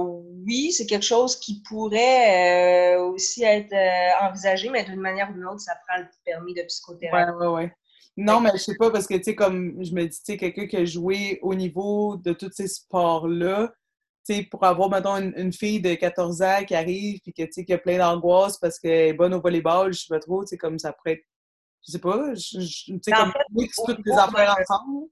oui, 0.46 0.72
c'est 0.72 0.86
quelque 0.86 1.06
chose 1.06 1.36
qui 1.38 1.62
pourrait 1.68 2.96
euh, 2.96 3.06
aussi 3.06 3.44
être 3.44 3.74
euh, 3.74 4.28
envisagé, 4.28 4.70
mais 4.70 4.84
d'une 4.84 5.00
manière 5.00 5.30
ou 5.32 5.34
d'une 5.34 5.46
autre, 5.46 5.62
ça 5.62 5.74
prend 5.88 6.00
le 6.00 6.08
permis 6.24 6.54
de 6.54 6.62
psychothérapie. 6.64 7.32
Oui, 7.40 7.48
oui, 7.48 7.64
oui. 7.64 7.70
Non, 8.18 8.40
mais 8.40 8.52
je 8.54 8.58
sais 8.60 8.76
pas, 8.76 8.92
parce 8.92 9.08
que, 9.08 9.16
tu 9.16 9.24
sais, 9.24 9.36
comme 9.36 9.84
je 9.84 9.94
me 9.94 10.04
dis, 10.04 10.18
tu 10.18 10.24
sais, 10.24 10.38
quelqu'un 10.38 10.68
qui 10.68 10.78
a 10.78 10.86
joué 10.86 11.40
au 11.42 11.54
niveau 11.54 12.16
de 12.16 12.32
tous 12.32 12.52
ces 12.54 12.68
sports-là, 12.68 13.74
tu 14.26 14.36
sais, 14.36 14.44
pour 14.44 14.64
avoir, 14.64 14.90
mettons, 14.90 15.18
une, 15.18 15.52
fille 15.52 15.82
de 15.82 15.94
14 15.96 16.42
ans 16.42 16.64
qui 16.66 16.76
arrive, 16.76 17.20
puis 17.22 17.34
que, 17.34 17.44
tu 17.44 17.52
sais, 17.52 17.66
qui 17.66 17.74
a 17.74 17.78
plein 17.78 17.98
d'angoisse 17.98 18.58
parce 18.58 18.80
qu'elle 18.80 19.10
est 19.10 19.14
bonne 19.14 19.34
au 19.34 19.42
volleyball, 19.42 19.92
je 19.94 20.00
sais 20.00 20.08
pas 20.10 20.20
trop, 20.20 20.44
tu 20.44 20.50
sais, 20.50 20.58
comme 20.58 20.80
ça 20.80 20.94
pourrait 20.94 21.14
être, 21.14 21.26
je 21.88 21.92
sais 21.92 22.00
pas, 22.00 22.34
tu 22.34 23.00
sais, 23.00 23.12
comme, 23.12 23.34
toutes 23.86 24.06
les 24.06 24.14
affaires 24.14 24.56
ensemble. 24.60 25.08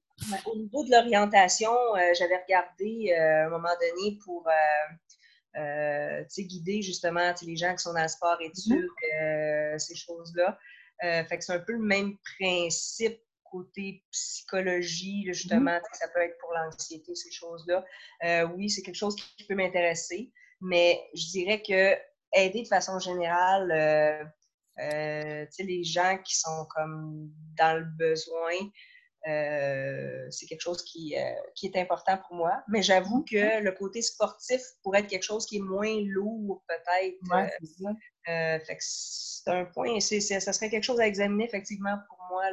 Au 0.46 0.56
niveau 0.56 0.84
de 0.84 0.92
l'orientation, 0.92 1.72
euh, 1.72 2.14
j'avais 2.18 2.38
regardé 2.38 3.12
euh, 3.12 3.44
à 3.44 3.46
un 3.48 3.50
moment 3.50 3.70
donné 3.80 4.18
pour 4.24 4.48
euh, 5.58 6.24
guider 6.38 6.82
justement 6.82 7.34
les 7.42 7.56
gens 7.56 7.76
qui 7.76 7.84
sont 7.84 7.94
dans 7.94 8.02
le 8.02 8.08
sport 8.08 8.38
études, 8.42 8.88
mm-hmm. 9.14 9.80
ces 9.80 9.96
choses-là. 9.96 10.58
fait 11.02 11.38
que 11.38 11.44
c'est 11.44 11.54
un 11.54 11.60
peu 11.60 11.74
le 11.74 11.84
même 11.84 12.18
principe 12.38 13.20
côté 13.44 14.04
psychologie, 14.12 15.26
justement, 15.28 15.72
mm-hmm. 15.72 15.94
ça 15.94 16.08
peut 16.08 16.22
être 16.22 16.38
pour 16.40 16.54
l'anxiété, 16.54 17.14
ces 17.14 17.32
choses-là. 17.32 17.86
oui, 18.56 18.70
c'est 18.70 18.82
quelque 18.82 18.96
chose 18.96 19.16
qui 19.16 19.46
peut 19.46 19.56
m'intéresser, 19.56 20.32
mais 20.62 21.00
je 21.14 21.28
dirais 21.28 21.62
que 21.62 21.96
aider 22.36 22.64
de 22.64 22.68
façon 22.68 22.98
générale, 22.98 24.34
les 24.78 25.84
gens 25.84 26.18
qui 26.24 26.38
sont 26.38 26.66
comme 26.74 27.30
dans 27.58 27.80
le 27.80 27.86
besoin, 27.98 28.54
euh, 29.26 30.28
c'est 30.32 30.46
quelque 30.48 30.62
chose 30.62 30.84
qui, 30.84 31.16
euh, 31.18 31.22
qui, 31.56 31.68
est 31.68 31.78
important 31.78 32.18
pour 32.28 32.36
moi. 32.36 32.62
Mais 32.68 32.82
j'avoue 32.82 33.24
que 33.24 33.62
le 33.62 33.72
côté 33.72 34.02
sportif 34.02 34.62
pourrait 34.82 35.00
être 35.00 35.08
quelque 35.08 35.24
chose 35.24 35.46
qui 35.46 35.58
est 35.58 35.62
moins 35.62 35.96
lourd, 36.08 36.62
peut-être. 36.68 37.18
Euh, 38.28 38.60
c'est 38.80 39.52
un 39.52 39.66
point, 39.66 40.00
c'est, 40.02 40.20
ça 40.20 40.52
serait 40.52 40.70
quelque 40.70 40.84
chose 40.84 41.00
à 41.00 41.08
examiner, 41.08 41.46
effectivement, 41.46 41.98
pour 42.08 42.18
moi. 42.30 42.44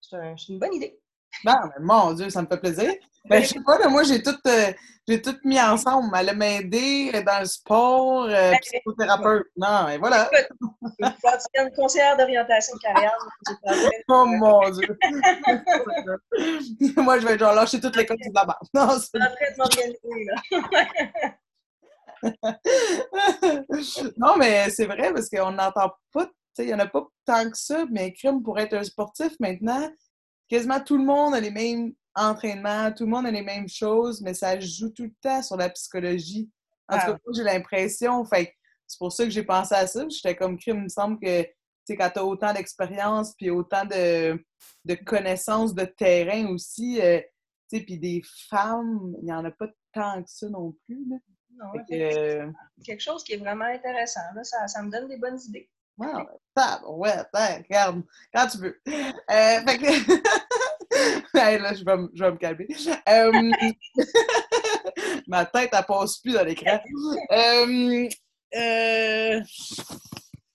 C'est, 0.00 0.48
une 0.48 0.58
bonne 0.58 0.74
idée. 0.74 1.00
Ben, 1.44 1.72
mon 1.80 2.12
Dieu, 2.12 2.28
ça 2.28 2.42
me 2.42 2.46
fait 2.48 2.58
plaisir. 2.58 2.92
Ben, 3.24 3.42
je 3.42 3.48
sais 3.48 3.60
pas, 3.64 3.88
moi, 3.88 4.02
j'ai 4.02 4.22
tout, 4.22 4.36
euh, 4.46 4.72
j'ai 5.06 5.22
tout 5.22 5.36
mis 5.44 5.60
ensemble. 5.60 6.08
Elle 6.18 6.36
m'aider 6.36 7.22
dans 7.24 7.40
le 7.40 7.46
sport, 7.46 8.24
euh, 8.24 8.50
ben, 8.50 8.58
psychothérapeute. 8.60 9.46
Non, 9.56 9.88
et 9.88 9.98
voilà. 9.98 10.28
Tu 10.32 10.38
es 10.38 11.62
une 11.62 11.72
conseillère 11.74 12.16
d'orientation 12.16 12.74
de 12.76 12.80
carrière. 12.80 13.16
oh 14.08 14.26
mon 14.26 14.70
Dieu! 14.70 14.98
moi, 16.96 17.18
je 17.20 17.26
vais 17.26 17.38
genre 17.38 17.54
lâcher 17.54 17.80
toutes 17.80 17.96
les 17.96 18.06
codes 18.06 18.18
de 18.18 18.34
la 18.34 18.44
bas 18.44 18.58
Non, 18.74 18.88
c'est 18.98 19.18
non, 24.16 24.36
mais 24.36 24.70
c'est 24.70 24.86
vrai 24.86 25.12
parce 25.12 25.28
qu'on 25.28 25.52
n'entend 25.52 25.92
pas, 26.12 26.28
il 26.58 26.66
n'y 26.66 26.74
en 26.74 26.78
a 26.78 26.86
pas 26.86 27.04
tant 27.24 27.50
que 27.50 27.56
ça, 27.56 27.84
mais 27.90 28.12
crime 28.12 28.42
pour 28.42 28.58
être 28.58 28.74
un 28.74 28.84
sportif 28.84 29.32
maintenant, 29.40 29.90
quasiment 30.48 30.80
tout 30.80 30.96
le 30.96 31.04
monde 31.04 31.34
a 31.34 31.40
les 31.40 31.50
mêmes 31.50 31.92
entraînements, 32.14 32.92
tout 32.92 33.04
le 33.04 33.10
monde 33.10 33.26
a 33.26 33.30
les 33.30 33.42
mêmes 33.42 33.68
choses, 33.68 34.20
mais 34.20 34.34
ça 34.34 34.58
joue 34.60 34.90
tout 34.90 35.04
le 35.04 35.14
temps 35.20 35.42
sur 35.42 35.56
la 35.56 35.70
psychologie. 35.70 36.50
En 36.88 36.98
tout 36.98 37.06
cas, 37.06 37.18
ah. 37.18 37.30
j'ai 37.34 37.42
l'impression, 37.42 38.24
fait 38.24 38.54
c'est 38.86 38.98
pour 38.98 39.12
ça 39.12 39.24
que 39.24 39.30
j'ai 39.30 39.42
pensé 39.42 39.74
à 39.74 39.86
ça. 39.86 40.06
J'étais 40.08 40.36
comme 40.36 40.58
crime, 40.58 40.78
il 40.78 40.82
me 40.84 40.88
semble 40.88 41.18
que 41.18 41.46
quand 41.90 42.10
tu 42.10 42.18
as 42.18 42.24
autant 42.24 42.52
d'expérience 42.52 43.34
puis 43.34 43.50
autant 43.50 43.84
de, 43.84 44.38
connaissances 45.04 45.74
de 45.74 45.84
terrain 45.84 46.46
aussi, 46.48 47.00
euh, 47.00 47.20
puis 47.70 47.98
des 47.98 48.22
femmes, 48.50 49.14
il 49.20 49.24
n'y 49.24 49.32
en 49.32 49.44
a 49.44 49.50
pas 49.50 49.68
tant 49.94 50.22
que 50.22 50.30
ça 50.30 50.48
non 50.48 50.74
plus. 50.84 51.06
Non, 51.54 51.66
euh, 51.92 52.50
quelque 52.84 53.00
chose 53.00 53.24
qui 53.24 53.34
est 53.34 53.38
vraiment 53.38 53.64
intéressant. 53.64 54.20
ça, 54.42 54.66
ça 54.68 54.82
me 54.82 54.90
donne 54.90 55.08
des 55.08 55.16
bonnes 55.18 55.40
idées. 55.48 55.70
Wow, 55.98 56.40
ouais, 56.98 57.12
regarde, 57.34 58.02
quand 58.34 58.46
tu 58.48 58.58
veux. 58.58 58.80
Euh, 58.86 59.60
fait 59.66 59.78
que... 59.78 59.86
là, 61.34 61.74
je 61.74 61.84
vais, 61.84 61.96
je 62.14 62.24
vais 62.24 62.30
me 62.32 62.36
calmer. 62.36 62.66
Euh, 63.08 63.50
ma 65.26 65.46
tête, 65.46 65.70
elle 65.72 65.84
passe 65.86 66.18
plus 66.18 66.34
dans 66.34 66.44
l'écran. 66.44 66.80
Euh, 67.32 68.08
euh... 68.54 69.40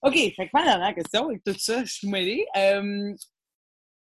OK, 0.02 0.14
fait 0.14 0.32
que 0.46 0.50
ma 0.52 0.64
dernière 0.64 0.94
question 0.94 1.28
avec 1.28 1.42
tout 1.44 1.54
ça, 1.58 1.84
je 1.84 1.92
suis 1.92 2.08
mêlée. 2.08 2.46
Euh, 2.56 3.14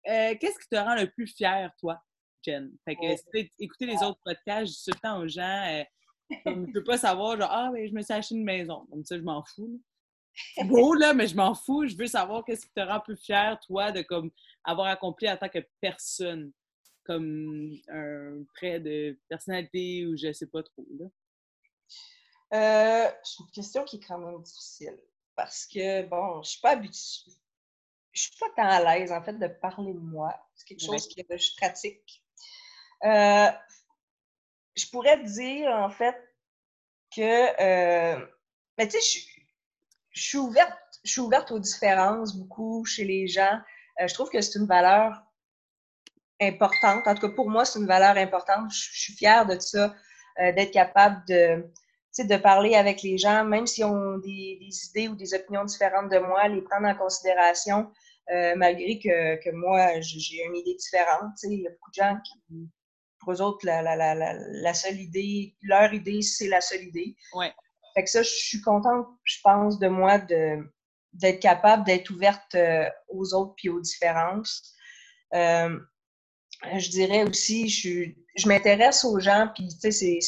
qu'est-ce 0.06 0.60
qui 0.60 0.70
te 0.72 0.78
rend 0.78 0.96
le 0.96 1.10
plus 1.12 1.28
fier, 1.28 1.70
toi, 1.80 2.02
Jen? 2.46 2.72
Fait 2.86 2.96
que, 2.96 3.16
si 3.16 3.24
tu 3.34 3.52
écouter 3.60 3.86
les 3.88 4.02
autres 4.02 4.20
podcasts, 4.24 4.68
je 4.68 4.72
dis 4.72 4.84
tout 4.86 4.92
le 4.96 5.00
temps 5.02 5.20
aux 5.20 5.28
gens, 5.28 5.84
je 6.30 6.52
ne 6.52 6.72
peux 6.72 6.84
pas 6.84 6.98
savoir, 6.98 7.40
genre, 7.40 7.52
ah, 7.52 7.70
mais 7.74 7.88
je 7.88 7.94
me 7.94 8.02
suis 8.02 8.14
acheté 8.14 8.36
une 8.36 8.44
maison. 8.46 8.88
Comme 8.90 9.04
ça, 9.04 9.18
je 9.18 9.24
m'en 9.24 9.44
fous 9.44 9.82
beau, 10.64 10.94
là, 10.94 11.14
mais 11.14 11.28
je 11.28 11.36
m'en 11.36 11.54
fous. 11.54 11.88
Je 11.88 11.96
veux 11.96 12.08
savoir 12.08 12.44
qu'est-ce 12.46 12.66
qui 12.66 12.74
te 12.74 12.82
rend 12.82 13.00
plus 13.00 13.18
fier, 13.18 13.60
toi, 13.68 13.92
de 13.92 14.02
comme 14.02 14.32
avoir 14.64 14.88
accompli 14.88 15.30
en 15.30 15.38
tant 15.38 15.50
que 15.50 15.60
personne, 15.80 16.52
comme 17.04 17.76
un 17.90 18.44
trait 18.56 18.80
de 18.80 19.18
personnalité 19.28 20.06
ou 20.06 20.16
je 20.18 20.32
sais 20.32 20.48
pas 20.48 20.64
trop. 20.64 20.86
Là. 21.00 21.08
Euh, 22.54 23.12
c'est 23.24 23.44
une 23.44 23.52
question 23.52 23.84
qui 23.86 23.98
est 23.98 24.06
quand 24.06 24.18
même 24.18 24.42
difficile 24.42 24.98
parce 25.36 25.66
que, 25.66 26.04
bon, 26.04 26.44
je 26.44 26.52
suis 26.52 26.62
pas 26.62 26.72
habituée. 26.72 27.32
Je 28.12 28.24
suis 28.24 28.38
pas 28.38 28.50
tant 28.56 28.68
à 28.68 28.84
l'aise, 28.84 29.12
en 29.12 29.24
fait, 29.24 29.34
de 29.34 29.48
parler 29.48 29.94
de 29.94 30.00
moi. 30.00 30.36
C'est 30.56 30.68
quelque 30.68 30.86
chose 30.86 31.08
que 31.08 31.38
je 31.38 31.56
pratique. 31.56 32.24
Euh, 33.06 33.50
je 34.76 34.86
pourrais 34.92 35.24
dire, 35.24 35.70
en 35.70 35.90
fait, 35.90 36.18
que. 37.16 37.62
Euh, 37.62 38.28
mais 38.78 38.88
tu 38.88 39.00
sais, 39.02 39.20
je 40.12 40.22
suis 40.22 40.38
ouverte, 40.38 40.78
je 41.04 41.12
suis 41.12 41.22
ouverte 41.22 41.52
aux 41.52 41.60
différences 41.60 42.36
beaucoup 42.36 42.86
chez 42.86 43.04
les 43.04 43.28
gens. 43.28 43.60
Euh, 44.00 44.08
je 44.08 44.14
trouve 44.14 44.30
que 44.30 44.42
c'est 44.42 44.60
une 44.60 44.68
valeur 44.68 45.24
importante. 46.40 47.08
En 47.08 47.16
tout 47.16 47.28
cas, 47.28 47.36
pour 47.36 47.50
moi, 47.50 47.66
c'est 47.66 47.80
une 47.80 47.88
valeur 47.88 48.18
importante. 48.18 48.72
Je, 48.72 49.00
suis 49.00 49.14
fière 49.14 49.46
de 49.46 49.58
ça, 49.60 49.96
euh, 50.40 50.52
d'être 50.52 50.72
capable 50.72 51.24
de, 51.28 51.66
de 52.20 52.38
parler 52.38 52.76
avec 52.76 53.04
les 53.04 53.18
gens, 53.18 53.44
même 53.46 53.68
s'ils 53.68 53.86
ont 53.86 54.18
des, 54.18 54.60
idées 54.90 55.08
ou 55.08 55.16
des 55.16 55.34
opinions 55.34 55.66
différentes 55.66 56.12
de 56.12 56.20
moi, 56.20 56.48
les 56.48 56.62
prendre 56.62 56.88
en 56.88 56.96
considération, 56.96 57.92
euh, 58.32 58.54
malgré 58.56 59.00
que, 59.00 59.42
que 59.44 59.50
moi, 59.52 60.00
j'ai 60.02 60.44
une 60.44 60.56
idée 60.56 60.76
différente. 60.76 61.34
Il 61.44 61.62
y 61.62 61.68
a 61.68 61.72
beaucoup 61.72 61.92
de 61.92 61.96
gens 61.96 62.18
qui, 62.24 62.70
pour 63.20 63.34
eux 63.34 63.42
autres, 63.42 63.66
la, 63.66 63.82
la 64.16 64.74
seule 64.74 65.00
idée, 65.00 65.56
leur 65.62 65.94
idée, 65.94 66.22
c'est 66.22 66.48
la 66.48 66.60
seule 66.60 66.84
idée. 66.84 67.16
Ouais. 67.34 67.54
Fait 67.94 68.04
que 68.04 68.10
ça, 68.10 68.24
je 68.24 68.30
suis 68.30 68.62
contente, 68.62 69.08
je 69.24 69.38
pense, 69.44 69.80
de 69.80 69.88
moi 69.88 70.20
d'être 71.14 71.40
capable 71.42 71.84
d'être 71.86 72.10
ouverte 72.10 72.56
euh, 72.56 72.90
aux 73.10 73.34
autres 73.34 73.54
puis 73.56 73.70
aux 73.70 73.82
différences. 73.82 74.74
Euh, 75.34 75.78
je 76.78 76.90
dirais 76.90 77.24
aussi, 77.24 77.68
je, 77.68 78.12
je 78.36 78.48
m'intéresse 78.48 79.04
aux 79.04 79.20
gens, 79.20 79.50
puis 79.54 79.68
tu 79.68 79.92
sais, 79.92 80.20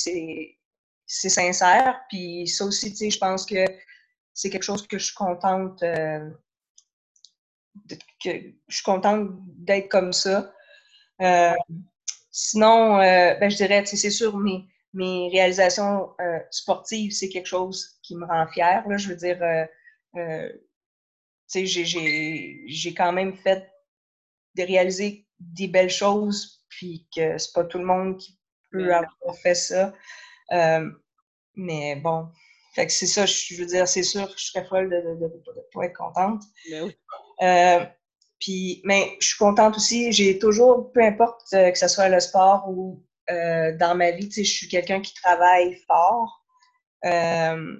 c'est 1.05 1.29
sincère. 1.29 2.01
Puis 2.09 2.47
ça 2.47 2.65
aussi, 2.65 2.91
tu 2.91 2.97
sais, 2.97 3.09
je 3.09 3.19
pense 3.19 3.45
que 3.45 3.65
c'est 4.33 4.49
quelque 4.49 4.63
chose 4.63 4.87
que 4.87 4.97
je 4.97 5.05
suis 5.05 5.15
contente, 5.15 5.81
euh, 5.83 6.29
que 8.23 8.31
je 8.67 8.75
suis 8.75 8.83
contente 8.83 9.29
d'être 9.57 9.89
comme 9.89 10.11
ça. 10.11 10.53
sinon, 12.31 12.97
ben, 12.97 13.49
je 13.49 13.55
dirais, 13.55 13.85
c'est 13.85 14.09
sûr, 14.09 14.37
mais 14.37 14.65
mes 14.93 15.29
réalisations 15.31 16.11
euh, 16.21 16.39
sportives, 16.51 17.11
c'est 17.11 17.29
quelque 17.29 17.47
chose 17.47 17.99
qui 18.03 18.15
me 18.15 18.25
rend 18.25 18.47
fière. 18.47 18.87
Là. 18.87 18.97
Je 18.97 19.09
veux 19.09 19.15
dire, 19.15 19.41
euh, 19.41 19.65
euh, 20.17 20.49
j'ai 21.55 22.93
quand 22.93 23.11
même 23.11 23.35
fait 23.35 23.67
de 24.55 24.63
réaliser 24.63 25.27
des 25.39 25.67
belles 25.67 25.89
choses, 25.89 26.63
puis 26.69 27.07
que 27.15 27.37
c'est 27.37 27.53
pas 27.53 27.63
tout 27.63 27.79
le 27.79 27.85
monde 27.85 28.17
qui 28.17 28.39
peut 28.71 28.93
avoir 28.93 29.35
fait 29.41 29.55
ça. 29.55 29.93
mais 31.55 31.95
bon, 31.95 32.29
fait 32.75 32.87
que 32.87 32.91
c'est 32.91 33.07
ça, 33.07 33.25
je 33.25 33.55
veux 33.55 33.65
dire, 33.65 33.87
c'est 33.87 34.03
sûr, 34.03 34.31
je 34.37 34.45
serais 34.45 34.65
folle 34.65 34.89
de 34.89 34.95
ne 34.97 35.85
être 35.85 35.97
contente. 35.97 36.43
puis, 38.39 38.81
mais 38.83 39.17
je 39.19 39.27
suis 39.27 39.37
contente 39.37 39.77
aussi, 39.77 40.11
j'ai 40.11 40.37
toujours, 40.37 40.91
peu 40.91 41.01
importe 41.01 41.49
que 41.49 41.77
ce 41.77 41.87
soit 41.87 42.09
le 42.09 42.19
sport 42.19 42.69
ou 42.69 43.03
euh, 43.29 43.75
dans 43.77 43.95
ma 43.95 44.11
vie. 44.11 44.29
je 44.31 44.43
suis 44.43 44.67
quelqu'un 44.67 45.01
qui 45.01 45.13
travaille 45.13 45.75
fort. 45.87 46.43
Euh, 47.05 47.77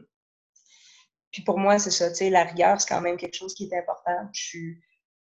puis 1.31 1.41
pour 1.41 1.57
moi, 1.57 1.79
c'est 1.79 1.91
ça, 1.91 2.09
tu 2.09 2.15
sais, 2.15 2.29
la 2.29 2.43
rigueur, 2.43 2.79
c'est 2.79 2.87
quand 2.87 3.01
même 3.01 3.17
quelque 3.17 3.35
chose 3.35 3.53
qui 3.53 3.65
est 3.65 3.77
important. 3.77 4.29
Je 4.33 4.41
suis, 4.41 4.75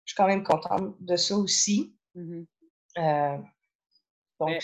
je 0.05 0.13
suis 0.13 0.17
quand 0.17 0.27
même 0.27 0.45
contente 0.45 0.95
de 1.01 1.17
ça 1.17 1.37
aussi. 1.37 1.95
Mhm. 2.15 2.47
Euh, 2.99 3.39
donc, 4.41 4.51
Mais 4.51 4.61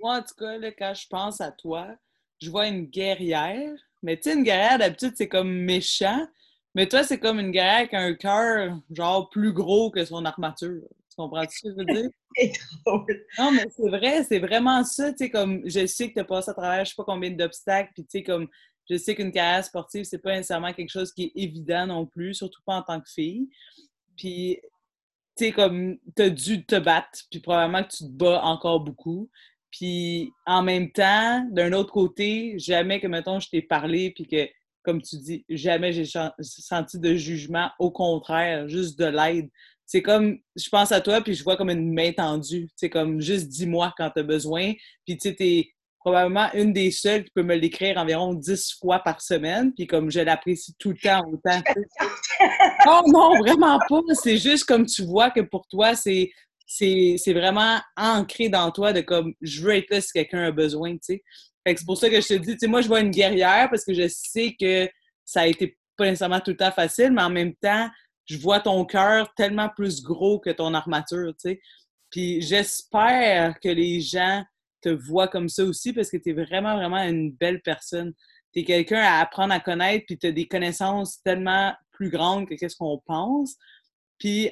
moi, 0.00 0.18
en 0.18 0.22
tout 0.22 0.34
cas, 0.38 0.58
là, 0.58 0.70
quand 0.72 0.94
je 0.94 1.06
pense 1.08 1.40
à 1.40 1.50
toi, 1.50 1.96
je 2.40 2.50
vois 2.50 2.68
une 2.68 2.84
guerrière. 2.84 3.72
Mais 4.02 4.16
tu 4.16 4.24
sais, 4.24 4.36
une 4.36 4.44
guerrière, 4.44 4.78
d'habitude, 4.78 5.14
c'est 5.16 5.28
comme 5.28 5.50
méchant. 5.50 6.26
Mais 6.74 6.86
toi, 6.86 7.04
c'est 7.04 7.18
comme 7.18 7.40
une 7.40 7.50
guerrière 7.50 7.78
avec 7.78 7.94
un 7.94 8.14
cœur, 8.14 8.78
genre, 8.90 9.30
plus 9.30 9.52
gros 9.52 9.90
que 9.90 10.04
son 10.04 10.24
armature. 10.24 10.82
Tu 11.14 11.22
comprends 11.22 11.44
ce 11.48 11.62
que 11.62 11.70
je 11.70 11.76
veux 11.76 11.84
dire? 11.84 12.10
c'est 12.36 12.52
drôle. 12.84 13.24
Non, 13.38 13.52
mais 13.52 13.66
c'est 13.70 13.88
vrai, 13.88 14.24
c'est 14.24 14.40
vraiment 14.40 14.82
ça. 14.82 15.12
Tu 15.12 15.18
sais, 15.18 15.30
comme, 15.30 15.62
je 15.64 15.86
sais 15.86 16.08
que 16.08 16.14
tu 16.14 16.20
as 16.20 16.24
passé 16.24 16.50
à 16.50 16.54
travers 16.54 16.84
je 16.84 16.90
sais 16.90 16.96
pas 16.96 17.04
combien 17.04 17.30
d'obstacles, 17.30 17.92
puis 17.94 18.02
tu 18.02 18.18
sais, 18.18 18.22
comme, 18.24 18.48
je 18.90 18.96
sais 18.96 19.14
qu'une 19.14 19.30
carrière 19.30 19.64
sportive, 19.64 20.04
c'est 20.04 20.18
pas 20.18 20.32
nécessairement 20.32 20.72
quelque 20.72 20.90
chose 20.90 21.12
qui 21.12 21.24
est 21.24 21.32
évident 21.36 21.86
non 21.86 22.06
plus, 22.06 22.34
surtout 22.34 22.60
pas 22.66 22.76
en 22.76 22.82
tant 22.82 23.00
que 23.00 23.08
fille. 23.08 23.48
Puis, 24.16 24.58
tu 25.36 25.44
sais, 25.46 25.52
comme, 25.52 25.98
t'as 26.16 26.30
dû 26.30 26.66
te 26.66 26.76
battre, 26.76 27.20
puis 27.30 27.38
probablement 27.38 27.84
que 27.84 27.96
tu 27.96 28.04
te 28.04 28.10
bats 28.10 28.42
encore 28.42 28.80
beaucoup. 28.80 29.30
Puis, 29.70 30.32
en 30.46 30.62
même 30.62 30.90
temps, 30.90 31.46
d'un 31.50 31.72
autre 31.72 31.92
côté, 31.92 32.58
jamais 32.58 33.00
que, 33.00 33.06
mettons, 33.06 33.38
je 33.38 33.48
t'ai 33.50 33.62
parlé, 33.62 34.10
puis 34.10 34.26
que, 34.26 34.48
comme 34.82 35.00
tu 35.00 35.16
dis, 35.18 35.44
jamais 35.48 35.92
j'ai 35.92 36.04
senti 36.40 36.98
de 36.98 37.14
jugement. 37.14 37.70
Au 37.78 37.92
contraire, 37.92 38.68
juste 38.68 38.98
de 38.98 39.06
l'aide. 39.06 39.48
C'est 39.86 40.02
comme, 40.02 40.38
je 40.56 40.68
pense 40.68 40.92
à 40.92 41.00
toi, 41.00 41.20
puis 41.20 41.34
je 41.34 41.44
vois 41.44 41.56
comme 41.56 41.70
une 41.70 41.92
main 41.92 42.12
tendue. 42.12 42.68
C'est 42.76 42.90
comme, 42.90 43.20
juste 43.20 43.48
dis-moi 43.48 43.92
quand 43.96 44.10
tu 44.10 44.20
as 44.20 44.22
besoin. 44.22 44.72
Puis, 45.06 45.18
tu 45.18 45.34
t'es 45.34 45.68
probablement 46.00 46.52
une 46.52 46.72
des 46.72 46.90
seules 46.90 47.24
qui 47.24 47.30
peut 47.34 47.42
me 47.42 47.54
l'écrire 47.54 47.96
environ 47.98 48.34
dix 48.34 48.72
fois 48.80 48.98
par 49.00 49.20
semaine. 49.20 49.72
Puis, 49.74 49.86
comme 49.86 50.10
je 50.10 50.20
l'apprécie 50.20 50.74
tout 50.78 50.90
le 50.90 50.98
temps 50.98 51.22
autant. 51.30 51.62
Non, 52.86 53.02
non, 53.06 53.38
vraiment 53.38 53.78
pas. 53.88 54.00
C'est 54.12 54.36
juste 54.36 54.64
comme 54.64 54.84
tu 54.84 55.04
vois 55.04 55.30
que 55.30 55.40
pour 55.40 55.66
toi, 55.68 55.94
c'est 55.94 56.30
c'est 56.66 57.32
vraiment 57.32 57.80
ancré 57.96 58.48
dans 58.48 58.70
toi 58.70 58.92
de 58.92 59.00
comme 59.00 59.34
je 59.40 59.62
veux 59.62 59.74
être 59.76 59.90
là 59.90 60.00
si 60.00 60.12
quelqu'un 60.12 60.44
a 60.44 60.50
besoin, 60.50 60.92
tu 60.92 60.98
sais. 61.02 61.22
Fait 61.66 61.74
que 61.74 61.80
c'est 61.80 61.86
pour 61.86 61.96
ça 61.96 62.10
que 62.10 62.20
je 62.20 62.28
te 62.28 62.34
dis, 62.34 62.52
tu 62.52 62.58
sais, 62.60 62.66
moi, 62.66 62.82
je 62.82 62.88
vois 62.88 63.00
une 63.00 63.10
guerrière 63.10 63.68
parce 63.70 63.84
que 63.84 63.94
je 63.94 64.06
sais 64.08 64.54
que 64.58 64.88
ça 65.24 65.42
a 65.42 65.46
été 65.46 65.78
pas 65.96 66.04
nécessairement 66.04 66.40
tout 66.40 66.50
le 66.50 66.56
temps 66.56 66.72
facile, 66.72 67.12
mais 67.12 67.22
en 67.22 67.30
même 67.30 67.54
temps, 67.54 67.88
je 68.26 68.38
vois 68.38 68.60
ton 68.60 68.84
cœur 68.84 69.32
tellement 69.34 69.68
plus 69.68 70.02
gros 70.02 70.38
que 70.38 70.50
ton 70.50 70.74
armature, 70.74 71.32
tu 71.34 71.50
sais. 71.50 71.60
Puis 72.10 72.40
j'espère 72.42 73.58
que 73.60 73.68
les 73.68 74.00
gens 74.00 74.44
te 74.80 74.88
voient 74.88 75.28
comme 75.28 75.48
ça 75.48 75.64
aussi 75.64 75.92
parce 75.92 76.10
que 76.10 76.16
tu 76.16 76.30
es 76.30 76.32
vraiment, 76.32 76.76
vraiment 76.76 77.02
une 77.02 77.32
belle 77.32 77.60
personne. 77.62 78.12
Tu 78.52 78.60
es 78.60 78.64
quelqu'un 78.64 79.00
à 79.00 79.20
apprendre 79.20 79.52
à 79.52 79.60
connaître, 79.60 80.04
puis 80.06 80.18
tu 80.18 80.26
as 80.28 80.32
des 80.32 80.46
connaissances 80.46 81.20
tellement 81.22 81.74
plus 81.90 82.10
grandes 82.10 82.46
que 82.48 82.54
qu'est-ce 82.54 82.76
qu'on 82.76 82.98
pense. 83.06 83.56
Puis 84.18 84.50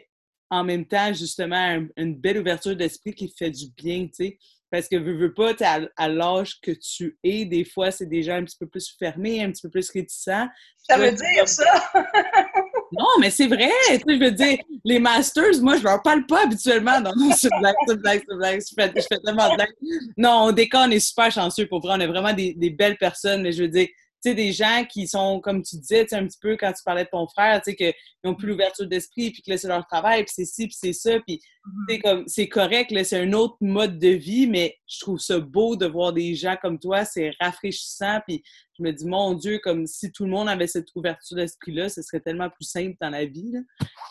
en 0.50 0.64
même 0.64 0.86
temps, 0.86 1.12
justement, 1.12 1.56
un- 1.56 1.86
une 1.96 2.16
belle 2.16 2.38
ouverture 2.38 2.76
d'esprit 2.76 3.14
qui 3.14 3.32
fait 3.36 3.50
du 3.50 3.66
bien, 3.76 4.06
tu 4.06 4.12
sais. 4.14 4.38
Parce 4.70 4.88
que 4.88 4.96
veux, 4.96 5.16
veux 5.16 5.34
pas, 5.34 5.52
à, 5.60 5.80
à 5.96 6.08
l'âge 6.08 6.58
que 6.62 6.70
tu 6.72 7.18
es, 7.22 7.44
des 7.44 7.64
fois, 7.64 7.90
c'est 7.90 8.06
des 8.06 8.22
gens 8.22 8.36
un 8.36 8.44
petit 8.44 8.56
peu 8.58 8.66
plus 8.66 8.94
fermés, 8.98 9.42
un 9.44 9.50
petit 9.52 9.62
peu 9.62 9.70
plus 9.70 9.90
réticents. 9.90 10.48
Ça 10.78 10.96
veut 10.96 11.12
dire 11.12 11.46
ça? 11.48 11.92
non, 12.92 13.06
mais 13.20 13.30
c'est 13.30 13.46
vrai! 13.46 13.70
Tu 13.88 13.94
sais, 13.94 14.02
je 14.06 14.18
veux 14.18 14.30
dire, 14.30 14.58
les 14.84 14.98
masters, 14.98 15.60
moi, 15.62 15.76
je 15.76 15.82
leur 15.82 16.02
parle 16.02 16.26
pas 16.26 16.44
habituellement. 16.44 17.00
Non, 17.00 17.12
non, 17.16 17.30
c'est 17.36 17.48
blague, 17.58 17.74
c'est 17.86 17.96
blague, 18.00 18.22
c'est 18.26 18.36
blague. 18.76 18.92
Je 18.96 19.02
fais, 19.08 19.18
tellement 19.18 19.50
de 19.50 19.54
blagues. 19.54 19.74
Non, 20.16 20.44
au 20.44 20.52
décor, 20.52 20.84
on 20.86 20.90
est 20.90 21.00
super 21.00 21.30
chanceux 21.30 21.66
pour 21.66 21.80
vrai. 21.80 21.94
On 21.96 22.00
est 22.00 22.06
vraiment 22.06 22.32
des, 22.32 22.70
belles 22.70 22.98
personnes, 22.98 23.42
mais 23.42 23.52
je 23.52 23.62
veux 23.62 23.68
dire, 23.68 23.88
sais, 24.30 24.34
des 24.34 24.52
gens 24.52 24.84
qui 24.88 25.06
sont, 25.06 25.40
comme 25.40 25.62
tu 25.62 25.76
disais, 25.76 26.02
tu 26.04 26.10
sais, 26.10 26.16
un 26.16 26.26
petit 26.26 26.38
peu 26.40 26.56
quand 26.56 26.72
tu 26.72 26.82
parlais 26.84 27.04
de 27.04 27.08
ton 27.10 27.26
frère, 27.26 27.60
tu 27.62 27.70
sais, 27.70 27.76
qu'ils 27.76 27.92
n'ont 28.24 28.34
plus 28.34 28.48
l'ouverture 28.48 28.86
d'esprit, 28.86 29.30
puis 29.30 29.42
que 29.42 29.50
là, 29.50 29.58
c'est 29.58 29.68
leur 29.68 29.86
travail, 29.86 30.24
puis 30.24 30.32
c'est 30.34 30.44
ci, 30.44 30.66
puis 30.66 30.76
c'est 30.78 30.92
ça, 30.92 31.18
puis 31.20 31.38
tu 31.38 31.94
sais, 31.94 31.98
comme, 32.00 32.26
c'est 32.28 32.48
correct, 32.48 32.90
là, 32.90 33.04
c'est 33.04 33.18
un 33.20 33.32
autre 33.32 33.56
mode 33.60 33.98
de 33.98 34.08
vie, 34.08 34.46
mais 34.46 34.76
je 34.86 35.00
trouve 35.00 35.18
ça 35.18 35.38
beau 35.38 35.76
de 35.76 35.86
voir 35.86 36.12
des 36.12 36.34
gens 36.34 36.56
comme 36.60 36.78
toi, 36.78 37.04
c'est 37.04 37.32
rafraîchissant, 37.40 38.20
puis 38.26 38.42
je 38.78 38.82
me 38.82 38.92
dis, 38.92 39.06
mon 39.06 39.34
Dieu, 39.34 39.58
comme 39.58 39.86
si 39.86 40.10
tout 40.12 40.24
le 40.24 40.30
monde 40.30 40.48
avait 40.48 40.66
cette 40.66 40.88
ouverture 40.94 41.36
d'esprit-là, 41.36 41.88
ce 41.88 42.02
serait 42.02 42.20
tellement 42.20 42.50
plus 42.50 42.64
simple 42.64 42.96
dans 43.00 43.10
la 43.10 43.24
vie, 43.26 43.50
là. 43.52 43.60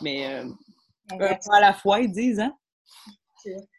Mais 0.01 0.27
euh, 0.35 0.45
un 1.11 1.17
pas 1.17 1.57
à 1.57 1.61
la 1.61 1.73
fois, 1.73 1.99
ils 1.99 2.11
disent, 2.11 2.39
hein? 2.39 2.55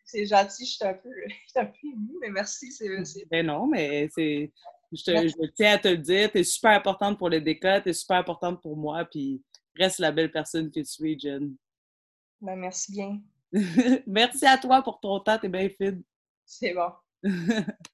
C'est- 0.07 0.27
gentil, 0.27 0.67
je 0.67 0.73
suis 0.73 0.85
un 0.85 0.95
peu, 0.95 1.09
je 1.29 1.35
suis 1.49 1.59
un 1.61 1.67
peu 1.67 1.73
émue, 1.85 2.19
mais 2.21 2.31
merci. 2.31 2.71
c'est 2.73 3.05
c'est- 3.05 3.25
Ben 3.31 3.47
non, 3.47 3.67
mais 3.67 4.09
c'est... 4.15 4.53
Je, 4.93 5.03
te- 5.03 5.29
je 5.29 5.51
tiens 5.57 5.75
à 5.75 5.79
te 5.79 5.89
le 5.89 5.97
dire, 5.99 6.31
t'es 6.31 6.45
super 6.45 6.73
importante 6.73 7.19
pour 7.19 7.31
le 7.31 7.41
DECA, 7.41 7.81
t'es 7.81 7.93
super 7.93 8.19
importante 8.19 8.61
pour 8.61 8.77
moi, 8.77 9.05
puis 9.05 9.43
reste 9.75 9.99
la 10.01 10.13
belle 10.13 10.31
personne 10.31 10.71
que 10.71 10.81
tu 10.81 11.11
es, 11.13 11.19
Jen. 11.19 11.57
ben, 12.41 12.57
merci 12.57 12.93
bien. 12.93 13.21
Merci 14.07 14.47
à 14.47 14.57
toi 14.59 14.83
pour 14.83 14.99
ton 15.01 15.21
temps, 15.21 15.39
t'es 15.39 15.49
bien 15.49 15.69
fine. 15.69 16.03
C'est 16.45 16.75
bon. 16.75 16.91